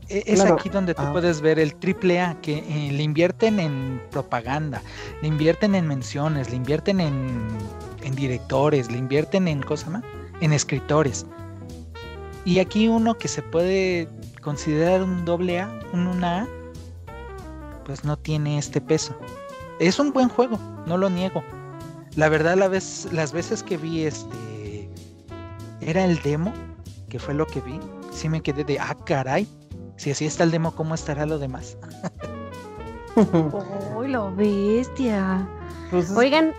E, 0.08 0.24
es 0.26 0.40
aquí 0.40 0.68
donde 0.68 0.94
tú 0.94 1.02
ah. 1.02 1.12
puedes 1.12 1.40
ver 1.40 1.58
el 1.58 1.74
triple 1.74 2.20
A, 2.20 2.40
que 2.40 2.58
eh, 2.58 2.92
le 2.92 3.02
invierten 3.02 3.60
en 3.60 4.00
propaganda, 4.10 4.82
le 5.22 5.28
invierten 5.28 5.74
en 5.74 5.86
menciones, 5.86 6.50
le 6.50 6.56
invierten 6.56 7.00
en, 7.00 7.48
en 8.02 8.14
directores, 8.14 8.90
le 8.90 8.98
invierten 8.98 9.48
en 9.48 9.62
cosas 9.62 9.90
más, 9.90 10.04
en 10.40 10.52
escritores. 10.52 11.26
Y 12.44 12.60
aquí 12.60 12.88
uno 12.88 13.18
que 13.18 13.28
se 13.28 13.42
puede 13.42 14.08
considerar 14.40 15.02
un 15.02 15.24
doble 15.24 15.60
A, 15.60 15.80
un 15.92 16.06
una 16.06 16.42
A, 16.42 16.48
pues 17.84 18.04
no 18.04 18.16
tiene 18.16 18.58
este 18.58 18.80
peso. 18.80 19.14
Es 19.80 19.98
un 19.98 20.12
buen 20.12 20.28
juego, 20.28 20.58
no 20.86 20.96
lo 20.96 21.10
niego. 21.10 21.42
La 22.16 22.28
verdad, 22.28 22.56
la 22.56 22.68
vez, 22.68 23.06
las 23.12 23.32
veces 23.32 23.62
que 23.62 23.76
vi 23.76 24.04
este, 24.04 24.90
era 25.80 26.04
el 26.04 26.20
demo, 26.22 26.52
que 27.08 27.18
fue 27.18 27.34
lo 27.34 27.46
que 27.46 27.60
vi, 27.60 27.78
sí 28.10 28.28
me 28.28 28.40
quedé 28.40 28.64
de, 28.64 28.78
ah, 28.78 28.96
caray, 29.04 29.46
si 29.98 30.12
así 30.12 30.24
está 30.24 30.44
el 30.44 30.52
demo, 30.52 30.74
¿cómo 30.74 30.94
estará 30.94 31.26
lo 31.26 31.38
demás? 31.38 31.76
¡Uy, 33.96 34.08
lo 34.08 34.34
bestia! 34.34 35.46
Pues 35.90 36.10
Oigan, 36.12 36.52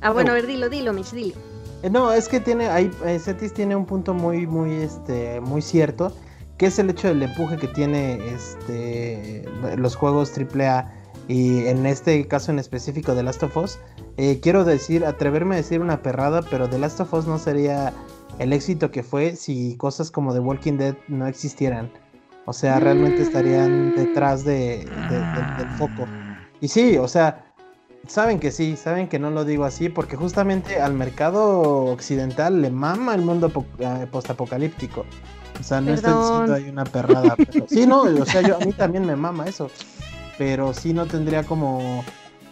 ah, 0.00 0.10
bueno, 0.10 0.30
a 0.30 0.34
ver, 0.34 0.46
dilo, 0.46 0.68
dilo, 0.68 0.92
Mitch, 0.92 1.10
dilo. 1.10 1.34
Eh, 1.82 1.90
no, 1.90 2.12
es 2.12 2.28
que 2.28 2.38
tiene, 2.38 2.68
ahí, 2.68 2.90
eh, 3.04 3.18
Cetis 3.18 3.52
tiene 3.52 3.74
un 3.74 3.84
punto 3.84 4.14
muy, 4.14 4.46
muy, 4.46 4.72
este, 4.74 5.40
muy 5.40 5.60
cierto, 5.60 6.12
que 6.56 6.66
es 6.66 6.78
el 6.78 6.88
hecho 6.88 7.08
del 7.08 7.22
empuje 7.22 7.56
que 7.56 7.66
tiene, 7.66 8.18
este, 8.32 9.44
los 9.76 9.96
juegos 9.96 10.32
AAA 10.36 10.92
y 11.26 11.66
en 11.66 11.84
este 11.84 12.26
caso 12.28 12.52
en 12.52 12.60
específico 12.60 13.14
de 13.14 13.24
Last 13.24 13.42
of 13.42 13.56
Us. 13.56 13.78
Eh, 14.16 14.38
quiero 14.40 14.64
decir, 14.64 15.04
atreverme 15.04 15.56
a 15.56 15.58
decir 15.58 15.80
una 15.80 16.00
perrada, 16.00 16.42
pero 16.42 16.68
The 16.68 16.78
Last 16.78 17.00
of 17.00 17.12
Us 17.12 17.26
no 17.26 17.38
sería 17.38 17.92
el 18.38 18.52
éxito 18.52 18.92
que 18.92 19.02
fue 19.02 19.34
si 19.34 19.76
cosas 19.76 20.12
como 20.12 20.32
The 20.32 20.40
Walking 20.40 20.78
Dead 20.78 20.94
no 21.08 21.26
existieran. 21.26 21.90
O 22.48 22.54
sea, 22.54 22.80
realmente 22.80 23.20
estarían 23.20 23.94
detrás 23.94 24.42
de, 24.42 24.88
del 25.10 25.68
foco. 25.76 26.06
Y 26.62 26.68
sí, 26.68 26.96
o 26.96 27.06
sea, 27.06 27.44
saben 28.06 28.40
que 28.40 28.52
sí, 28.52 28.74
saben 28.74 29.06
que 29.06 29.18
no 29.18 29.30
lo 29.30 29.44
digo 29.44 29.66
así, 29.66 29.90
porque 29.90 30.16
justamente 30.16 30.80
al 30.80 30.94
mercado 30.94 31.84
occidental 31.84 32.62
le 32.62 32.70
mama 32.70 33.14
el 33.14 33.20
mundo 33.20 33.52
eh, 33.80 34.06
postapocalíptico. 34.10 35.04
O 35.60 35.62
sea, 35.62 35.82
no 35.82 35.92
estoy 35.92 36.14
diciendo 36.14 36.54
hay 36.54 36.70
una 36.70 36.84
perrada. 36.84 37.36
Pero, 37.36 37.66
sí, 37.68 37.86
no, 37.86 38.04
o 38.04 38.24
sea, 38.24 38.40
yo, 38.40 38.56
a 38.56 38.60
mí 38.60 38.72
también 38.72 39.04
me 39.04 39.14
mama 39.14 39.46
eso. 39.46 39.70
Pero 40.38 40.72
sí 40.72 40.94
no 40.94 41.04
tendría 41.04 41.42
como 41.42 42.02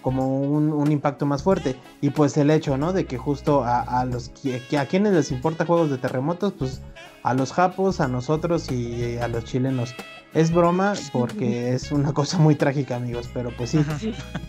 como 0.06 0.38
un, 0.38 0.92
impacto 0.92 1.26
más 1.26 1.42
fuerte. 1.42 1.74
Y 2.00 2.10
pues 2.10 2.36
el 2.36 2.52
hecho, 2.52 2.78
¿no? 2.78 2.92
De 2.92 3.06
que 3.06 3.18
justo 3.18 3.64
a, 3.66 4.04
los 4.04 4.28
que, 4.28 4.78
a 4.78 4.86
quienes 4.86 5.14
les 5.14 5.32
importa 5.32 5.66
juegos 5.66 5.90
de 5.90 5.98
terremotos, 5.98 6.52
pues 6.56 6.80
a 7.24 7.34
los 7.34 7.52
japos, 7.52 7.98
a 7.98 8.06
nosotros 8.06 8.70
y 8.70 9.18
a 9.18 9.26
los 9.26 9.42
chilenos. 9.42 9.96
Es 10.32 10.52
broma 10.52 10.92
porque 11.12 11.72
es 11.74 11.90
una 11.90 12.12
cosa 12.12 12.38
muy 12.38 12.54
trágica, 12.54 12.94
amigos, 12.94 13.28
pero 13.34 13.50
pues 13.56 13.70
sí. 13.70 13.84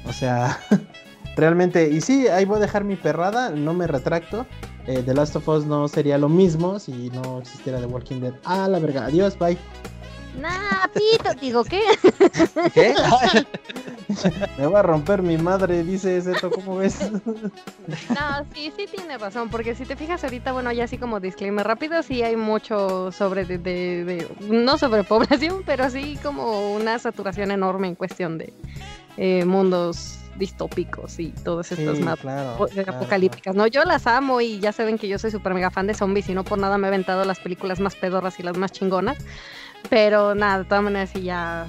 O 0.07 0.13
sea, 0.13 0.59
realmente, 1.35 1.89
y 1.89 2.01
sí, 2.01 2.27
ahí 2.27 2.45
voy 2.45 2.57
a 2.57 2.59
dejar 2.59 2.83
mi 2.83 2.95
perrada, 2.95 3.49
no 3.49 3.73
me 3.73 3.87
retracto. 3.87 4.45
Eh, 4.85 5.01
The 5.03 5.15
Last 5.15 5.37
of 5.37 5.47
Us 5.47 5.65
no 5.65 5.87
sería 5.87 6.19
lo 6.19 6.29
mismo 6.29 6.77
si 6.77 7.09
no 7.09 7.39
existiera 7.39 7.79
The 7.79 7.87
Walking 7.87 8.19
Dead. 8.19 8.33
Ah, 8.45 8.67
la 8.67 8.77
verga, 8.77 9.05
adiós, 9.05 9.39
bye. 9.39 9.57
Nah, 10.39 10.87
pito, 10.93 11.33
digo, 11.39 11.63
¿qué? 11.63 11.81
¿Qué? 12.73 12.93
Me 14.57 14.67
va 14.67 14.79
a 14.79 14.83
romper 14.83 15.21
mi 15.21 15.37
madre, 15.37 15.83
dice 15.83 16.21
Zeto, 16.21 16.49
¿cómo 16.51 16.77
ves? 16.77 16.99
No, 17.11 18.45
sí, 18.53 18.71
sí 18.75 18.85
tiene 18.93 19.17
razón, 19.17 19.49
porque 19.49 19.75
si 19.75 19.85
te 19.85 19.95
fijas 19.95 20.23
ahorita, 20.23 20.51
bueno, 20.51 20.71
ya 20.71 20.85
así 20.85 20.97
como 20.97 21.19
disclaimer 21.19 21.65
rápido, 21.65 22.01
sí 22.03 22.23
hay 22.23 22.35
mucho 22.35 23.11
sobre, 23.11 23.45
de, 23.45 23.57
de, 23.57 24.27
no 24.49 24.77
sobrepoblación, 24.77 25.63
pero 25.65 25.89
sí 25.89 26.17
como 26.21 26.73
una 26.73 26.99
saturación 26.99 27.51
enorme 27.51 27.87
en 27.87 27.95
cuestión 27.95 28.37
de 28.37 28.53
eh, 29.17 29.45
mundos 29.45 30.19
distópicos 30.37 31.19
y 31.19 31.31
todas 31.31 31.71
estas 31.71 31.99
mapas 31.99 32.59
apocalípticas, 32.87 33.55
¿no? 33.55 33.67
Yo 33.67 33.83
las 33.83 34.07
amo 34.07 34.39
y 34.41 34.59
ya 34.59 34.71
saben 34.71 34.97
que 34.97 35.07
yo 35.07 35.17
soy 35.17 35.31
súper 35.31 35.53
mega 35.53 35.71
fan 35.71 35.87
de 35.87 35.93
zombies 35.93 36.29
y 36.29 36.33
no 36.33 36.43
por 36.43 36.59
nada 36.59 36.77
me 36.77 36.87
he 36.87 36.89
aventado 36.89 37.25
las 37.25 37.39
películas 37.39 37.79
más 37.79 37.95
pedorras 37.95 38.39
y 38.39 38.43
las 38.43 38.57
más 38.57 38.71
chingonas. 38.71 39.17
Pero 39.89 40.35
nada, 40.35 40.59
de 40.59 40.65
todas 40.65 40.83
maneras 40.83 41.09
sí 41.13 41.21
ya 41.23 41.67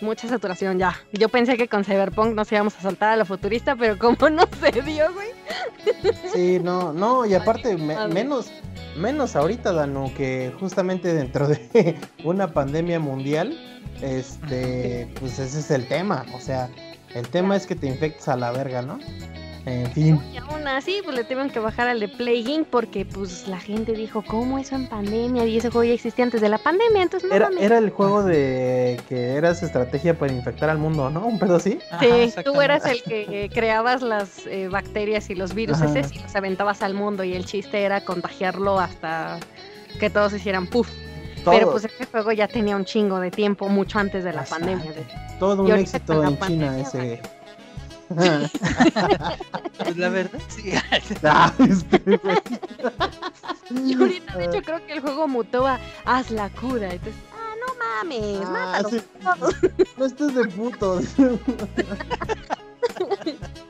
mucha 0.00 0.28
saturación 0.28 0.78
ya. 0.78 0.96
Yo 1.12 1.28
pensé 1.28 1.56
que 1.56 1.68
con 1.68 1.84
Cyberpunk 1.84 2.34
nos 2.34 2.50
íbamos 2.50 2.76
a 2.76 2.80
saltar 2.80 3.10
a 3.10 3.16
lo 3.16 3.24
futurista, 3.24 3.76
pero 3.76 3.98
como 3.98 4.30
no 4.30 4.44
se 4.60 4.82
dio, 4.82 5.12
güey. 5.12 5.28
Sí, 6.32 6.58
no, 6.62 6.92
no, 6.92 7.26
y 7.26 7.34
aparte 7.34 7.76
menos 7.76 8.50
menos 8.96 9.36
ahorita, 9.36 9.72
Danu, 9.72 10.12
que 10.14 10.52
justamente 10.58 11.12
dentro 11.14 11.48
de 11.48 11.98
una 12.24 12.52
pandemia 12.52 13.00
mundial, 13.00 13.58
este, 14.00 15.12
pues 15.18 15.38
ese 15.38 15.60
es 15.60 15.70
el 15.70 15.86
tema, 15.88 16.24
o 16.34 16.40
sea, 16.40 16.68
el 17.14 17.28
tema 17.28 17.56
es 17.56 17.66
que 17.66 17.74
te 17.74 17.86
infectas 17.86 18.28
a 18.28 18.36
la 18.36 18.50
verga, 18.52 18.82
¿no? 18.82 18.98
En 19.66 19.90
fin. 19.92 20.20
Y 20.32 20.38
aún 20.38 20.66
así, 20.66 21.00
pues 21.04 21.16
le 21.16 21.24
tuvieron 21.24 21.50
que 21.50 21.58
bajar 21.58 21.88
al 21.88 22.00
de 22.00 22.08
Plague 22.08 22.64
porque 22.70 23.04
pues 23.04 23.46
la 23.46 23.58
gente 23.58 23.92
dijo, 23.92 24.22
¿cómo 24.26 24.58
eso 24.58 24.74
en 24.74 24.88
pandemia? 24.88 25.44
Y 25.46 25.58
ese 25.58 25.70
juego 25.70 25.84
ya 25.84 25.94
existía 25.94 26.24
antes 26.24 26.40
de 26.40 26.48
la 26.48 26.58
pandemia, 26.58 27.02
entonces 27.02 27.28
no 27.28 27.36
Era, 27.36 27.50
era 27.60 27.78
el 27.78 27.90
juego 27.90 28.22
de 28.22 29.00
que 29.08 29.34
eras 29.34 29.62
estrategia 29.62 30.18
para 30.18 30.32
infectar 30.32 30.70
al 30.70 30.78
mundo, 30.78 31.10
¿no? 31.10 31.26
Un 31.26 31.38
pedo 31.38 31.56
así. 31.56 31.78
Sí, 32.00 32.32
tú 32.44 32.60
eras 32.60 32.84
el 32.86 33.02
que 33.02 33.50
creabas 33.52 34.02
las 34.02 34.46
eh, 34.46 34.68
bacterias 34.68 35.30
y 35.30 35.34
los 35.34 35.54
virus 35.54 35.80
ese 35.80 36.14
y 36.14 36.18
los 36.20 36.34
aventabas 36.34 36.82
al 36.82 36.94
mundo 36.94 37.24
y 37.24 37.34
el 37.34 37.44
chiste 37.44 37.82
era 37.82 38.00
contagiarlo 38.04 38.80
hasta 38.80 39.38
que 39.98 40.10
todos 40.10 40.32
hicieran 40.32 40.66
puff. 40.66 40.88
Pero 41.44 41.70
pues 41.70 41.84
ese 41.84 42.06
juego 42.06 42.32
ya 42.32 42.48
tenía 42.48 42.76
un 42.76 42.84
chingo 42.84 43.18
de 43.18 43.30
tiempo, 43.30 43.68
mucho 43.68 43.98
antes 43.98 44.24
de 44.24 44.32
la 44.32 44.44
pandemia. 44.44 44.92
Todo 45.38 45.62
un 45.62 45.72
éxito 45.72 46.22
en 46.22 46.38
China 46.38 46.78
ese 46.78 47.20
pues 48.14 49.96
la 49.96 50.08
verdad, 50.08 50.40
sí. 50.48 50.72
Y 53.70 53.94
ahorita, 53.94 54.36
de 54.36 54.46
hecho, 54.46 54.62
creo 54.62 54.84
que 54.84 54.94
el 54.94 55.00
juego 55.00 55.28
mutó 55.28 55.64
a 55.64 55.78
haz 56.04 56.30
la 56.32 56.50
cura. 56.50 56.92
Entonces, 56.92 57.14
ah, 57.32 57.54
no 57.60 57.66
mames, 57.78 58.40
ah, 58.46 59.36
No 59.96 60.06
estés 60.06 60.34
de 60.34 60.44
putos. 60.46 61.04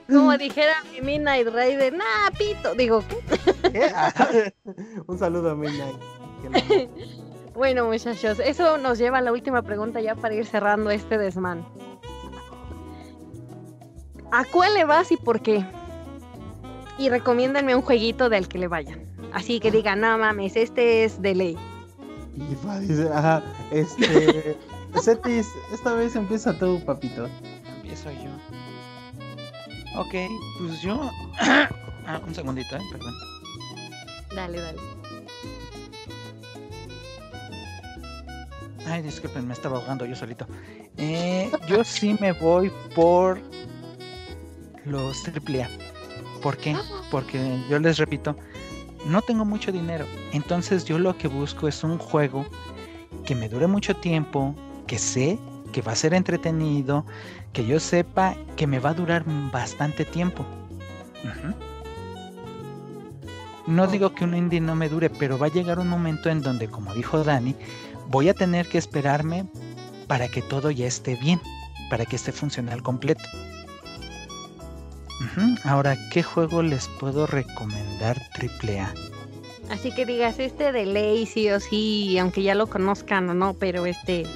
Como 0.09 0.37
dijera 0.39 0.83
mi 0.93 1.03
Midnight 1.03 1.49
Raider, 1.49 1.93
nah, 1.93 2.31
pito. 2.37 2.75
Digo, 2.75 3.05
¿qué? 3.63 4.53
Un 5.07 5.19
saludo 5.19 5.51
a 5.51 5.55
Midnight. 5.55 5.97
bueno, 7.55 7.85
muchachos, 7.85 8.41
eso 8.41 8.79
nos 8.79 8.97
lleva 8.99 9.19
a 9.19 9.21
la 9.21 9.33
última 9.33 9.61
pregunta 9.63 10.01
ya 10.01 10.15
para 10.15 10.35
ir 10.35 10.47
cerrando 10.47 10.91
este 10.91 11.19
desmán. 11.19 11.67
¿A 14.33 14.45
cuál 14.45 14.75
le 14.75 14.85
vas 14.85 15.11
y 15.13 15.17
por 15.17 15.41
qué? 15.41 15.65
Y 16.99 17.09
recomiéndenme 17.09 17.75
un 17.75 17.83
jueguito 17.83 18.29
del 18.29 18.49
que 18.49 18.59
le 18.59 18.69
vayan. 18.69 19.05
Así 19.33 19.61
que 19.61 19.71
digan, 19.71 20.01
no 20.01 20.19
mames, 20.19 20.57
este 20.57 21.05
es 21.05 21.21
de 21.21 21.35
ley. 21.35 21.57
Y 22.37 22.87
dice, 22.87 23.09
ajá, 23.13 23.43
este. 23.71 24.57
Cetis, 25.03 25.49
esta 25.73 25.95
vez 25.95 26.17
empieza 26.17 26.57
tú, 26.59 26.81
papito. 26.85 27.29
Empiezo 27.77 28.11
yo. 28.11 28.31
Ok, 30.01 30.15
pues 30.59 30.83
yo. 30.83 31.11
ah, 31.41 32.21
un 32.27 32.35
segundito, 32.35 32.77
eh, 32.77 32.81
perdón. 32.91 33.15
Dale, 34.35 34.61
dale. 34.61 34.79
Ay, 38.87 39.03
disculpen, 39.03 39.47
me 39.47 39.55
estaba 39.55 39.79
ahogando 39.79 40.05
yo 40.05 40.17
solito. 40.17 40.47
Eh, 40.97 41.51
yo 41.69 41.85
sí 41.85 42.17
me 42.21 42.33
voy 42.33 42.73
por 42.95 43.39
los 44.91 45.27
AAA. 45.27 45.69
¿Por 46.43 46.57
qué? 46.57 46.77
Porque 47.11 47.63
yo 47.69 47.79
les 47.79 47.99
repito, 47.99 48.37
no 49.07 49.23
tengo 49.23 49.45
mucho 49.45 49.73
dinero. 49.73 50.07
Entonces 50.33 50.85
yo 50.85 50.99
lo 50.99 51.17
que 51.17 51.29
busco 51.29 51.69
es 51.69 51.85
un 51.85 51.99
juego 51.99 52.47
que 53.25 53.35
me 53.35 53.49
dure 53.49 53.67
mucho 53.67 53.95
tiempo, 53.97 54.55
que 54.87 54.99
sé 54.99 55.39
que 55.73 55.83
va 55.83 55.93
a 55.93 55.97
ser 55.97 56.15
entretenido, 56.15 57.05
que 57.53 57.65
yo 57.65 57.79
sepa 57.79 58.37
que 58.57 58.67
me 58.67 58.79
va 58.79 58.91
a 58.91 58.95
durar 58.95 59.25
bastante 59.53 60.05
tiempo. 60.05 60.45
No 63.67 63.87
digo 63.87 64.15
que 64.15 64.25
un 64.25 64.35
indie 64.35 64.61
no 64.61 64.75
me 64.75 64.89
dure, 64.89 65.11
pero 65.11 65.39
va 65.39 65.47
a 65.47 65.51
llegar 65.51 65.79
un 65.79 65.89
momento 65.89 66.29
en 66.29 66.41
donde, 66.41 66.69
como 66.69 66.93
dijo 66.93 67.23
Dani, 67.23 67.55
voy 68.09 68.29
a 68.29 68.35
tener 68.35 68.69
que 68.69 68.79
esperarme 68.79 69.47
para 70.09 70.27
que 70.27 70.43
todo 70.43 70.73
ya 70.73 70.87
esté 70.87 71.15
bien, 71.15 71.41
para 71.89 72.05
que 72.05 72.17
esté 72.17 72.33
funcional 72.33 72.83
completo. 72.83 73.23
Ahora, 75.65 75.97
¿qué 76.11 76.23
juego 76.23 76.63
les 76.63 76.89
puedo 76.89 77.27
recomendar 77.27 78.17
AAA? 78.39 78.93
Así 79.71 79.93
que 79.93 80.05
digas, 80.05 80.39
este 80.39 80.73
de 80.73 80.87
ley 80.87 81.27
sí 81.27 81.51
o 81.51 81.61
sí, 81.61 82.19
aunque 82.19 82.43
ya 82.43 82.55
lo 82.55 82.67
conozcan 82.67 83.29
o 83.31 83.35
no, 83.35 83.55
pero 83.55 83.87
este 83.87 84.27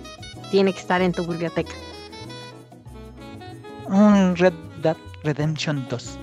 tiene 0.50 0.72
que 0.72 0.78
estar 0.78 1.02
en 1.02 1.12
tu 1.12 1.26
biblioteca. 1.26 1.72
Un 3.88 4.36
Red 4.36 4.52
Dead 4.82 4.96
Redemption 5.24 5.86
2. 5.88 6.18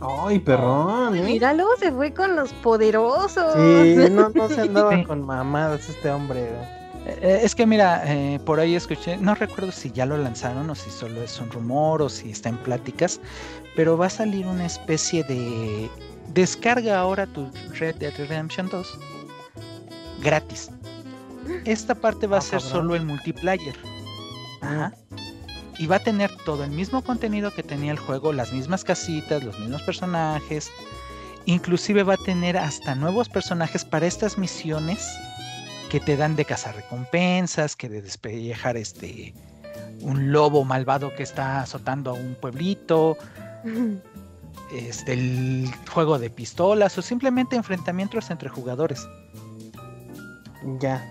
Ay, 0.00 0.38
perrón, 0.38 1.16
¿eh? 1.16 1.22
Míralo, 1.22 1.66
se 1.78 1.90
fue 1.90 2.12
con 2.12 2.36
los 2.36 2.52
poderosos. 2.52 3.54
Sí, 3.54 3.96
no, 4.10 4.28
no 4.28 4.48
se 4.48 4.60
andaba 4.60 5.02
con 5.04 5.24
mamadas 5.24 5.88
este 5.88 6.10
hombre. 6.10 6.42
Eh, 6.42 6.73
es 7.06 7.54
que 7.54 7.66
mira, 7.66 8.02
eh, 8.06 8.40
por 8.44 8.60
ahí 8.60 8.74
escuché, 8.74 9.16
no 9.16 9.34
recuerdo 9.34 9.72
si 9.72 9.90
ya 9.90 10.06
lo 10.06 10.16
lanzaron 10.16 10.70
o 10.70 10.74
si 10.74 10.90
solo 10.90 11.22
es 11.22 11.38
un 11.40 11.50
rumor 11.50 12.02
o 12.02 12.08
si 12.08 12.30
está 12.30 12.48
en 12.48 12.56
pláticas, 12.58 13.20
pero 13.76 13.98
va 13.98 14.06
a 14.06 14.10
salir 14.10 14.46
una 14.46 14.66
especie 14.66 15.22
de 15.24 15.90
descarga 16.32 16.98
ahora 16.98 17.26
tu 17.26 17.50
Red 17.78 17.96
Dead 17.96 18.14
Redemption 18.16 18.68
2 18.68 18.98
gratis. 20.22 20.70
Esta 21.66 21.94
parte 21.94 22.26
va 22.26 22.36
a 22.36 22.40
ah, 22.40 22.42
ser 22.42 22.60
solo 22.60 22.94
el 22.94 23.04
multiplayer. 23.04 23.76
Ajá 24.62 24.92
y 25.78 25.86
va 25.86 25.96
a 25.96 26.00
tener 26.00 26.34
todo 26.44 26.64
el 26.64 26.70
mismo 26.70 27.02
contenido 27.02 27.52
que 27.52 27.62
tenía 27.62 27.92
el 27.92 27.98
juego, 27.98 28.32
las 28.32 28.52
mismas 28.52 28.84
casitas, 28.84 29.42
los 29.42 29.58
mismos 29.58 29.82
personajes. 29.82 30.70
Inclusive 31.46 32.02
va 32.02 32.14
a 32.14 32.24
tener 32.24 32.56
hasta 32.56 32.94
nuevos 32.94 33.28
personajes 33.28 33.84
para 33.84 34.06
estas 34.06 34.38
misiones 34.38 35.06
que 35.94 36.00
te 36.00 36.16
dan 36.16 36.34
de 36.34 36.44
cazar 36.44 36.74
recompensas, 36.74 37.76
que 37.76 37.88
de 37.88 38.02
despellejar 38.02 38.76
este 38.76 39.32
un 40.00 40.32
lobo 40.32 40.64
malvado 40.64 41.14
que 41.14 41.22
está 41.22 41.60
azotando 41.60 42.10
a 42.10 42.14
un 42.14 42.34
pueblito. 42.34 43.16
Este, 44.72 45.12
el 45.12 45.70
juego 45.88 46.18
de 46.18 46.30
pistolas 46.30 46.98
o 46.98 47.02
simplemente 47.02 47.54
enfrentamientos 47.54 48.30
entre 48.30 48.48
jugadores. 48.48 49.06
Ya 50.80 51.04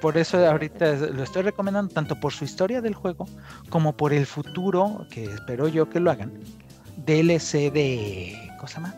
por 0.00 0.16
eso 0.16 0.38
ahorita 0.38 0.94
lo 0.94 1.22
estoy 1.22 1.42
recomendando 1.42 1.92
tanto 1.92 2.18
por 2.18 2.32
su 2.32 2.44
historia 2.44 2.80
del 2.80 2.94
juego 2.94 3.26
como 3.68 3.94
por 3.94 4.14
el 4.14 4.24
futuro, 4.24 5.06
que 5.10 5.24
espero 5.24 5.68
yo 5.68 5.90
que 5.90 6.00
lo 6.00 6.10
hagan, 6.10 6.32
DLC 7.04 7.70
de... 7.70 8.38
¿Cómo 8.56 8.68
se 8.68 8.74
llama? 8.76 8.94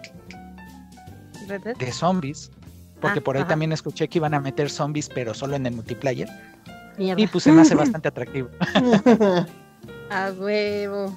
De 1.78 1.92
zombies. 1.92 2.52
Porque 3.06 3.20
ah, 3.20 3.24
por 3.24 3.36
ahí 3.36 3.44
también 3.44 3.72
escuché 3.72 4.08
que 4.08 4.18
iban 4.18 4.34
a 4.34 4.40
meter 4.40 4.68
zombies, 4.68 5.08
pero 5.08 5.34
solo 5.34 5.56
en 5.56 5.66
el 5.66 5.74
multiplayer. 5.74 6.28
Y 6.98 7.26
pues 7.26 7.44
se 7.44 7.52
me 7.52 7.62
hace 7.62 7.74
bastante 7.84 8.08
atractivo. 8.08 8.48
a 10.10 10.32
huevo. 10.38 11.16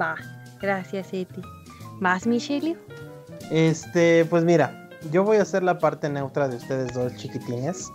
Va. 0.00 0.16
Gracias, 0.60 1.12
Eti. 1.12 1.40
¿Vas, 2.00 2.26
Michelle? 2.26 2.76
Este, 3.50 4.24
pues 4.26 4.44
mira, 4.44 4.88
yo 5.10 5.24
voy 5.24 5.38
a 5.38 5.42
hacer 5.42 5.62
la 5.62 5.78
parte 5.78 6.08
neutra 6.08 6.48
de 6.48 6.56
ustedes 6.56 6.92
dos 6.92 7.16
chiquitines 7.16 7.90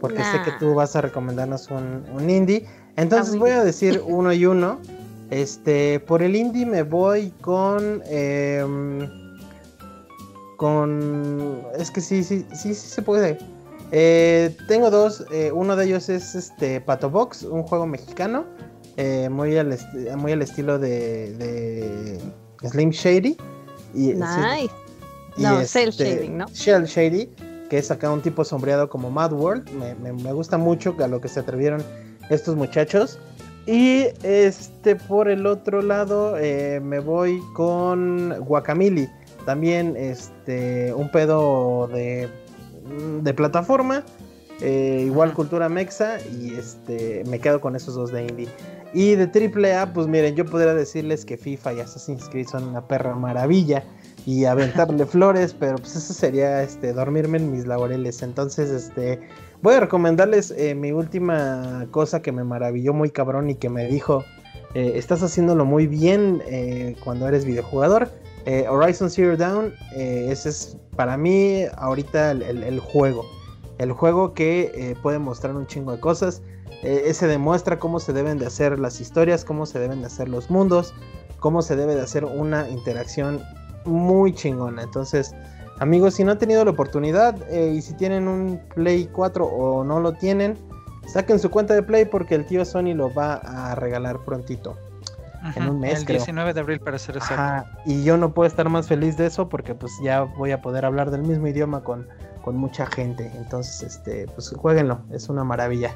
porque 0.00 0.22
sé 0.22 0.42
que 0.44 0.52
tú 0.58 0.74
vas 0.74 0.94
a 0.96 1.00
recomendarnos 1.00 1.68
un, 1.70 2.30
indie. 2.30 2.66
Entonces 2.96 3.36
voy 3.36 3.50
a 3.50 3.64
decir 3.64 4.02
uno 4.06 4.32
y 4.32 4.46
uno. 4.46 4.78
Este, 5.30 6.00
por 6.00 6.22
el 6.22 6.36
indie 6.36 6.64
me 6.64 6.82
voy 6.82 7.32
con. 7.40 8.02
Em, 8.06 9.27
con. 10.58 11.62
Es 11.78 11.90
que 11.90 12.02
sí, 12.02 12.22
sí, 12.22 12.44
sí, 12.52 12.74
sí 12.74 12.88
se 12.88 13.00
puede. 13.00 13.38
Eh, 13.92 14.54
tengo 14.66 14.90
dos. 14.90 15.24
Eh, 15.32 15.50
uno 15.54 15.74
de 15.76 15.86
ellos 15.86 16.10
es 16.10 16.34
este 16.34 16.82
Pato 16.82 17.08
Box, 17.08 17.44
un 17.44 17.62
juego 17.62 17.86
mexicano. 17.86 18.44
Eh, 18.98 19.28
muy, 19.30 19.56
al 19.56 19.78
muy 20.16 20.32
al 20.32 20.42
estilo 20.42 20.78
de, 20.78 21.32
de 21.36 22.68
Slim 22.68 22.90
Shady. 22.90 23.38
Y, 23.94 24.08
nice. 24.08 24.68
no, 25.38 25.62
Shell 25.62 25.88
este, 25.88 26.04
Shading, 26.04 26.36
¿no? 26.36 26.46
Shell 26.48 26.84
Shady 26.84 27.30
que 27.70 27.78
es 27.78 27.90
acá 27.90 28.10
un 28.10 28.22
tipo 28.22 28.44
sombreado 28.44 28.88
como 28.88 29.10
Mad 29.10 29.32
World. 29.32 29.70
Me, 30.00 30.32
gusta 30.32 30.58
mucho 30.58 30.96
a 30.98 31.06
lo 31.06 31.20
que 31.20 31.28
se 31.28 31.40
atrevieron 31.40 31.82
estos 32.30 32.56
muchachos. 32.56 33.18
Y 33.66 34.06
este 34.22 34.96
por 34.96 35.28
el 35.28 35.46
otro 35.46 35.82
lado 35.82 36.34
me 36.34 36.98
voy 36.98 37.40
con 37.54 38.40
Guacamili. 38.40 39.08
También 39.48 39.96
este 39.96 40.92
un 40.92 41.10
pedo 41.10 41.88
de, 41.88 42.28
de 43.22 43.32
plataforma. 43.32 44.04
Eh, 44.60 45.04
igual 45.06 45.32
cultura 45.32 45.70
mexa. 45.70 46.18
Y 46.38 46.52
este 46.52 47.24
me 47.26 47.38
quedo 47.38 47.58
con 47.58 47.74
esos 47.74 47.94
dos 47.94 48.12
de 48.12 48.26
indie. 48.26 48.48
Y 48.92 49.14
de 49.14 49.24
AAA, 49.24 49.94
pues 49.94 50.06
miren, 50.06 50.36
yo 50.36 50.44
podría 50.44 50.74
decirles 50.74 51.24
que 51.24 51.38
FIFA 51.38 51.72
y 51.72 51.80
Assassin's 51.80 52.28
Creed 52.28 52.46
son 52.46 52.64
una 52.64 52.86
perra 52.86 53.14
maravilla 53.14 53.84
y 54.26 54.44
aventarle 54.44 55.06
flores, 55.16 55.56
pero 55.58 55.76
pues 55.76 55.96
eso 55.96 56.12
sería 56.12 56.62
este 56.62 56.92
dormirme 56.92 57.38
en 57.38 57.50
mis 57.50 57.66
laureles. 57.66 58.22
Entonces, 58.22 58.68
este 58.68 59.18
voy 59.62 59.76
a 59.76 59.80
recomendarles 59.80 60.50
eh, 60.50 60.74
mi 60.74 60.92
última 60.92 61.86
cosa 61.90 62.20
que 62.20 62.32
me 62.32 62.44
maravilló 62.44 62.92
muy 62.92 63.08
cabrón 63.08 63.48
y 63.48 63.54
que 63.54 63.70
me 63.70 63.86
dijo, 63.86 64.24
eh, 64.74 64.92
estás 64.96 65.22
haciéndolo 65.22 65.64
muy 65.64 65.86
bien 65.86 66.42
cuando 67.02 67.26
eres 67.26 67.46
videojugador. 67.46 68.10
Horizon 68.68 69.10
Zero 69.10 69.36
Dawn, 69.36 69.74
ese 69.92 70.48
es 70.48 70.76
para 70.96 71.16
mí 71.16 71.64
ahorita 71.76 72.30
el, 72.30 72.80
juego. 72.80 73.24
El 73.78 73.92
juego 73.92 74.32
que 74.32 74.96
puede 75.02 75.18
mostrar 75.18 75.54
un 75.54 75.66
chingo 75.66 75.92
de 75.92 76.00
cosas. 76.00 76.42
ese 76.82 77.26
demuestra 77.26 77.78
cómo 77.78 78.00
se 78.00 78.12
deben 78.12 78.38
de 78.38 78.46
hacer 78.46 78.78
las 78.78 79.00
historias, 79.00 79.44
cómo 79.44 79.66
se 79.66 79.78
deben 79.78 80.00
de 80.00 80.06
hacer 80.06 80.28
los 80.28 80.50
mundos, 80.50 80.94
cómo 81.40 81.62
se 81.62 81.76
debe 81.76 81.94
de 81.94 82.02
hacer 82.02 82.24
una 82.24 82.68
interacción 82.68 83.42
muy 83.84 84.32
chingona. 84.32 84.82
Entonces, 84.82 85.34
amigos, 85.78 86.14
si 86.14 86.24
no 86.24 86.32
han 86.32 86.38
tenido 86.38 86.64
la 86.64 86.70
oportunidad 86.70 87.36
eh, 87.50 87.72
y 87.74 87.82
si 87.82 87.94
tienen 87.94 88.28
un 88.28 88.60
Play 88.74 89.08
4 89.12 89.44
o 89.44 89.84
no 89.84 90.00
lo 90.00 90.12
tienen, 90.12 90.56
saquen 91.06 91.38
su 91.38 91.50
cuenta 91.50 91.74
de 91.74 91.82
Play 91.82 92.04
porque 92.04 92.34
el 92.34 92.46
tío 92.46 92.64
Sony 92.64 92.94
lo 92.94 93.12
va 93.12 93.34
a 93.34 93.74
regalar 93.74 94.24
prontito. 94.24 94.76
En 95.54 95.68
un 95.68 95.80
mes. 95.80 96.00
El 96.00 96.06
19 96.06 96.54
de 96.54 96.60
abril 96.60 96.80
para 96.80 96.98
ser 96.98 97.16
exacto. 97.16 97.70
y 97.86 98.02
yo 98.04 98.16
no 98.16 98.32
puedo 98.32 98.46
estar 98.46 98.68
más 98.68 98.88
feliz 98.88 99.16
de 99.16 99.26
eso 99.26 99.48
porque 99.48 99.74
pues 99.74 99.92
ya 100.02 100.22
voy 100.22 100.50
a 100.50 100.60
poder 100.60 100.84
hablar 100.84 101.10
del 101.10 101.22
mismo 101.22 101.46
idioma 101.46 101.82
con, 101.82 102.08
con 102.42 102.56
mucha 102.56 102.86
gente. 102.86 103.30
Entonces, 103.36 103.82
este, 103.82 104.26
pues 104.34 104.52
jueguenlo, 104.56 105.00
es 105.12 105.28
una 105.28 105.44
maravilla. 105.44 105.94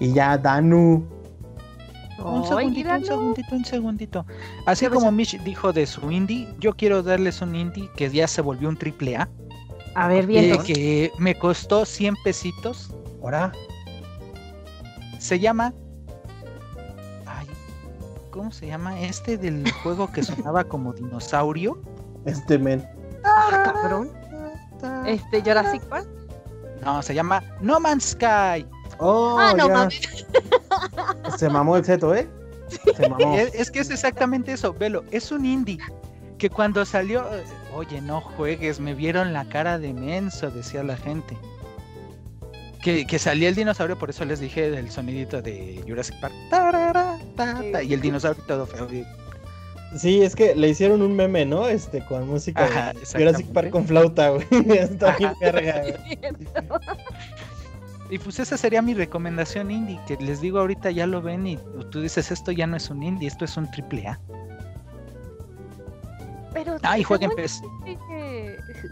Y 0.00 0.12
ya 0.12 0.36
Danu, 0.36 1.06
un 2.18 2.44
segundito, 2.46 2.90
un 2.90 3.04
segundito, 3.04 3.54
un 3.54 3.64
segundito. 3.64 4.26
Así 4.66 4.86
como 4.86 5.10
Mish 5.10 5.38
dijo 5.42 5.72
de 5.72 5.86
su 5.86 6.10
indie, 6.10 6.48
yo 6.58 6.74
quiero 6.74 7.02
darles 7.02 7.42
un 7.42 7.54
indie 7.54 7.90
que 7.96 8.08
ya 8.10 8.28
se 8.28 8.40
volvió 8.40 8.68
un 8.68 8.76
triple 8.76 9.16
A. 9.16 9.28
A 9.94 10.08
ver, 10.08 10.26
bien. 10.26 10.52
Eh, 10.52 10.58
que 10.64 11.12
me 11.18 11.34
costó 11.34 11.84
100 11.84 12.14
pesitos. 12.24 12.94
Ahora. 13.22 13.52
Se 15.18 15.38
llama. 15.38 15.72
¿Cómo 18.34 18.50
se 18.50 18.66
llama? 18.66 19.00
Este 19.00 19.38
del 19.38 19.70
juego 19.84 20.10
que 20.10 20.24
sonaba 20.24 20.64
como 20.64 20.92
dinosaurio. 20.92 21.80
Este 22.24 22.58
men. 22.58 22.84
Ah, 23.22 23.72
cabrón. 23.72 24.10
Este 25.06 25.40
Jurassic 25.40 25.80
Park. 25.84 26.08
No, 26.84 27.00
se 27.00 27.14
llama 27.14 27.44
No 27.60 27.78
Man's 27.78 28.10
Sky. 28.10 28.66
Oh, 28.98 29.38
ah, 29.38 29.54
no 29.56 29.68
mames. 29.68 30.26
Se 31.38 31.48
mamó 31.48 31.76
el 31.76 31.84
seto, 31.84 32.14
¿eh? 32.14 32.28
Se 32.96 33.08
mamó. 33.08 33.36
Es, 33.36 33.70
que 33.70 33.78
es 33.78 33.90
exactamente 33.90 34.52
eso, 34.52 34.74
velo, 34.74 35.04
es 35.12 35.30
un 35.30 35.46
indie 35.46 35.78
que 36.38 36.50
cuando 36.50 36.84
salió, 36.84 37.24
oye, 37.74 38.00
no 38.00 38.20
juegues, 38.20 38.80
me 38.80 38.94
vieron 38.94 39.32
la 39.32 39.48
cara 39.48 39.78
de 39.78 39.94
menso, 39.94 40.50
decía 40.50 40.82
la 40.82 40.96
gente. 40.96 41.38
Que, 42.84 43.06
que 43.06 43.18
salía 43.18 43.48
el 43.48 43.54
dinosaurio, 43.54 43.98
por 43.98 44.10
eso 44.10 44.26
les 44.26 44.40
dije 44.40 44.66
el 44.66 44.90
sonidito 44.90 45.40
de 45.40 45.82
Jurassic 45.88 46.20
Park. 46.20 46.34
y 47.82 47.94
el 47.94 48.00
dinosaurio 48.02 48.44
todo 48.46 48.66
feo. 48.66 48.86
Sí, 49.96 50.22
es 50.22 50.36
que 50.36 50.54
le 50.54 50.68
hicieron 50.68 51.00
un 51.00 51.16
meme, 51.16 51.46
¿no? 51.46 51.66
Este, 51.66 52.04
con 52.04 52.28
música 52.28 52.92
de 52.92 53.06
Jurassic 53.06 53.46
Park 53.52 53.70
con 53.70 53.86
flauta, 53.86 54.28
güey. 54.28 54.46
Está 54.78 55.16
bien 55.16 55.32
verga, 55.40 55.82
Y 58.10 58.18
pues 58.18 58.38
esa 58.38 58.58
sería 58.58 58.82
mi 58.82 58.92
recomendación 58.92 59.70
indie, 59.70 59.98
que 60.06 60.16
les 60.18 60.42
digo 60.42 60.58
ahorita 60.58 60.90
ya 60.90 61.06
lo 61.06 61.22
ven 61.22 61.46
y 61.46 61.58
tú 61.90 62.02
dices 62.02 62.30
esto 62.30 62.52
ya 62.52 62.66
no 62.66 62.76
es 62.76 62.90
un 62.90 63.02
indie, 63.02 63.28
esto 63.28 63.46
es 63.46 63.56
un 63.56 63.70
triple 63.70 64.06
A. 64.06 64.20
Pero 66.52 66.76
ah, 66.82 66.98
y 66.98 67.02
jueguen 67.02 67.30
PES. 67.34 67.62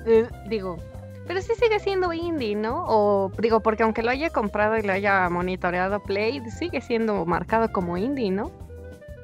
Eh, 0.06 0.26
digo, 0.48 0.78
Pero 1.26 1.40
sí 1.40 1.52
sigue 1.54 1.78
siendo 1.78 2.12
indie, 2.12 2.56
¿no? 2.56 2.84
O 2.88 3.30
digo, 3.38 3.60
porque 3.60 3.82
aunque 3.82 4.02
lo 4.02 4.10
haya 4.10 4.30
comprado 4.30 4.76
y 4.76 4.82
lo 4.82 4.92
haya 4.92 5.28
monitoreado 5.28 6.02
Play, 6.02 6.42
sigue 6.50 6.80
siendo 6.80 7.24
marcado 7.24 7.70
como 7.72 7.96
indie, 7.96 8.30
¿no? 8.30 8.50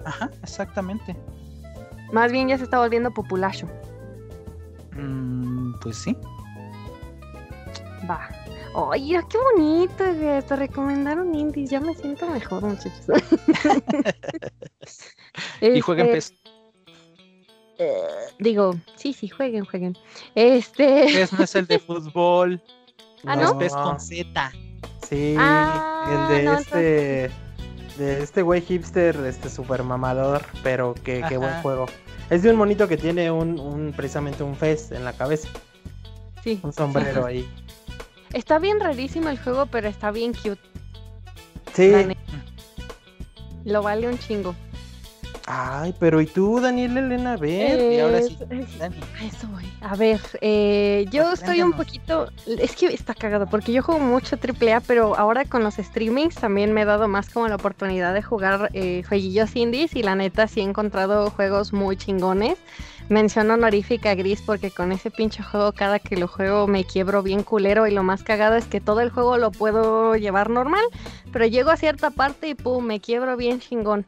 Ajá, 0.04 0.30
exactamente. 0.42 1.16
Más 2.12 2.32
bien 2.32 2.48
ya 2.48 2.56
se 2.56 2.64
está 2.64 2.78
volviendo 2.78 3.10
populacho. 3.10 3.68
Mm, 4.92 5.74
pues 5.80 5.98
sí. 5.98 6.16
Va. 8.08 8.28
Oye, 8.74 9.20
qué 9.28 9.38
bonito, 9.38 10.04
güey. 10.14 10.42
Te 10.42 10.56
recomendaron 10.56 11.34
indies. 11.34 11.70
Ya 11.70 11.80
me 11.80 11.94
siento 11.94 12.28
mejor, 12.28 12.62
muchachos. 12.62 13.06
Y 15.60 15.80
jueguen 15.80 16.06
Este, 16.06 16.36
digo, 18.38 18.74
sí, 18.96 19.12
sí, 19.12 19.28
jueguen, 19.28 19.64
jueguen. 19.64 19.96
Este. 20.34 21.04
PES 21.12 21.32
no 21.34 21.44
es 21.44 21.54
el 21.54 21.66
de 21.66 21.78
fútbol. 21.78 22.60
Ah, 23.26 23.36
no 23.36 23.42
es 23.42 23.52
PES 23.54 23.72
con 23.74 24.00
Z. 24.00 24.52
Sí, 25.08 25.34
Ah, 25.38 26.28
el 26.30 26.36
de 26.36 26.42
no, 26.44 26.58
este 26.58 27.30
de 27.96 28.22
este 28.22 28.42
güey 28.42 28.60
hipster, 28.60 29.16
este 29.26 29.48
super 29.48 29.82
mamador, 29.82 30.44
pero 30.62 30.94
que, 30.94 31.24
qué 31.28 31.36
buen 31.36 31.60
juego. 31.62 31.86
Es 32.30 32.42
de 32.42 32.50
un 32.50 32.56
monito 32.56 32.86
que 32.86 32.96
tiene 32.96 33.30
un, 33.30 33.58
un 33.58 33.92
precisamente 33.96 34.42
un 34.44 34.54
fez 34.54 34.92
en 34.92 35.04
la 35.04 35.14
cabeza, 35.14 35.48
Sí. 36.44 36.60
un 36.62 36.72
sombrero 36.72 37.26
ahí. 37.26 37.48
Está 38.34 38.58
bien 38.60 38.78
rarísimo 38.78 39.28
el 39.30 39.38
juego, 39.38 39.66
pero 39.66 39.88
está 39.88 40.10
bien 40.12 40.32
cute. 40.34 40.60
Sí. 41.74 41.90
Lo 43.64 43.82
vale 43.82 44.06
un 44.08 44.18
chingo. 44.18 44.54
Ay, 45.50 45.94
pero 45.98 46.20
¿y 46.20 46.26
tú, 46.26 46.60
Daniel 46.60 46.98
Elena? 46.98 47.32
A 47.32 47.36
ver. 47.38 47.94
y 47.94 48.00
ahora 48.00 48.20
sí, 48.20 48.36
Es-. 48.50 48.82
A 48.82 49.24
eso 49.24 49.48
voy. 49.50 49.64
A 49.80 49.96
ver, 49.96 50.20
eh, 50.42 51.06
yo 51.10 51.32
estoy 51.32 51.62
un 51.62 51.72
poquito. 51.72 52.28
Es 52.46 52.76
que 52.76 52.88
está 52.88 53.14
cagado 53.14 53.46
porque 53.46 53.72
yo 53.72 53.82
juego 53.82 53.98
mucho 53.98 54.36
AAA, 54.36 54.80
pero 54.80 55.16
ahora 55.16 55.46
con 55.46 55.64
los 55.64 55.76
streamings 55.76 56.34
también 56.34 56.74
me 56.74 56.82
he 56.82 56.84
dado 56.84 57.08
más 57.08 57.30
como 57.30 57.48
la 57.48 57.54
oportunidad 57.54 58.12
de 58.12 58.20
jugar 58.20 58.68
eh, 58.74 59.02
jueguillos 59.08 59.56
indies 59.56 59.96
y 59.96 60.02
la 60.02 60.14
neta 60.14 60.48
sí 60.48 60.60
he 60.60 60.64
encontrado 60.64 61.30
juegos 61.30 61.72
muy 61.72 61.96
chingones. 61.96 62.58
Menciono 63.08 63.54
honorífica 63.54 64.14
Gris 64.14 64.42
porque 64.42 64.70
con 64.70 64.92
ese 64.92 65.10
pinche 65.10 65.42
juego 65.42 65.72
cada 65.72 65.98
que 65.98 66.18
lo 66.18 66.28
juego 66.28 66.66
me 66.66 66.84
quiebro 66.84 67.22
bien 67.22 67.42
culero 67.42 67.86
y 67.86 67.90
lo 67.90 68.02
más 68.02 68.22
cagado 68.22 68.56
es 68.56 68.66
que 68.66 68.82
todo 68.82 69.00
el 69.00 69.08
juego 69.08 69.38
lo 69.38 69.50
puedo 69.50 70.14
llevar 70.14 70.50
normal, 70.50 70.84
pero 71.32 71.46
llego 71.46 71.70
a 71.70 71.78
cierta 71.78 72.10
parte 72.10 72.50
y 72.50 72.54
pum, 72.54 72.84
me 72.84 73.00
quiebro 73.00 73.38
bien 73.38 73.60
chingón. 73.60 74.04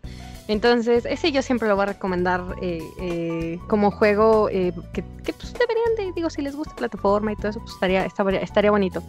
Entonces, 0.51 1.07
ese 1.07 1.31
yo 1.31 1.43
siempre 1.43 1.69
lo 1.69 1.77
voy 1.77 1.85
a 1.85 1.87
recomendar 1.87 2.43
eh, 2.61 2.83
eh, 2.99 3.61
como 3.69 3.93
juego 3.93 4.49
eh, 4.51 4.73
que, 4.93 5.05
pues 5.05 5.53
deberían 5.53 5.95
de, 5.97 6.13
digo, 6.13 6.29
si 6.29 6.43
les 6.43 6.57
gusta 6.57 6.75
plataforma 6.75 7.31
y 7.31 7.37
todo 7.37 7.51
eso, 7.51 7.61
pues 7.61 7.75
estaría, 7.75 8.05
estaría, 8.05 8.41
estaría 8.41 8.73
bonito. 8.73 9.01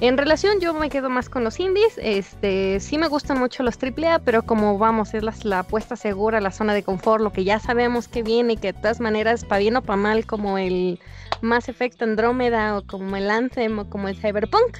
En 0.00 0.16
relación, 0.16 0.58
yo 0.58 0.72
me 0.72 0.88
quedo 0.88 1.10
más 1.10 1.28
con 1.28 1.44
los 1.44 1.60
indies. 1.60 1.98
Este, 1.98 2.80
sí 2.80 2.96
me 2.96 3.08
gustan 3.08 3.38
mucho 3.38 3.62
los 3.62 3.76
AAA, 3.76 4.20
pero 4.20 4.44
como 4.44 4.78
vamos, 4.78 5.12
es 5.12 5.22
la, 5.22 5.34
la 5.42 5.58
apuesta 5.58 5.96
segura, 5.96 6.40
la 6.40 6.50
zona 6.50 6.72
de 6.72 6.82
confort, 6.82 7.22
lo 7.22 7.30
que 7.30 7.44
ya 7.44 7.58
sabemos 7.58 8.08
que 8.08 8.22
viene 8.22 8.54
y 8.54 8.56
que 8.56 8.72
de 8.72 8.80
todas 8.80 8.98
maneras, 8.98 9.44
para 9.44 9.58
bien 9.58 9.76
o 9.76 9.82
para 9.82 9.98
mal, 9.98 10.24
como 10.24 10.56
el 10.56 10.98
Mass 11.42 11.68
Effect 11.68 12.00
Andrómeda 12.00 12.78
o 12.78 12.86
como 12.86 13.16
el 13.16 13.30
Anthem 13.30 13.80
o 13.80 13.90
como 13.90 14.08
el 14.08 14.16
Cyberpunk. 14.16 14.78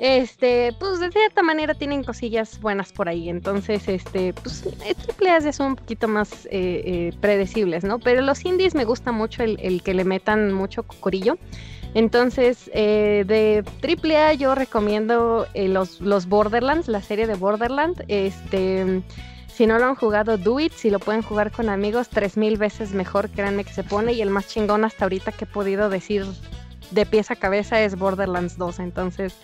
Este, 0.00 0.74
pues 0.80 0.98
de 0.98 1.12
cierta 1.12 1.42
manera 1.42 1.74
tienen 1.74 2.02
cosillas 2.02 2.58
buenas 2.58 2.90
por 2.90 3.10
ahí. 3.10 3.28
Entonces, 3.28 3.86
este, 3.86 4.32
pues 4.32 4.64
eh, 4.82 4.94
triple 4.94 5.28
A 5.28 5.38
ya 5.40 5.52
son 5.52 5.66
un 5.66 5.76
poquito 5.76 6.08
más 6.08 6.46
eh, 6.46 6.48
eh, 6.52 7.12
predecibles, 7.20 7.84
¿no? 7.84 7.98
Pero 7.98 8.22
los 8.22 8.42
indies 8.46 8.74
me 8.74 8.86
gusta 8.86 9.12
mucho 9.12 9.42
el, 9.42 9.82
que 9.82 9.92
le 9.92 10.04
metan 10.04 10.54
mucho 10.54 10.84
cocorillo. 10.84 11.36
Entonces, 11.92 12.70
eh, 12.72 13.24
de 13.26 13.62
triple 13.80 14.16
A 14.16 14.32
yo 14.32 14.54
recomiendo 14.54 15.46
los, 15.54 16.00
los 16.00 16.26
Borderlands, 16.26 16.88
la 16.88 17.02
serie 17.02 17.26
de 17.26 17.34
Borderlands. 17.34 18.02
Este, 18.08 19.02
si 19.48 19.66
no 19.66 19.78
lo 19.78 19.84
han 19.84 19.96
jugado, 19.96 20.38
do 20.38 20.60
it. 20.60 20.72
Si 20.72 20.88
lo 20.88 20.98
pueden 20.98 21.20
jugar 21.20 21.52
con 21.52 21.68
amigos, 21.68 22.08
tres 22.08 22.38
mil 22.38 22.56
veces 22.56 22.92
mejor, 22.92 23.28
créanme 23.28 23.64
que 23.64 23.74
se 23.74 23.84
pone. 23.84 24.14
Y 24.14 24.22
el 24.22 24.30
más 24.30 24.48
chingón 24.48 24.82
hasta 24.86 25.04
ahorita 25.04 25.32
que 25.32 25.44
he 25.44 25.46
podido 25.48 25.90
decir 25.90 26.24
de 26.90 27.04
pies 27.04 27.30
a 27.30 27.36
cabeza 27.36 27.82
es 27.82 27.98
Borderlands 27.98 28.56
2. 28.56 28.78
Entonces, 28.78 29.34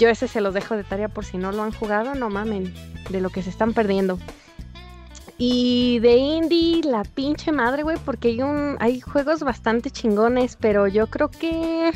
yo 0.00 0.08
ese 0.08 0.26
se 0.26 0.40
los 0.40 0.54
dejo 0.54 0.76
de 0.76 0.82
tarea 0.82 1.08
por 1.08 1.26
si 1.26 1.36
no 1.36 1.52
lo 1.52 1.62
han 1.62 1.72
jugado, 1.72 2.14
no 2.14 2.30
mamen, 2.30 2.74
de 3.10 3.20
lo 3.20 3.28
que 3.28 3.42
se 3.42 3.50
están 3.50 3.74
perdiendo. 3.74 4.18
Y 5.36 5.98
de 6.00 6.16
indie, 6.16 6.82
la 6.82 7.04
pinche 7.04 7.52
madre, 7.52 7.82
güey, 7.82 7.98
porque 8.04 8.28
hay 8.28 8.42
un 8.42 8.76
hay 8.80 9.00
juegos 9.00 9.40
bastante 9.42 9.90
chingones, 9.90 10.56
pero 10.56 10.88
yo 10.88 11.06
creo 11.06 11.30
que 11.30 11.92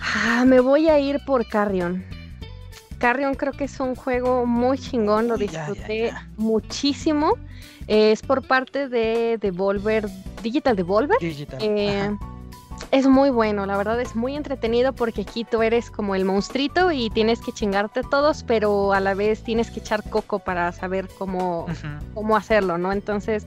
ah, 0.00 0.44
me 0.44 0.60
voy 0.60 0.88
a 0.88 0.98
ir 0.98 1.20
por 1.24 1.48
Carrion. 1.48 2.04
Carrion 2.98 3.34
creo 3.34 3.52
que 3.52 3.64
es 3.64 3.78
un 3.80 3.94
juego 3.94 4.44
muy 4.44 4.76
chingón, 4.76 5.28
lo 5.28 5.34
Uy, 5.34 5.46
ya, 5.46 5.52
ya, 5.52 5.66
disfruté 5.66 6.06
ya. 6.08 6.28
muchísimo. 6.36 7.38
Eh, 7.86 8.12
es 8.12 8.22
por 8.22 8.46
parte 8.46 8.88
de 8.88 9.38
Devolver, 9.40 10.08
Digital 10.42 10.76
Devolver. 10.76 11.18
Digital. 11.20 11.58
Eh. 11.62 12.10
Es 12.92 13.06
muy 13.06 13.30
bueno, 13.30 13.66
la 13.66 13.76
verdad 13.76 14.00
es 14.00 14.16
muy 14.16 14.34
entretenido 14.34 14.92
porque 14.92 15.22
aquí 15.22 15.44
tú 15.44 15.62
eres 15.62 15.90
como 15.90 16.16
el 16.16 16.24
monstruito 16.24 16.90
y 16.90 17.08
tienes 17.10 17.40
que 17.40 17.52
chingarte 17.52 18.00
a 18.00 18.02
todos, 18.02 18.42
pero 18.42 18.92
a 18.92 19.00
la 19.00 19.14
vez 19.14 19.44
tienes 19.44 19.70
que 19.70 19.78
echar 19.78 20.02
coco 20.08 20.40
para 20.40 20.72
saber 20.72 21.08
cómo, 21.16 21.66
cómo 22.14 22.36
hacerlo, 22.36 22.78
¿no? 22.78 22.92
Entonces, 22.92 23.46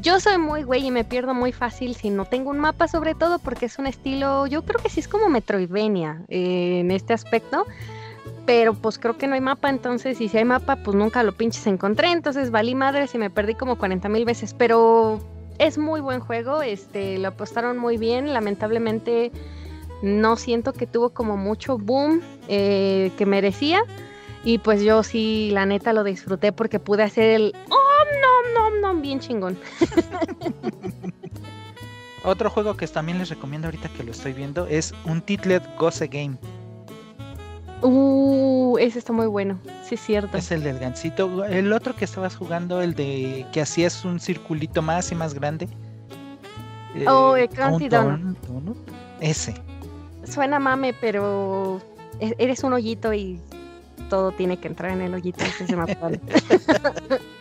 yo 0.00 0.20
soy 0.20 0.38
muy 0.38 0.62
güey 0.62 0.86
y 0.86 0.90
me 0.92 1.02
pierdo 1.02 1.34
muy 1.34 1.50
fácil 1.50 1.96
si 1.96 2.10
no 2.10 2.24
tengo 2.24 2.50
un 2.50 2.60
mapa, 2.60 2.86
sobre 2.86 3.14
todo 3.14 3.40
porque 3.40 3.66
es 3.66 3.78
un 3.78 3.86
estilo, 3.86 4.46
yo 4.46 4.62
creo 4.62 4.80
que 4.80 4.88
sí 4.88 5.00
es 5.00 5.08
como 5.08 5.28
Metroidvania 5.28 6.22
eh, 6.28 6.80
en 6.80 6.90
este 6.90 7.12
aspecto. 7.12 7.66
Pero 8.46 8.74
pues 8.74 8.98
creo 8.98 9.16
que 9.16 9.26
no 9.26 9.34
hay 9.34 9.40
mapa, 9.40 9.70
entonces, 9.70 10.20
y 10.20 10.28
si 10.28 10.36
hay 10.36 10.44
mapa, 10.44 10.76
pues 10.76 10.94
nunca 10.94 11.22
lo 11.22 11.32
pinches 11.32 11.66
encontré. 11.66 12.10
Entonces 12.10 12.50
valí 12.50 12.74
madre 12.74 13.06
y 13.12 13.18
me 13.18 13.30
perdí 13.30 13.54
como 13.54 13.76
40 13.76 14.08
mil 14.10 14.26
veces. 14.26 14.52
Pero 14.52 15.20
es 15.58 15.78
muy 15.78 16.00
buen 16.00 16.20
juego, 16.20 16.62
este, 16.62 17.18
lo 17.18 17.28
apostaron 17.28 17.78
muy 17.78 17.96
bien. 17.96 18.32
Lamentablemente 18.32 19.32
no 20.02 20.36
siento 20.36 20.72
que 20.72 20.86
tuvo 20.86 21.10
como 21.10 21.36
mucho 21.36 21.78
boom 21.78 22.20
eh, 22.48 23.12
que 23.16 23.26
merecía. 23.26 23.82
Y 24.44 24.58
pues 24.58 24.82
yo 24.82 25.02
sí, 25.02 25.50
la 25.52 25.64
neta 25.64 25.92
lo 25.92 26.04
disfruté 26.04 26.52
porque 26.52 26.78
pude 26.78 27.02
hacer 27.02 27.30
el 27.30 27.54
oh, 27.70 28.04
no, 28.20 28.70
no, 28.70 28.92
no, 28.92 29.00
bien 29.00 29.20
chingón. 29.20 29.56
Otro 32.24 32.50
juego 32.50 32.76
que 32.76 32.86
también 32.86 33.18
les 33.18 33.28
recomiendo 33.28 33.68
ahorita 33.68 33.90
que 33.90 34.02
lo 34.02 34.12
estoy 34.12 34.32
viendo 34.32 34.66
es 34.66 34.94
un 35.04 35.20
Titlet 35.20 35.62
Goze 35.78 36.08
Game. 36.08 36.38
Uh, 37.86 38.78
ese 38.80 38.98
está 38.98 39.12
muy 39.12 39.26
bueno, 39.26 39.58
sí 39.86 39.96
es 39.96 40.00
cierto. 40.00 40.38
Es 40.38 40.50
el 40.50 40.62
del 40.62 40.78
gancito. 40.78 41.44
El 41.44 41.70
otro 41.70 41.94
que 41.94 42.06
estabas 42.06 42.34
jugando, 42.34 42.80
el 42.80 42.94
de 42.94 43.44
que 43.52 43.60
hacías 43.60 44.06
un 44.06 44.20
circulito 44.20 44.80
más 44.80 45.12
y 45.12 45.14
más 45.14 45.34
grande. 45.34 45.68
Oh, 47.06 47.36
el 47.36 47.50
donut. 47.90 48.38
Ese. 49.20 49.52
Suena 50.24 50.58
mame, 50.58 50.94
pero 50.98 51.82
e- 52.20 52.34
eres 52.38 52.64
un 52.64 52.72
hoyito 52.72 53.12
y 53.12 53.38
todo 54.08 54.32
tiene 54.32 54.56
que 54.56 54.68
entrar 54.68 54.92
en 54.92 55.02
el 55.02 55.12
hoyito. 55.12 55.44
ese 55.44 55.66
se. 55.66 55.76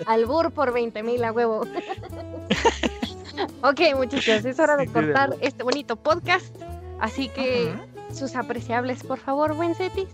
Albur 0.05 0.51
por 0.51 0.73
20 0.73 1.03
mil 1.03 1.23
a 1.23 1.31
huevo. 1.31 1.61
ok, 3.63 3.79
muchachos, 3.95 4.43
es 4.43 4.59
hora 4.59 4.75
de 4.75 4.87
cortar 4.87 5.37
este 5.39 5.63
bonito 5.63 5.95
podcast. 5.95 6.53
Así 6.99 7.29
que 7.29 7.73
sus 8.11 8.35
apreciables, 8.35 9.03
por 9.03 9.19
favor, 9.19 9.55
buen 9.55 9.73
Cetis. 9.73 10.09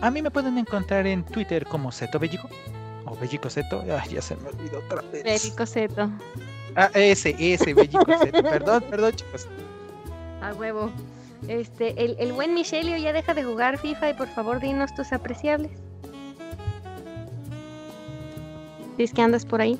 A 0.00 0.10
mí 0.10 0.22
me 0.22 0.30
pueden 0.30 0.56
encontrar 0.58 1.06
en 1.06 1.22
Twitter 1.24 1.66
como 1.66 1.92
Zeto 1.92 2.18
Bellico. 2.18 2.48
O 3.06 3.16
Bellico 3.16 3.50
Zeto. 3.50 3.82
Ay, 3.82 4.10
ya 4.14 4.22
se 4.22 4.36
me 4.36 4.48
olvidó 4.48 4.78
otra 4.78 5.02
vez. 5.02 5.22
Federico 5.22 5.66
Seto, 5.66 6.10
Ah, 6.76 6.88
ese, 6.94 7.34
ese, 7.38 7.74
Bellico 7.74 8.04
Zeto. 8.18 8.42
perdón, 8.42 8.84
perdón, 8.88 9.12
chicos. 9.12 9.46
a 10.40 10.52
huevo. 10.54 10.90
Este, 11.48 12.02
el, 12.04 12.16
el 12.18 12.32
buen 12.32 12.54
Michelio 12.54 12.96
ya 12.98 13.12
deja 13.12 13.34
de 13.34 13.42
jugar 13.44 13.78
FIFA 13.78 14.10
y 14.10 14.14
por 14.14 14.28
favor 14.28 14.60
dinos 14.60 14.94
tus 14.94 15.12
apreciables. 15.12 15.72
¿Dices 18.96 19.14
que 19.14 19.22
andas 19.22 19.44
por 19.46 19.60
ahí? 19.60 19.78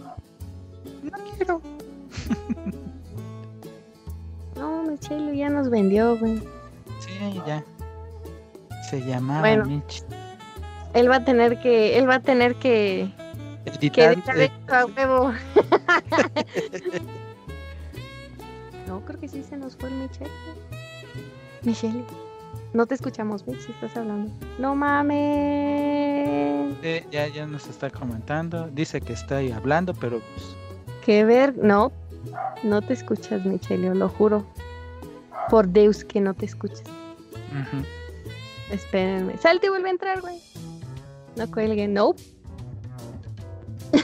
No 1.03 1.18
quiero. 1.37 1.61
No, 4.57 4.83
Michelio 4.85 5.33
ya 5.35 5.49
nos 5.51 5.71
vendió, 5.71 6.16
güey. 6.18 6.39
Sí, 7.01 7.41
ya. 7.47 7.64
Se 8.91 9.01
llamaba 9.01 9.41
Bueno. 9.41 9.64
Mitch. 9.66 10.03
Él 10.95 11.09
va 11.09 11.16
a 11.16 11.24
tener 11.24 11.61
que, 11.61 11.97
él 11.97 12.11
va 12.11 12.16
a 12.16 12.20
tener 12.20 12.57
que, 12.57 13.09
que 13.64 13.70
Editar, 13.76 14.16
dejar 14.16 14.38
eh, 14.41 14.45
esto 14.47 14.74
a 14.74 14.86
huevo. 14.86 15.30
no, 18.88 19.01
creo 19.05 19.20
que 19.20 19.28
sí 19.28 19.45
se 19.45 19.57
nos 19.57 19.76
fue 19.76 19.91
el 19.91 19.95
Michelle. 19.95 20.30
Michelle, 21.62 22.03
no 22.72 22.86
te 22.86 22.97
escuchamos, 22.97 23.47
Mitch, 23.47 23.61
si 23.61 23.70
estás 23.70 23.97
hablando. 23.97 24.32
No 24.59 24.74
mames. 24.74 25.14
eh, 26.82 27.07
ya, 27.12 27.28
ya 27.28 27.47
nos 27.47 27.68
está 27.68 27.91
comentando. 27.91 28.68
Dice 28.72 29.01
que 29.01 29.12
está 29.12 29.36
ahí 29.36 29.53
hablando, 29.53 29.95
pero 29.95 30.18
pues. 30.18 30.57
Que 31.05 31.24
ver, 31.24 31.57
no, 31.57 31.93
no 32.64 32.82
te 32.82 32.95
escuchas, 32.95 33.47
Michelio, 33.47 33.95
lo 33.95 34.09
juro. 34.09 34.45
Por 35.49 35.68
Deus 35.68 36.05
que 36.05 36.20
no 36.20 36.34
te 36.34 36.47
escuches. 36.47 36.82
Espérenme. 38.71 39.37
Salte 39.39 39.66
y 39.66 39.71
vuelve 39.71 39.89
a 39.89 39.93
entrar, 39.93 40.21
güey. 40.21 40.41
No 41.37 41.51
cuelguen, 41.51 41.95
no. 41.95 42.14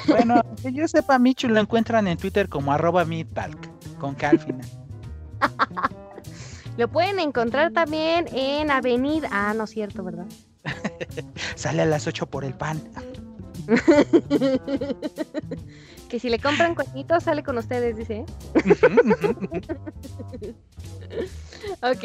Bueno, 0.09 0.43
que 0.62 0.73
yo 0.73 0.89
sepa, 0.89 1.19
Michu 1.19 1.49
lo 1.49 1.61
encuentran 1.61 2.07
en 2.09 2.19
Twitter 2.19 2.49
como 2.49 2.73
arroba 2.73 3.05
midtalk, 3.05 3.69
con 3.99 4.14
K 4.14 4.31
al 4.31 4.39
final. 4.39 4.67
lo 6.77 6.89
pueden 6.89 7.19
encontrar 7.21 7.73
también 7.73 8.27
en 8.33 8.71
Avenida. 8.71 9.29
Ah, 9.31 9.55
no 9.55 9.64
es 9.64 9.71
cierto, 9.71 10.03
¿verdad? 10.03 10.27
Sale 11.55 11.83
a 11.83 11.87
las 11.87 12.07
8 12.07 12.27
por 12.27 12.45
el 12.45 12.55
pan. 12.55 12.81
que 16.09 16.21
si 16.21 16.29
le 16.29 16.39
compran 16.39 16.77
cuernitos 16.77 17.25
sale 17.25 17.43
con 17.43 17.59
ustedes, 17.59 17.97
dice. 17.97 18.25
ok. 21.83 22.05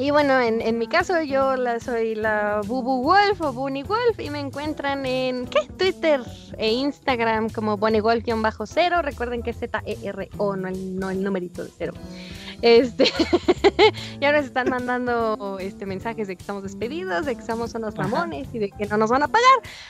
Y 0.00 0.12
bueno, 0.12 0.40
en, 0.40 0.78
mi 0.78 0.86
caso 0.86 1.20
yo 1.22 1.56
la, 1.56 1.80
soy 1.80 2.14
la 2.14 2.60
Bubu 2.64 3.02
Wolf 3.02 3.40
o 3.40 3.52
Bunny 3.52 3.82
Wolf 3.82 4.20
y 4.20 4.30
me 4.30 4.38
encuentran 4.38 5.04
en 5.04 5.48
¿qué? 5.48 5.66
Twitter 5.76 6.20
e 6.56 6.70
Instagram 6.70 7.50
como 7.50 7.76
Bunny 7.76 7.98
Wolf-0. 7.98 9.02
Recuerden 9.02 9.42
que 9.42 9.50
es 9.50 9.58
Z-E-R-O, 9.58 10.54
no 10.54 10.68
el, 10.68 11.00
no 11.00 11.10
el 11.10 11.24
numerito 11.24 11.64
de 11.64 11.70
cero. 11.76 11.94
Este, 12.62 13.04
ya 14.20 14.32
nos 14.32 14.44
están 14.44 14.68
mandando 14.68 15.58
este, 15.60 15.86
mensajes 15.86 16.26
de 16.26 16.36
que 16.36 16.40
estamos 16.40 16.62
despedidos, 16.62 17.26
de 17.26 17.36
que 17.36 17.42
somos 17.42 17.74
unos 17.74 17.94
ramones 17.94 18.48
y 18.52 18.58
de 18.58 18.70
que 18.70 18.86
no 18.86 18.96
nos 18.96 19.10
van 19.10 19.22
a 19.22 19.28
pagar. 19.28 19.48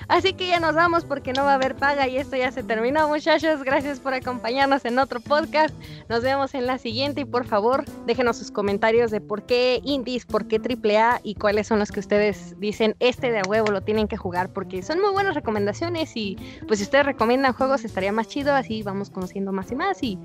Así 0.08 0.34
que 0.34 0.48
ya 0.48 0.60
nos 0.60 0.74
vamos 0.74 1.04
porque 1.04 1.32
no 1.32 1.44
va 1.44 1.52
a 1.52 1.54
haber 1.54 1.76
paga 1.76 2.06
y 2.08 2.18
esto 2.18 2.36
ya 2.36 2.52
se 2.52 2.62
terminó, 2.62 3.08
muchachos. 3.08 3.62
Gracias 3.62 4.00
por 4.00 4.12
acompañarnos 4.14 4.84
en 4.84 4.98
otro 4.98 5.20
podcast. 5.20 5.74
Nos 6.08 6.22
vemos 6.22 6.54
en 6.54 6.66
la 6.66 6.78
siguiente 6.78 7.22
y 7.22 7.24
por 7.24 7.46
favor 7.46 7.84
déjenos 8.06 8.36
sus 8.36 8.50
comentarios 8.50 9.10
de 9.10 9.20
por 9.20 9.44
qué 9.44 9.80
Indies, 9.84 10.26
por 10.26 10.46
qué 10.46 10.60
AAA 10.60 11.20
y 11.22 11.34
cuáles 11.34 11.66
son 11.66 11.78
los 11.78 11.90
que 11.90 12.00
ustedes 12.00 12.58
dicen 12.60 12.96
este 13.00 13.32
de 13.32 13.38
a 13.38 13.42
huevo 13.48 13.70
lo 13.70 13.80
tienen 13.80 14.08
que 14.08 14.16
jugar 14.16 14.52
porque 14.52 14.82
son 14.82 15.00
muy 15.00 15.10
buenas 15.10 15.34
recomendaciones 15.34 16.16
y 16.16 16.36
pues 16.66 16.80
si 16.80 16.84
ustedes 16.84 17.06
recomiendan 17.06 17.52
juegos 17.52 17.84
estaría 17.84 18.12
más 18.12 18.28
chido, 18.28 18.54
así 18.54 18.82
vamos 18.82 19.10
conociendo 19.10 19.52
más 19.52 19.70
y 19.72 19.74
más 19.74 20.02
y 20.02 20.18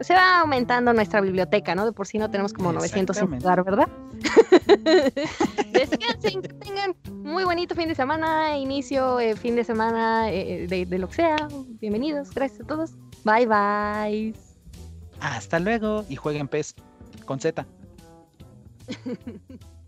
pues 0.00 0.06
se 0.06 0.14
va 0.14 0.40
aumentando 0.40 0.94
nuestra 0.94 1.20
biblioteca, 1.20 1.74
¿no? 1.74 1.92
por 1.92 2.06
si 2.06 2.16
no 2.16 2.30
tenemos 2.30 2.54
como 2.54 2.72
900 2.72 3.14
en 3.18 3.38
jugar, 3.38 3.62
¿verdad? 3.62 3.86
Descansen, 5.72 6.40
que 6.40 6.48
tengan 6.54 6.96
muy 7.12 7.44
bonito 7.44 7.74
fin 7.74 7.86
de 7.86 7.94
semana, 7.94 8.56
inicio, 8.56 9.20
eh, 9.20 9.36
fin 9.36 9.56
de 9.56 9.62
semana 9.62 10.32
eh, 10.32 10.66
de, 10.66 10.86
de, 10.86 10.98
lo 10.98 11.06
que 11.06 11.16
sea. 11.16 11.36
Bienvenidos, 11.82 12.30
gracias 12.30 12.62
a 12.62 12.64
todos. 12.64 12.92
Bye 13.24 13.44
bye. 13.46 14.34
Hasta 15.20 15.58
luego 15.58 16.06
y 16.08 16.16
jueguen 16.16 16.48
pez 16.48 16.74
con 17.26 17.38
Z. 17.38 17.66